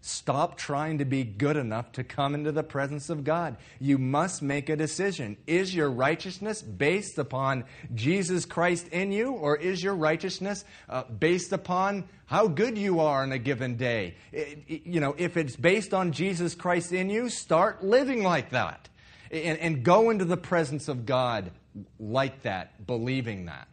Stop 0.00 0.56
trying 0.56 0.98
to 0.98 1.04
be 1.04 1.24
good 1.24 1.56
enough 1.56 1.92
to 1.92 2.04
come 2.04 2.34
into 2.34 2.52
the 2.52 2.62
presence 2.62 3.10
of 3.10 3.24
God. 3.24 3.56
You 3.80 3.98
must 3.98 4.40
make 4.40 4.68
a 4.70 4.76
decision. 4.76 5.36
Is 5.46 5.74
your 5.74 5.90
righteousness 5.90 6.62
based 6.62 7.18
upon 7.18 7.64
Jesus 7.94 8.46
Christ 8.46 8.88
in 8.88 9.10
you, 9.10 9.32
or 9.32 9.56
is 9.56 9.82
your 9.82 9.96
righteousness 9.96 10.64
uh, 10.88 11.02
based 11.04 11.52
upon 11.52 12.08
how 12.26 12.46
good 12.46 12.78
you 12.78 13.00
are 13.00 13.24
in 13.24 13.32
a 13.32 13.38
given 13.38 13.76
day? 13.76 14.14
It, 14.32 14.62
it, 14.68 14.86
you 14.86 15.00
know, 15.00 15.14
if 15.18 15.36
it's 15.36 15.56
based 15.56 15.92
on 15.92 16.12
Jesus 16.12 16.54
Christ 16.54 16.92
in 16.92 17.10
you, 17.10 17.28
start 17.28 17.84
living 17.84 18.22
like 18.22 18.50
that 18.50 18.88
and, 19.30 19.58
and 19.58 19.82
go 19.82 20.10
into 20.10 20.24
the 20.24 20.36
presence 20.36 20.88
of 20.88 21.06
God 21.06 21.50
like 21.98 22.42
that, 22.42 22.86
believing 22.86 23.46
that. 23.46 23.68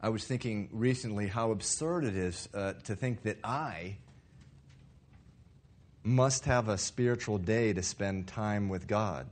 I 0.00 0.10
was 0.10 0.24
thinking 0.24 0.68
recently 0.72 1.26
how 1.26 1.50
absurd 1.50 2.04
it 2.04 2.16
is 2.16 2.48
uh, 2.54 2.74
to 2.84 2.94
think 2.94 3.22
that 3.22 3.38
I 3.42 3.96
must 6.04 6.44
have 6.44 6.68
a 6.68 6.78
spiritual 6.78 7.38
day 7.38 7.72
to 7.72 7.82
spend 7.82 8.28
time 8.28 8.68
with 8.68 8.86
God. 8.86 9.26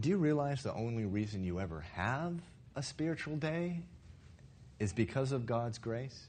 Do 0.00 0.08
you 0.08 0.16
realize 0.18 0.62
the 0.62 0.74
only 0.74 1.04
reason 1.04 1.44
you 1.44 1.60
ever 1.60 1.84
have 1.94 2.34
a 2.74 2.82
spiritual 2.82 3.36
day 3.36 3.82
is 4.80 4.92
because 4.92 5.30
of 5.30 5.46
God's 5.46 5.78
grace? 5.78 6.26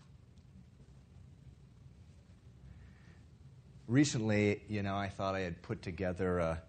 Recently, 3.88 4.62
you 4.68 4.84
know, 4.84 4.96
I 4.96 5.08
thought 5.08 5.34
I 5.34 5.40
had 5.40 5.62
put 5.62 5.82
together 5.82 6.40
a, 6.40 6.62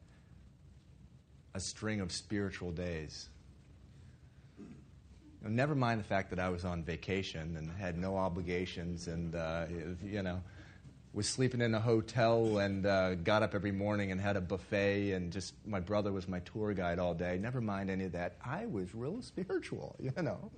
a 1.54 1.60
string 1.60 2.00
of 2.00 2.12
spiritual 2.12 2.70
days. 2.70 3.28
Never 5.42 5.74
mind 5.74 5.98
the 5.98 6.04
fact 6.04 6.30
that 6.30 6.38
I 6.38 6.48
was 6.48 6.64
on 6.64 6.84
vacation 6.84 7.56
and 7.56 7.70
had 7.72 7.98
no 7.98 8.16
obligations 8.16 9.08
and, 9.08 9.34
uh, 9.34 9.66
you 10.04 10.22
know, 10.22 10.40
was 11.12 11.28
sleeping 11.28 11.60
in 11.60 11.74
a 11.74 11.80
hotel 11.80 12.58
and 12.58 12.86
uh, 12.86 13.16
got 13.16 13.42
up 13.42 13.54
every 13.54 13.72
morning 13.72 14.12
and 14.12 14.20
had 14.20 14.36
a 14.36 14.40
buffet 14.40 15.12
and 15.12 15.32
just 15.32 15.54
my 15.66 15.80
brother 15.80 16.12
was 16.12 16.28
my 16.28 16.38
tour 16.40 16.72
guide 16.74 17.00
all 17.00 17.14
day. 17.14 17.38
Never 17.40 17.60
mind 17.60 17.90
any 17.90 18.04
of 18.04 18.12
that. 18.12 18.36
I 18.44 18.66
was 18.66 18.94
real 18.94 19.22
spiritual, 19.22 19.96
you 20.00 20.12
know. 20.22 20.50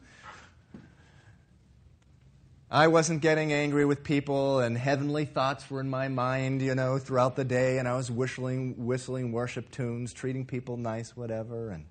I 2.72 2.86
wasn't 2.86 3.20
getting 3.20 3.52
angry 3.52 3.84
with 3.84 4.04
people, 4.04 4.60
and 4.60 4.78
heavenly 4.78 5.24
thoughts 5.24 5.68
were 5.68 5.80
in 5.80 5.90
my 5.90 6.06
mind, 6.06 6.62
you 6.62 6.76
know, 6.76 6.98
throughout 6.98 7.34
the 7.34 7.44
day, 7.44 7.78
and 7.78 7.88
I 7.88 7.96
was 7.96 8.12
whistling, 8.12 8.86
whistling 8.86 9.32
worship 9.32 9.72
tunes, 9.72 10.12
treating 10.12 10.46
people 10.46 10.76
nice, 10.76 11.16
whatever. 11.16 11.70
And, 11.70 11.84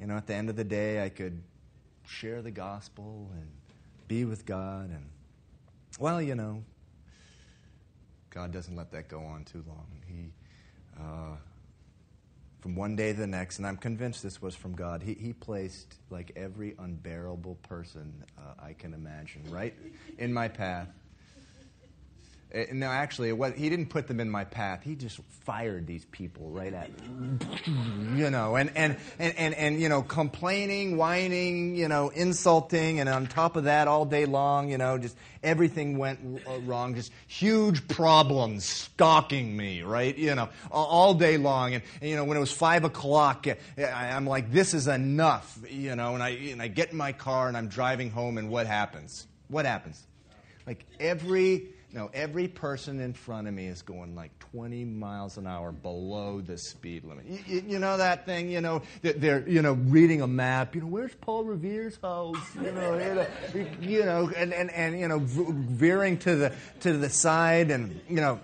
you 0.00 0.08
know, 0.08 0.16
at 0.16 0.26
the 0.26 0.34
end 0.34 0.50
of 0.50 0.56
the 0.56 0.64
day, 0.64 1.04
I 1.04 1.08
could 1.08 1.40
share 2.04 2.42
the 2.42 2.50
gospel 2.50 3.30
and 3.32 3.48
be 4.08 4.24
with 4.24 4.44
God. 4.44 4.90
And, 4.90 5.08
well, 6.00 6.20
you 6.20 6.34
know, 6.34 6.64
God 8.30 8.50
doesn't 8.50 8.74
let 8.74 8.90
that 8.90 9.06
go 9.06 9.20
on 9.20 9.44
too 9.44 9.64
long. 9.68 9.86
He, 10.08 10.32
uh, 11.00 11.36
from 12.60 12.74
one 12.74 12.96
day 12.96 13.12
to 13.12 13.18
the 13.18 13.26
next, 13.26 13.58
and 13.58 13.66
I'm 13.66 13.76
convinced 13.76 14.22
this 14.22 14.42
was 14.42 14.54
from 14.54 14.74
God, 14.74 15.02
he, 15.02 15.14
he 15.14 15.32
placed 15.32 15.94
like 16.10 16.32
every 16.36 16.74
unbearable 16.78 17.56
person 17.62 18.24
uh, 18.36 18.54
I 18.58 18.72
can 18.72 18.94
imagine 18.94 19.42
right 19.48 19.74
in 20.18 20.32
my 20.32 20.48
path. 20.48 20.88
Uh, 22.54 22.62
no, 22.72 22.86
actually, 22.86 23.30
was, 23.32 23.52
he 23.54 23.68
didn't 23.68 23.90
put 23.90 24.06
them 24.06 24.20
in 24.20 24.30
my 24.30 24.42
path. 24.42 24.82
He 24.82 24.94
just 24.94 25.20
fired 25.44 25.86
these 25.86 26.06
people 26.06 26.48
right 26.48 26.72
at 26.72 26.90
me. 26.90 27.38
You 28.16 28.30
know, 28.30 28.56
and, 28.56 28.72
and, 28.74 28.96
and, 29.18 29.36
and, 29.36 29.54
and, 29.54 29.80
you 29.80 29.88
know, 29.88 30.02
complaining, 30.02 30.96
whining, 30.96 31.76
you 31.76 31.88
know, 31.88 32.08
insulting, 32.08 33.00
and 33.00 33.08
on 33.08 33.26
top 33.26 33.56
of 33.56 33.64
that, 33.64 33.86
all 33.86 34.04
day 34.04 34.24
long, 34.24 34.70
you 34.70 34.78
know, 34.78 34.98
just 34.98 35.16
everything 35.42 35.98
went 35.98 36.42
uh, 36.48 36.58
wrong. 36.60 36.94
Just 36.94 37.12
huge 37.26 37.86
problems 37.86 38.64
stalking 38.64 39.56
me, 39.56 39.82
right? 39.82 40.16
You 40.16 40.34
know, 40.34 40.48
all 40.70 41.14
day 41.14 41.36
long. 41.36 41.74
And, 41.74 41.84
and 42.00 42.10
you 42.10 42.16
know, 42.16 42.24
when 42.24 42.36
it 42.36 42.40
was 42.40 42.50
five 42.50 42.84
o'clock, 42.84 43.46
uh, 43.46 43.82
I'm 43.84 44.26
like, 44.26 44.50
this 44.50 44.74
is 44.74 44.88
enough, 44.88 45.58
you 45.70 45.94
know, 45.94 46.14
and 46.14 46.22
I, 46.22 46.30
and 46.30 46.62
I 46.62 46.68
get 46.68 46.90
in 46.90 46.96
my 46.96 47.12
car 47.12 47.48
and 47.48 47.56
I'm 47.56 47.68
driving 47.68 48.10
home, 48.10 48.38
and 48.38 48.48
what 48.50 48.66
happens? 48.66 49.26
What 49.48 49.66
happens? 49.66 50.02
Like 50.66 50.84
every 50.98 51.68
you 51.90 51.98
know, 51.98 52.10
every 52.12 52.48
person 52.48 53.00
in 53.00 53.14
front 53.14 53.48
of 53.48 53.54
me 53.54 53.66
is 53.66 53.80
going 53.80 54.14
like 54.14 54.38
20 54.52 54.84
miles 54.84 55.38
an 55.38 55.46
hour 55.46 55.72
below 55.72 56.42
the 56.42 56.58
speed 56.58 57.04
limit. 57.04 57.24
You, 57.26 57.62
you, 57.66 57.78
know 57.78 57.96
that 57.96 58.26
thing, 58.26 58.50
you 58.50 58.60
know, 58.60 58.82
they're, 59.00 59.48
you 59.48 59.62
know, 59.62 59.72
reading 59.72 60.20
a 60.20 60.26
map, 60.26 60.74
you 60.74 60.82
know, 60.82 60.86
where's 60.86 61.14
Paul 61.14 61.44
Revere's 61.44 61.98
house? 62.02 62.36
You 62.56 62.72
know, 62.72 62.98
you 62.98 63.14
know, 63.14 63.26
you 63.80 64.04
know 64.04 64.30
and, 64.36 64.52
and, 64.52 64.70
and, 64.70 65.00
you 65.00 65.08
know, 65.08 65.20
veering 65.20 66.18
to 66.18 66.36
the, 66.36 66.54
to 66.80 66.92
the 66.92 67.08
side 67.08 67.70
and, 67.70 67.98
you 68.08 68.16
know, 68.16 68.40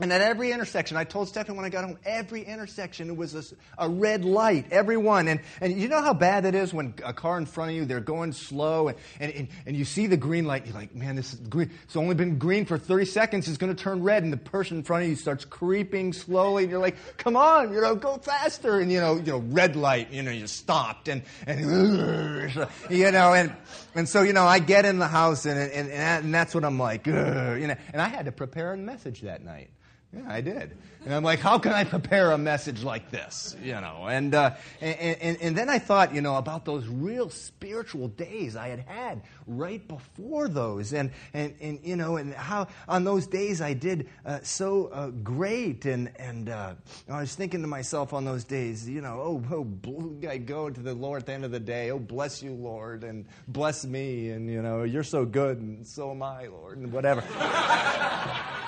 and 0.00 0.12
at 0.12 0.20
every 0.20 0.50
intersection, 0.50 0.96
I 0.96 1.04
told 1.04 1.28
Stephanie 1.28 1.56
when 1.56 1.64
I 1.64 1.68
got 1.68 1.84
home, 1.84 1.96
every 2.04 2.42
intersection 2.42 3.16
was 3.16 3.34
a, 3.36 3.44
a, 3.78 3.88
red 3.88 4.24
light, 4.24 4.66
every 4.72 4.96
one. 4.96 5.28
And, 5.28 5.40
and 5.60 5.80
you 5.80 5.86
know 5.86 6.02
how 6.02 6.12
bad 6.12 6.44
it 6.44 6.56
is 6.56 6.74
when 6.74 6.94
a 7.04 7.12
car 7.12 7.38
in 7.38 7.46
front 7.46 7.70
of 7.70 7.76
you, 7.76 7.84
they're 7.84 8.00
going 8.00 8.32
slow, 8.32 8.88
and, 8.88 8.96
and, 9.20 9.48
and 9.66 9.76
you 9.76 9.84
see 9.84 10.08
the 10.08 10.16
green 10.16 10.46
light, 10.46 10.66
you're 10.66 10.74
like, 10.74 10.96
man, 10.96 11.14
this 11.14 11.34
is 11.34 11.38
green. 11.40 11.70
It's 11.84 11.94
only 11.94 12.16
been 12.16 12.38
green 12.38 12.64
for 12.64 12.76
30 12.76 13.04
seconds, 13.04 13.46
it's 13.46 13.56
going 13.56 13.74
to 13.74 13.80
turn 13.80 14.02
red, 14.02 14.24
and 14.24 14.32
the 14.32 14.36
person 14.36 14.78
in 14.78 14.82
front 14.82 15.04
of 15.04 15.10
you 15.10 15.14
starts 15.14 15.44
creeping 15.44 16.12
slowly, 16.12 16.64
and 16.64 16.72
you're 16.72 16.80
like, 16.80 16.96
come 17.16 17.36
on, 17.36 17.72
you 17.72 17.80
know, 17.80 17.94
go 17.94 18.16
faster. 18.16 18.80
And, 18.80 18.90
you 18.90 19.00
know, 19.00 19.14
you 19.14 19.22
know 19.30 19.38
red 19.38 19.76
light, 19.76 20.10
you 20.10 20.24
know, 20.24 20.32
you 20.32 20.48
stopped, 20.48 21.06
and, 21.06 21.22
and 21.46 21.60
you 22.90 23.12
know, 23.12 23.32
and, 23.32 23.54
and 23.94 24.08
so, 24.08 24.22
you 24.22 24.32
know, 24.32 24.44
I 24.44 24.58
get 24.58 24.86
in 24.86 24.98
the 24.98 25.06
house, 25.06 25.46
and, 25.46 25.56
and, 25.70 25.88
and 25.88 26.34
that's 26.34 26.52
what 26.52 26.64
I'm 26.64 26.80
like, 26.80 27.06
you 27.06 27.12
know, 27.12 27.76
and 27.92 28.02
I 28.02 28.08
had 28.08 28.24
to 28.24 28.32
prepare 28.32 28.72
a 28.72 28.76
message 28.76 29.20
that 29.20 29.44
night. 29.44 29.70
Yeah, 30.14 30.32
I 30.32 30.40
did. 30.40 30.76
And 31.04 31.12
I'm 31.12 31.22
like, 31.22 31.40
how 31.40 31.58
can 31.58 31.72
I 31.72 31.84
prepare 31.84 32.32
a 32.32 32.38
message 32.38 32.82
like 32.82 33.10
this? 33.10 33.54
You 33.62 33.74
know, 33.74 34.06
and, 34.08 34.34
uh, 34.34 34.52
and, 34.80 35.18
and, 35.20 35.38
and, 35.42 35.56
then 35.56 35.68
I 35.68 35.78
thought, 35.78 36.14
you 36.14 36.22
know, 36.22 36.36
about 36.36 36.64
those 36.64 36.86
real 36.86 37.28
spiritual 37.28 38.08
days 38.08 38.56
I 38.56 38.68
had 38.68 38.80
had 38.80 39.22
right 39.46 39.86
before 39.86 40.48
those. 40.48 40.94
And, 40.94 41.10
and, 41.34 41.54
and 41.60 41.80
you 41.82 41.96
know, 41.96 42.16
and 42.16 42.32
how 42.32 42.68
on 42.88 43.04
those 43.04 43.26
days 43.26 43.60
I 43.60 43.74
did 43.74 44.08
uh, 44.24 44.38
so 44.42 44.86
uh, 44.86 45.08
great. 45.08 45.84
And, 45.84 46.10
and 46.16 46.48
uh, 46.48 46.74
I 47.10 47.20
was 47.20 47.34
thinking 47.34 47.60
to 47.60 47.68
myself 47.68 48.14
on 48.14 48.24
those 48.24 48.44
days, 48.44 48.88
you 48.88 49.02
know, 49.02 49.42
oh, 49.50 49.66
oh, 49.86 50.28
I 50.28 50.38
go 50.38 50.70
to 50.70 50.80
the 50.80 50.94
Lord 50.94 51.22
at 51.22 51.26
the 51.26 51.32
end 51.32 51.44
of 51.44 51.50
the 51.50 51.60
day. 51.60 51.90
Oh, 51.90 51.98
bless 51.98 52.42
you, 52.42 52.54
Lord, 52.54 53.04
and 53.04 53.26
bless 53.48 53.84
me. 53.84 54.30
And, 54.30 54.48
you 54.48 54.62
know, 54.62 54.84
you're 54.84 55.02
so 55.02 55.26
good, 55.26 55.58
and 55.58 55.86
so 55.86 56.12
am 56.12 56.22
I, 56.22 56.46
Lord, 56.46 56.78
and 56.78 56.90
whatever. 56.90 57.22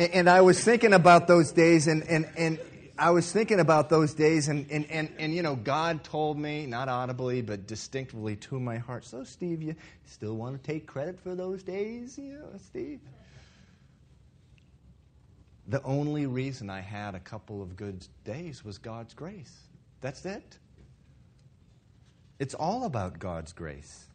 And, 0.00 0.14
and 0.14 0.30
I 0.30 0.40
was 0.40 0.58
thinking 0.64 0.94
about 0.94 1.28
those 1.28 1.52
days, 1.52 1.86
and, 1.86 2.02
and, 2.04 2.26
and 2.34 2.58
I 2.98 3.10
was 3.10 3.30
thinking 3.30 3.60
about 3.60 3.90
those 3.90 4.14
days, 4.14 4.48
and, 4.48 4.66
and, 4.70 4.90
and, 4.90 5.10
and, 5.18 5.34
you 5.34 5.42
know, 5.42 5.54
God 5.54 6.04
told 6.04 6.38
me, 6.38 6.64
not 6.64 6.88
audibly, 6.88 7.42
but 7.42 7.66
distinctly 7.66 8.36
to 8.36 8.58
my 8.58 8.78
heart, 8.78 9.04
so, 9.04 9.24
Steve, 9.24 9.62
you 9.62 9.76
still 10.06 10.36
want 10.36 10.56
to 10.56 10.66
take 10.66 10.86
credit 10.86 11.20
for 11.20 11.34
those 11.34 11.62
days? 11.62 12.16
You 12.16 12.38
know, 12.38 12.48
Steve? 12.64 13.00
The 15.68 15.82
only 15.82 16.24
reason 16.24 16.70
I 16.70 16.80
had 16.80 17.14
a 17.14 17.20
couple 17.20 17.62
of 17.62 17.76
good 17.76 18.06
days 18.24 18.64
was 18.64 18.78
God's 18.78 19.12
grace. 19.12 19.54
That's 20.00 20.24
it. 20.24 20.58
It's 22.38 22.54
all 22.54 22.84
about 22.86 23.18
God's 23.18 23.52
grace. 23.52 24.06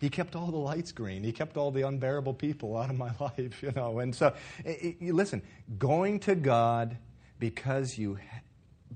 He 0.00 0.08
kept 0.08 0.34
all 0.34 0.50
the 0.50 0.56
lights 0.56 0.92
green. 0.92 1.22
He 1.22 1.32
kept 1.32 1.58
all 1.58 1.70
the 1.70 1.82
unbearable 1.82 2.34
people 2.34 2.76
out 2.76 2.88
of 2.88 2.96
my 2.96 3.10
life, 3.20 3.62
you 3.62 3.72
know. 3.72 3.98
And 3.98 4.14
so, 4.14 4.34
it, 4.64 4.96
it, 5.00 5.14
listen, 5.14 5.42
going 5.78 6.20
to 6.20 6.34
God 6.34 6.96
because 7.38 7.98
you, 7.98 8.18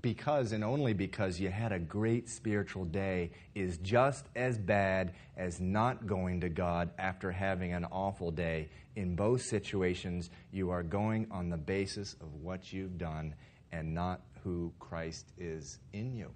because 0.01 0.53
and 0.53 0.65
only 0.65 0.95
because 0.95 1.39
you 1.39 1.51
had 1.51 1.73
a 1.73 1.79
great 1.79 2.29
spiritual 2.31 2.87
day 2.87 3.31
is 3.55 3.77
just 3.79 4.27
as 4.35 4.57
bad 4.57 5.13
as 5.37 5.61
not 5.61 6.07
going 6.07 6.41
to 6.41 6.49
God 6.49 6.91
after 6.99 7.31
having 7.31 7.75
an 7.75 7.85
awful 7.87 8.31
day. 8.31 8.71
In 8.97 9.15
both 9.15 9.43
situations, 9.43 10.31
you 10.53 10.71
are 10.71 10.83
going 10.83 11.27
on 11.31 11.51
the 11.51 11.57
basis 11.57 12.15
of 12.21 12.33
what 12.43 12.73
you've 12.73 12.97
done 12.97 13.35
and 13.73 13.93
not 13.93 14.23
who 14.43 14.73
Christ 14.79 15.33
is 15.37 15.79
in 15.93 16.15
you. 16.15 16.31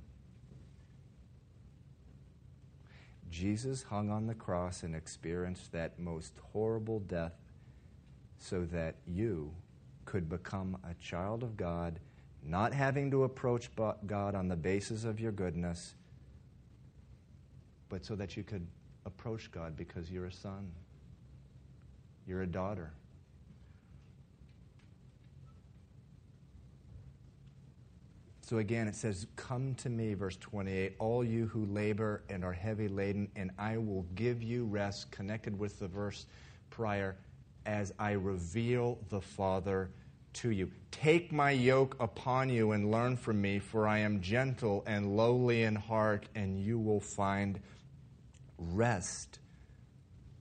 Jesus 3.30 3.82
hung 3.82 4.10
on 4.10 4.26
the 4.26 4.34
cross 4.34 4.82
and 4.82 4.94
experienced 4.94 5.72
that 5.72 5.98
most 5.98 6.34
horrible 6.52 7.00
death 7.00 7.34
so 8.38 8.64
that 8.66 8.96
you 9.06 9.52
could 10.04 10.28
become 10.28 10.76
a 10.88 10.94
child 10.94 11.42
of 11.42 11.56
God, 11.56 12.00
not 12.42 12.72
having 12.72 13.10
to 13.10 13.24
approach 13.24 13.70
God 14.06 14.34
on 14.34 14.48
the 14.48 14.56
basis 14.56 15.04
of 15.04 15.20
your 15.20 15.32
goodness, 15.32 15.94
but 17.88 18.04
so 18.04 18.14
that 18.16 18.36
you 18.36 18.42
could 18.42 18.66
approach 19.04 19.50
God 19.50 19.76
because 19.76 20.10
you're 20.10 20.26
a 20.26 20.32
son, 20.32 20.70
you're 22.26 22.42
a 22.42 22.46
daughter. 22.46 22.92
So 28.48 28.56
again, 28.56 28.88
it 28.88 28.96
says, 28.96 29.26
Come 29.36 29.74
to 29.74 29.90
me, 29.90 30.14
verse 30.14 30.38
28, 30.38 30.94
all 30.98 31.22
you 31.22 31.48
who 31.48 31.66
labor 31.66 32.22
and 32.30 32.42
are 32.42 32.52
heavy 32.54 32.88
laden, 32.88 33.28
and 33.36 33.50
I 33.58 33.76
will 33.76 34.06
give 34.14 34.42
you 34.42 34.64
rest, 34.64 35.10
connected 35.10 35.58
with 35.58 35.78
the 35.78 35.86
verse 35.86 36.24
prior, 36.70 37.18
as 37.66 37.92
I 37.98 38.12
reveal 38.12 39.00
the 39.10 39.20
Father 39.20 39.90
to 40.32 40.50
you. 40.50 40.70
Take 40.90 41.30
my 41.30 41.50
yoke 41.50 41.94
upon 42.00 42.48
you 42.48 42.72
and 42.72 42.90
learn 42.90 43.18
from 43.18 43.38
me, 43.38 43.58
for 43.58 43.86
I 43.86 43.98
am 43.98 44.22
gentle 44.22 44.82
and 44.86 45.14
lowly 45.14 45.64
in 45.64 45.74
heart, 45.74 46.24
and 46.34 46.58
you 46.58 46.78
will 46.78 47.00
find 47.00 47.60
rest 48.56 49.40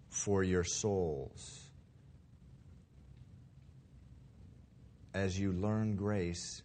for 0.10 0.46
your 0.46 0.64
souls. 0.64 1.60
As 5.14 5.38
you 5.38 5.52
learn 5.52 5.98
grace, 5.98 6.62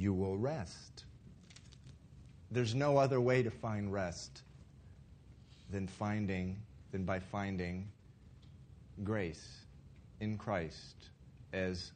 you 0.00 0.12
will 0.12 0.36
rest. 0.36 1.04
There's 2.50 2.74
no 2.74 2.96
other 2.96 3.20
way 3.20 3.42
to 3.42 3.50
find 3.50 3.92
rest 3.92 4.42
than 5.70 5.86
finding 5.86 6.56
than 6.92 7.04
by 7.04 7.20
finding 7.20 7.88
grace 9.04 9.58
in 10.20 10.38
Christ 10.38 11.10
as 11.52 11.92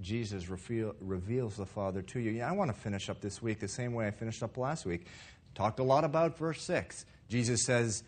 Jesus 0.00 0.48
reveal, 0.48 0.94
reveals 1.00 1.56
the 1.56 1.66
Father 1.66 2.02
to 2.02 2.20
you. 2.20 2.30
Yeah, 2.30 2.48
I 2.48 2.52
want 2.52 2.72
to 2.72 2.80
finish 2.80 3.10
up 3.10 3.20
this 3.20 3.42
week 3.42 3.60
the 3.60 3.68
same 3.68 3.92
way 3.92 4.06
I 4.06 4.10
finished 4.10 4.42
up 4.42 4.56
last 4.56 4.86
week. 4.86 5.06
Talked 5.54 5.80
a 5.80 5.82
lot 5.82 6.04
about 6.04 6.38
verse 6.38 6.62
6. 6.62 7.04
Jesus 7.28 7.64
says, 7.64 8.02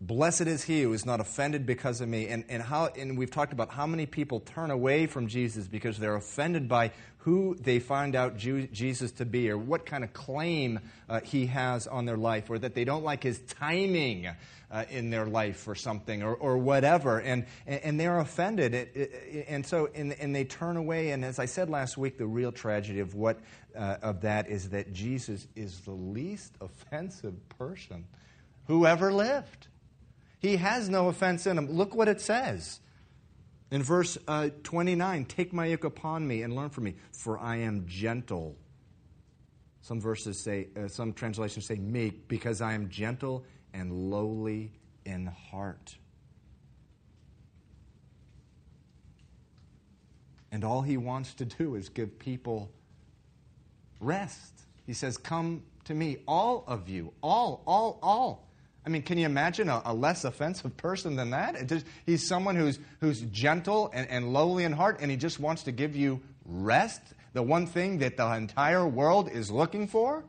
Blessed 0.00 0.42
is 0.42 0.64
he 0.64 0.82
who 0.82 0.92
is 0.94 1.06
not 1.06 1.20
offended 1.20 1.64
because 1.64 2.00
of 2.00 2.08
me. 2.08 2.26
And, 2.26 2.44
and, 2.48 2.60
how, 2.60 2.86
and 2.86 3.16
we've 3.16 3.30
talked 3.30 3.52
about 3.52 3.70
how 3.70 3.86
many 3.86 4.04
people 4.04 4.40
turn 4.40 4.72
away 4.72 5.06
from 5.06 5.28
Jesus 5.28 5.68
because 5.68 5.98
they're 5.98 6.16
offended 6.16 6.68
by 6.68 6.90
who 7.22 7.54
they 7.60 7.78
find 7.78 8.16
out 8.16 8.36
Jesus 8.36 9.12
to 9.12 9.24
be 9.24 9.48
or 9.48 9.56
what 9.56 9.86
kind 9.86 10.02
of 10.02 10.12
claim 10.12 10.80
uh, 11.08 11.20
he 11.20 11.46
has 11.46 11.86
on 11.86 12.04
their 12.04 12.16
life 12.16 12.50
or 12.50 12.58
that 12.58 12.74
they 12.74 12.84
don't 12.84 13.04
like 13.04 13.22
his 13.22 13.38
timing 13.38 14.28
uh, 14.72 14.84
in 14.90 15.10
their 15.10 15.26
life 15.26 15.68
or 15.68 15.76
something 15.76 16.24
or, 16.24 16.34
or 16.34 16.58
whatever. 16.58 17.20
And, 17.20 17.46
and 17.64 18.00
they're 18.00 18.18
offended. 18.18 19.44
And 19.46 19.64
so 19.64 19.88
and, 19.94 20.14
and 20.14 20.34
they 20.34 20.44
turn 20.44 20.76
away. 20.76 21.10
And 21.10 21.24
as 21.24 21.38
I 21.38 21.46
said 21.46 21.70
last 21.70 21.96
week, 21.96 22.18
the 22.18 22.26
real 22.26 22.50
tragedy 22.50 22.98
of, 22.98 23.14
what, 23.14 23.38
uh, 23.76 23.98
of 24.02 24.22
that 24.22 24.48
is 24.48 24.70
that 24.70 24.92
Jesus 24.92 25.46
is 25.54 25.78
the 25.82 25.92
least 25.92 26.54
offensive 26.60 27.34
person 27.50 28.04
who 28.66 28.84
ever 28.84 29.12
lived. 29.12 29.68
He 30.40 30.56
has 30.56 30.88
no 30.88 31.06
offense 31.06 31.46
in 31.46 31.56
him. 31.56 31.70
Look 31.70 31.94
what 31.94 32.08
it 32.08 32.20
says. 32.20 32.80
In 33.72 33.82
verse 33.82 34.18
uh, 34.28 34.50
29, 34.64 35.24
take 35.24 35.54
my 35.54 35.64
yoke 35.64 35.84
upon 35.84 36.28
me 36.28 36.42
and 36.42 36.54
learn 36.54 36.68
from 36.68 36.84
me, 36.84 36.94
for 37.10 37.38
I 37.38 37.56
am 37.56 37.86
gentle. 37.86 38.54
Some 39.80 39.98
verses 39.98 40.38
say, 40.38 40.68
uh, 40.76 40.88
some 40.88 41.14
translations 41.14 41.64
say 41.64 41.76
meek, 41.76 42.28
because 42.28 42.60
I 42.60 42.74
am 42.74 42.90
gentle 42.90 43.46
and 43.72 44.10
lowly 44.10 44.72
in 45.06 45.24
heart. 45.24 45.96
And 50.52 50.64
all 50.64 50.82
he 50.82 50.98
wants 50.98 51.32
to 51.34 51.46
do 51.46 51.74
is 51.74 51.88
give 51.88 52.18
people 52.18 52.70
rest. 54.00 54.66
He 54.84 54.92
says, 54.92 55.16
Come 55.16 55.62
to 55.84 55.94
me, 55.94 56.18
all 56.28 56.64
of 56.66 56.90
you, 56.90 57.14
all, 57.22 57.62
all, 57.66 57.98
all. 58.02 58.51
I 58.84 58.88
mean, 58.88 59.02
can 59.02 59.16
you 59.16 59.26
imagine 59.26 59.68
a, 59.68 59.80
a 59.84 59.94
less 59.94 60.24
offensive 60.24 60.76
person 60.76 61.14
than 61.14 61.30
that? 61.30 61.66
Just, 61.68 61.86
he's 62.04 62.26
someone 62.26 62.56
who's, 62.56 62.80
who's 63.00 63.20
gentle 63.22 63.90
and, 63.94 64.08
and 64.08 64.32
lowly 64.32 64.64
in 64.64 64.72
heart, 64.72 64.98
and 65.00 65.10
he 65.10 65.16
just 65.16 65.38
wants 65.38 65.62
to 65.64 65.72
give 65.72 65.94
you 65.94 66.20
rest, 66.44 67.00
the 67.32 67.42
one 67.42 67.66
thing 67.66 67.98
that 67.98 68.16
the 68.16 68.26
entire 68.34 68.86
world 68.86 69.30
is 69.30 69.50
looking 69.50 69.86
for. 69.86 70.24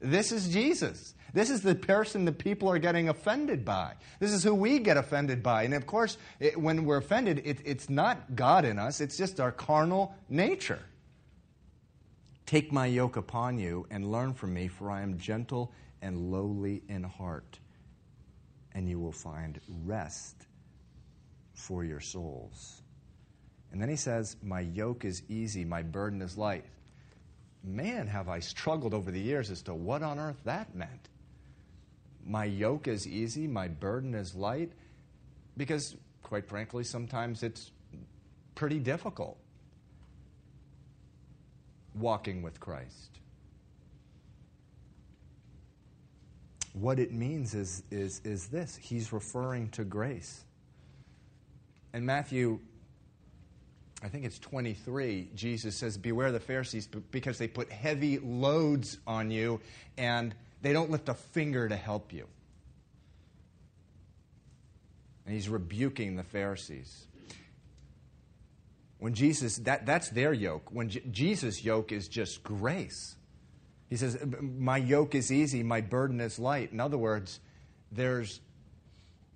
This 0.00 0.32
is 0.32 0.48
Jesus. 0.48 1.14
This 1.34 1.50
is 1.50 1.60
the 1.60 1.74
person 1.74 2.24
that 2.24 2.38
people 2.38 2.70
are 2.70 2.78
getting 2.78 3.10
offended 3.10 3.64
by. 3.64 3.94
This 4.18 4.32
is 4.32 4.42
who 4.42 4.54
we 4.54 4.78
get 4.78 4.96
offended 4.96 5.42
by. 5.42 5.64
And 5.64 5.74
of 5.74 5.86
course, 5.86 6.16
it, 6.40 6.58
when 6.58 6.86
we're 6.86 6.96
offended, 6.96 7.42
it, 7.44 7.58
it's 7.64 7.90
not 7.90 8.34
God 8.34 8.64
in 8.64 8.78
us, 8.78 9.00
it's 9.00 9.16
just 9.16 9.40
our 9.40 9.52
carnal 9.52 10.14
nature. 10.28 10.80
Take 12.46 12.72
my 12.72 12.86
yoke 12.86 13.16
upon 13.16 13.58
you 13.58 13.86
and 13.90 14.10
learn 14.10 14.32
from 14.32 14.54
me, 14.54 14.66
for 14.68 14.90
I 14.90 15.02
am 15.02 15.18
gentle 15.18 15.70
and 16.02 16.32
lowly 16.32 16.82
in 16.88 17.04
heart 17.04 17.60
and 18.74 18.88
you 18.88 18.98
will 18.98 19.12
find 19.12 19.60
rest 19.84 20.46
for 21.52 21.84
your 21.84 22.00
souls. 22.00 22.82
And 23.72 23.80
then 23.80 23.88
he 23.88 23.96
says, 23.96 24.36
My 24.42 24.60
yoke 24.60 25.04
is 25.04 25.22
easy, 25.28 25.64
my 25.64 25.82
burden 25.82 26.22
is 26.22 26.36
light. 26.36 26.64
Man, 27.62 28.06
have 28.06 28.28
I 28.28 28.40
struggled 28.40 28.94
over 28.94 29.10
the 29.10 29.20
years 29.20 29.50
as 29.50 29.62
to 29.62 29.74
what 29.74 30.02
on 30.02 30.18
earth 30.18 30.40
that 30.44 30.74
meant. 30.74 31.08
My 32.24 32.44
yoke 32.44 32.88
is 32.88 33.06
easy, 33.06 33.46
my 33.46 33.68
burden 33.68 34.14
is 34.14 34.34
light, 34.34 34.72
because, 35.56 35.96
quite 36.22 36.46
frankly, 36.46 36.84
sometimes 36.84 37.42
it's 37.42 37.70
pretty 38.54 38.78
difficult 38.78 39.38
walking 41.94 42.42
with 42.42 42.60
Christ. 42.60 43.18
What 46.72 46.98
it 46.98 47.12
means 47.12 47.54
is, 47.54 47.82
is, 47.90 48.20
is 48.24 48.46
this 48.46 48.76
He's 48.76 49.12
referring 49.12 49.68
to 49.70 49.84
grace. 49.84 50.44
In 51.92 52.06
Matthew, 52.06 52.60
I 54.02 54.08
think 54.08 54.24
it's 54.24 54.38
23, 54.38 55.30
Jesus 55.34 55.76
says, 55.76 55.98
Beware 55.98 56.32
the 56.32 56.40
Pharisees 56.40 56.86
because 56.86 57.38
they 57.38 57.48
put 57.48 57.70
heavy 57.70 58.18
loads 58.18 58.98
on 59.06 59.30
you 59.30 59.60
and 59.98 60.34
they 60.62 60.72
don't 60.72 60.90
lift 60.90 61.08
a 61.08 61.14
finger 61.14 61.68
to 61.68 61.76
help 61.76 62.12
you. 62.12 62.26
And 65.26 65.34
he's 65.34 65.48
rebuking 65.48 66.16
the 66.16 66.22
Pharisees. 66.22 67.06
When 68.98 69.14
Jesus, 69.14 69.56
that, 69.58 69.86
that's 69.86 70.10
their 70.10 70.32
yoke. 70.32 70.72
When 70.72 70.88
Jesus' 70.88 71.64
yoke 71.64 71.92
is 71.92 72.08
just 72.08 72.42
grace. 72.42 73.16
He 73.90 73.96
says, 73.96 74.16
My 74.40 74.76
yoke 74.76 75.16
is 75.16 75.32
easy, 75.32 75.64
my 75.64 75.80
burden 75.80 76.20
is 76.20 76.38
light. 76.38 76.70
In 76.70 76.78
other 76.78 76.96
words, 76.96 77.40
there's, 77.90 78.40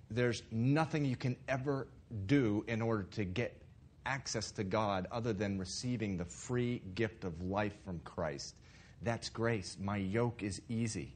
there's 0.09 0.43
nothing 0.49 1.03
you 1.03 1.17
can 1.17 1.35
ever 1.49 1.87
do 2.25 2.63
in 2.69 2.81
order 2.81 3.03
to 3.03 3.25
get 3.25 3.61
access 4.05 4.51
to 4.51 4.63
God 4.63 5.07
other 5.11 5.33
than 5.33 5.59
receiving 5.59 6.15
the 6.15 6.23
free 6.23 6.81
gift 6.95 7.25
of 7.25 7.41
life 7.41 7.75
from 7.83 7.99
Christ. 7.99 8.55
That's 9.01 9.27
grace. 9.27 9.75
My 9.79 9.97
yoke 9.97 10.41
is 10.41 10.61
easy. 10.69 11.13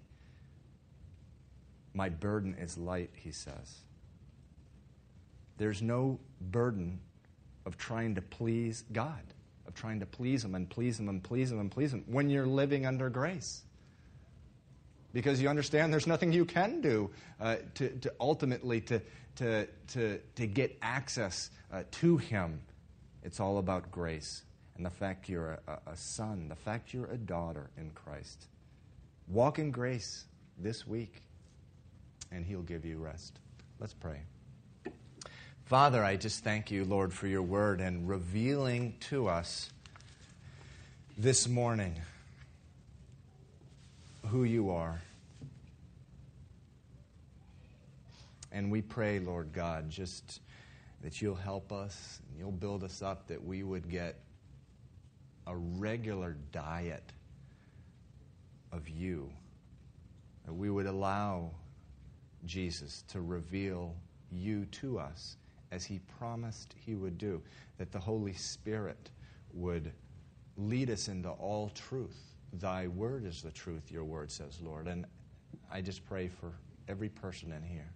My 1.94 2.10
burden 2.10 2.56
is 2.60 2.78
light, 2.78 3.12
he 3.16 3.32
says. 3.32 3.84
There's 5.58 5.82
no 5.82 6.20
burden 6.42 7.00
of 7.66 7.78
trying 7.78 8.16
to 8.16 8.22
please 8.22 8.84
God 8.92 9.24
trying 9.80 10.02
to 10.02 10.06
please 10.06 10.44
Him 10.44 10.56
and 10.56 10.70
please 10.70 11.00
Him 11.00 11.10
and 11.10 11.24
please 11.24 11.52
Him 11.52 11.60
and 11.60 11.72
please 11.72 11.94
Him 11.94 12.04
when 12.08 12.30
you're 12.30 12.46
living 12.46 12.86
under 12.86 13.10
grace. 13.10 13.64
Because 15.14 15.42
you 15.42 15.50
understand 15.50 15.92
there's 15.92 16.06
nothing 16.06 16.32
you 16.32 16.46
can 16.46 16.82
do 16.82 17.10
uh, 17.40 17.56
to, 17.76 17.90
to, 17.90 18.14
ultimately 18.20 18.82
to, 18.82 19.02
to, 19.38 19.68
to, 19.94 20.20
to 20.36 20.48
get 20.48 20.78
access 20.82 21.50
uh, 21.72 21.84
to 21.92 22.18
Him. 22.18 22.62
It's 23.24 23.40
all 23.40 23.58
about 23.58 23.90
grace 23.90 24.44
and 24.80 24.86
the 24.86 24.90
fact 24.90 25.28
you're 25.28 25.60
a, 25.68 25.92
a 25.92 25.96
son, 25.98 26.48
the 26.48 26.56
fact 26.56 26.94
you're 26.94 27.12
a 27.12 27.18
daughter 27.18 27.70
in 27.78 27.90
Christ. 27.92 28.48
Walk 29.28 29.60
in 29.60 29.72
grace 29.72 30.26
this 30.58 30.88
week, 30.88 31.22
and 32.32 32.46
He'll 32.46 32.62
give 32.62 32.86
you 32.86 32.98
rest. 32.98 33.40
Let's 33.80 33.94
pray. 33.94 34.22
Father, 35.70 36.04
I 36.04 36.16
just 36.16 36.44
thank 36.44 36.72
you, 36.72 36.84
Lord, 36.84 37.14
for 37.14 37.28
your 37.28 37.44
word 37.44 37.80
and 37.80 38.10
revealing 38.10 38.96
to 39.02 39.28
us 39.28 39.70
this 41.16 41.48
morning 41.48 41.94
who 44.26 44.46
you 44.46 44.72
are. 44.72 45.00
And 48.52 48.72
we 48.72 48.82
pray, 48.82 49.20
Lord 49.20 49.54
God, 49.54 49.92
just 49.92 50.42
that 51.04 51.22
you'll 51.22 51.36
help 51.36 51.72
us 51.72 52.20
and 52.28 52.40
you'll 52.40 52.52
build 52.52 52.84
us 52.84 53.04
up, 53.04 53.28
that 53.28 53.46
we 53.46 53.62
would 53.62 53.92
get 53.92 54.16
a 55.46 55.56
regular 55.56 56.36
diet 56.52 57.04
of 58.72 58.90
you, 58.90 59.30
that 60.48 60.54
we 60.54 60.72
would 60.72 60.88
allow 60.88 61.52
Jesus 62.48 63.04
to 63.10 63.22
reveal 63.22 63.94
you 64.32 64.66
to 64.66 64.98
us 64.98 65.36
as 65.72 65.86
he 65.86 66.00
promised 66.20 66.74
he 66.78 66.96
would 66.96 67.18
do, 67.18 67.42
that 67.78 67.92
the 67.92 68.00
Holy 68.00 68.34
Spirit 68.34 69.10
would 69.54 69.92
lead 70.58 70.90
us 70.90 71.08
into 71.08 71.30
all 71.30 71.70
truth. 71.70 72.36
Thy 72.54 72.88
word 72.88 73.26
is 73.26 73.42
the 73.42 73.52
truth, 73.52 73.92
your 73.92 74.04
word 74.04 74.32
says, 74.32 74.60
Lord. 74.62 74.88
And 74.88 75.06
I 75.72 75.82
just 75.82 76.06
pray 76.06 76.28
for 76.28 76.54
every 76.88 77.10
person 77.10 77.52
in 77.52 77.64
here 77.64 77.92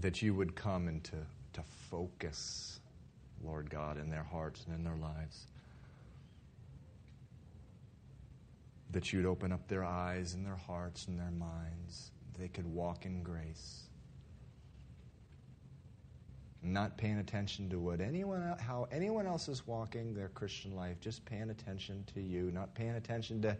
that 0.00 0.22
you 0.22 0.34
would 0.34 0.54
come 0.54 0.88
and 0.88 1.02
to, 1.04 1.16
to 1.54 1.62
focus, 1.90 2.80
Lord 3.42 3.70
God, 3.70 3.98
in 3.98 4.10
their 4.10 4.22
hearts 4.22 4.64
and 4.66 4.74
in 4.74 4.84
their 4.84 4.96
lives. 4.96 5.46
That 8.90 9.12
you'd 9.12 9.26
open 9.26 9.52
up 9.52 9.66
their 9.68 9.84
eyes 9.84 10.34
and 10.34 10.44
their 10.44 10.56
hearts 10.56 11.06
and 11.06 11.18
their 11.18 11.30
minds. 11.30 12.10
They 12.38 12.48
could 12.48 12.66
walk 12.66 13.06
in 13.06 13.22
grace 13.22 13.88
not 16.62 16.96
paying 16.96 17.18
attention 17.18 17.68
to 17.70 17.78
what 17.78 18.00
anyone 18.00 18.54
how 18.58 18.86
anyone 18.92 19.26
else 19.26 19.48
is 19.48 19.66
walking 19.66 20.14
their 20.14 20.28
Christian 20.28 20.76
life, 20.76 21.00
just 21.00 21.24
paying 21.24 21.50
attention 21.50 22.04
to 22.14 22.20
you, 22.20 22.50
not 22.52 22.72
paying 22.74 22.94
attention 22.94 23.42
to 23.42 23.56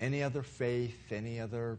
any 0.00 0.22
other 0.22 0.42
faith, 0.42 1.10
any 1.10 1.40
other 1.40 1.78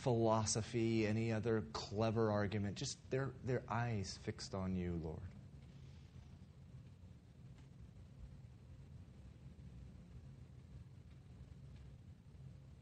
philosophy, 0.00 1.06
any 1.06 1.32
other 1.32 1.62
clever 1.72 2.30
argument, 2.30 2.74
just 2.74 2.98
their, 3.10 3.30
their 3.44 3.62
eyes 3.68 4.18
fixed 4.22 4.54
on 4.54 4.74
you, 4.74 4.98
Lord. 5.04 5.18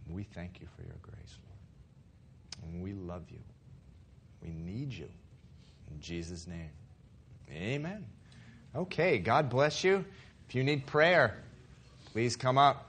We 0.09 0.23
thank 0.23 0.61
you 0.61 0.69
for 0.75 0.83
your 0.83 0.97
grace, 1.03 1.39
Lord. 1.45 2.73
And 2.73 2.83
we 2.83 2.93
love 2.93 3.25
you. 3.31 3.41
We 4.43 4.51
need 4.51 4.93
you. 4.93 5.09
In 5.91 6.01
Jesus' 6.01 6.47
name. 6.47 6.71
Amen. 7.51 8.05
Okay, 8.75 9.19
God 9.19 9.49
bless 9.49 9.83
you. 9.83 10.05
If 10.49 10.55
you 10.55 10.65
need 10.65 10.87
prayer, 10.87 11.43
please 12.13 12.37
come 12.37 12.59
up. 12.59 12.88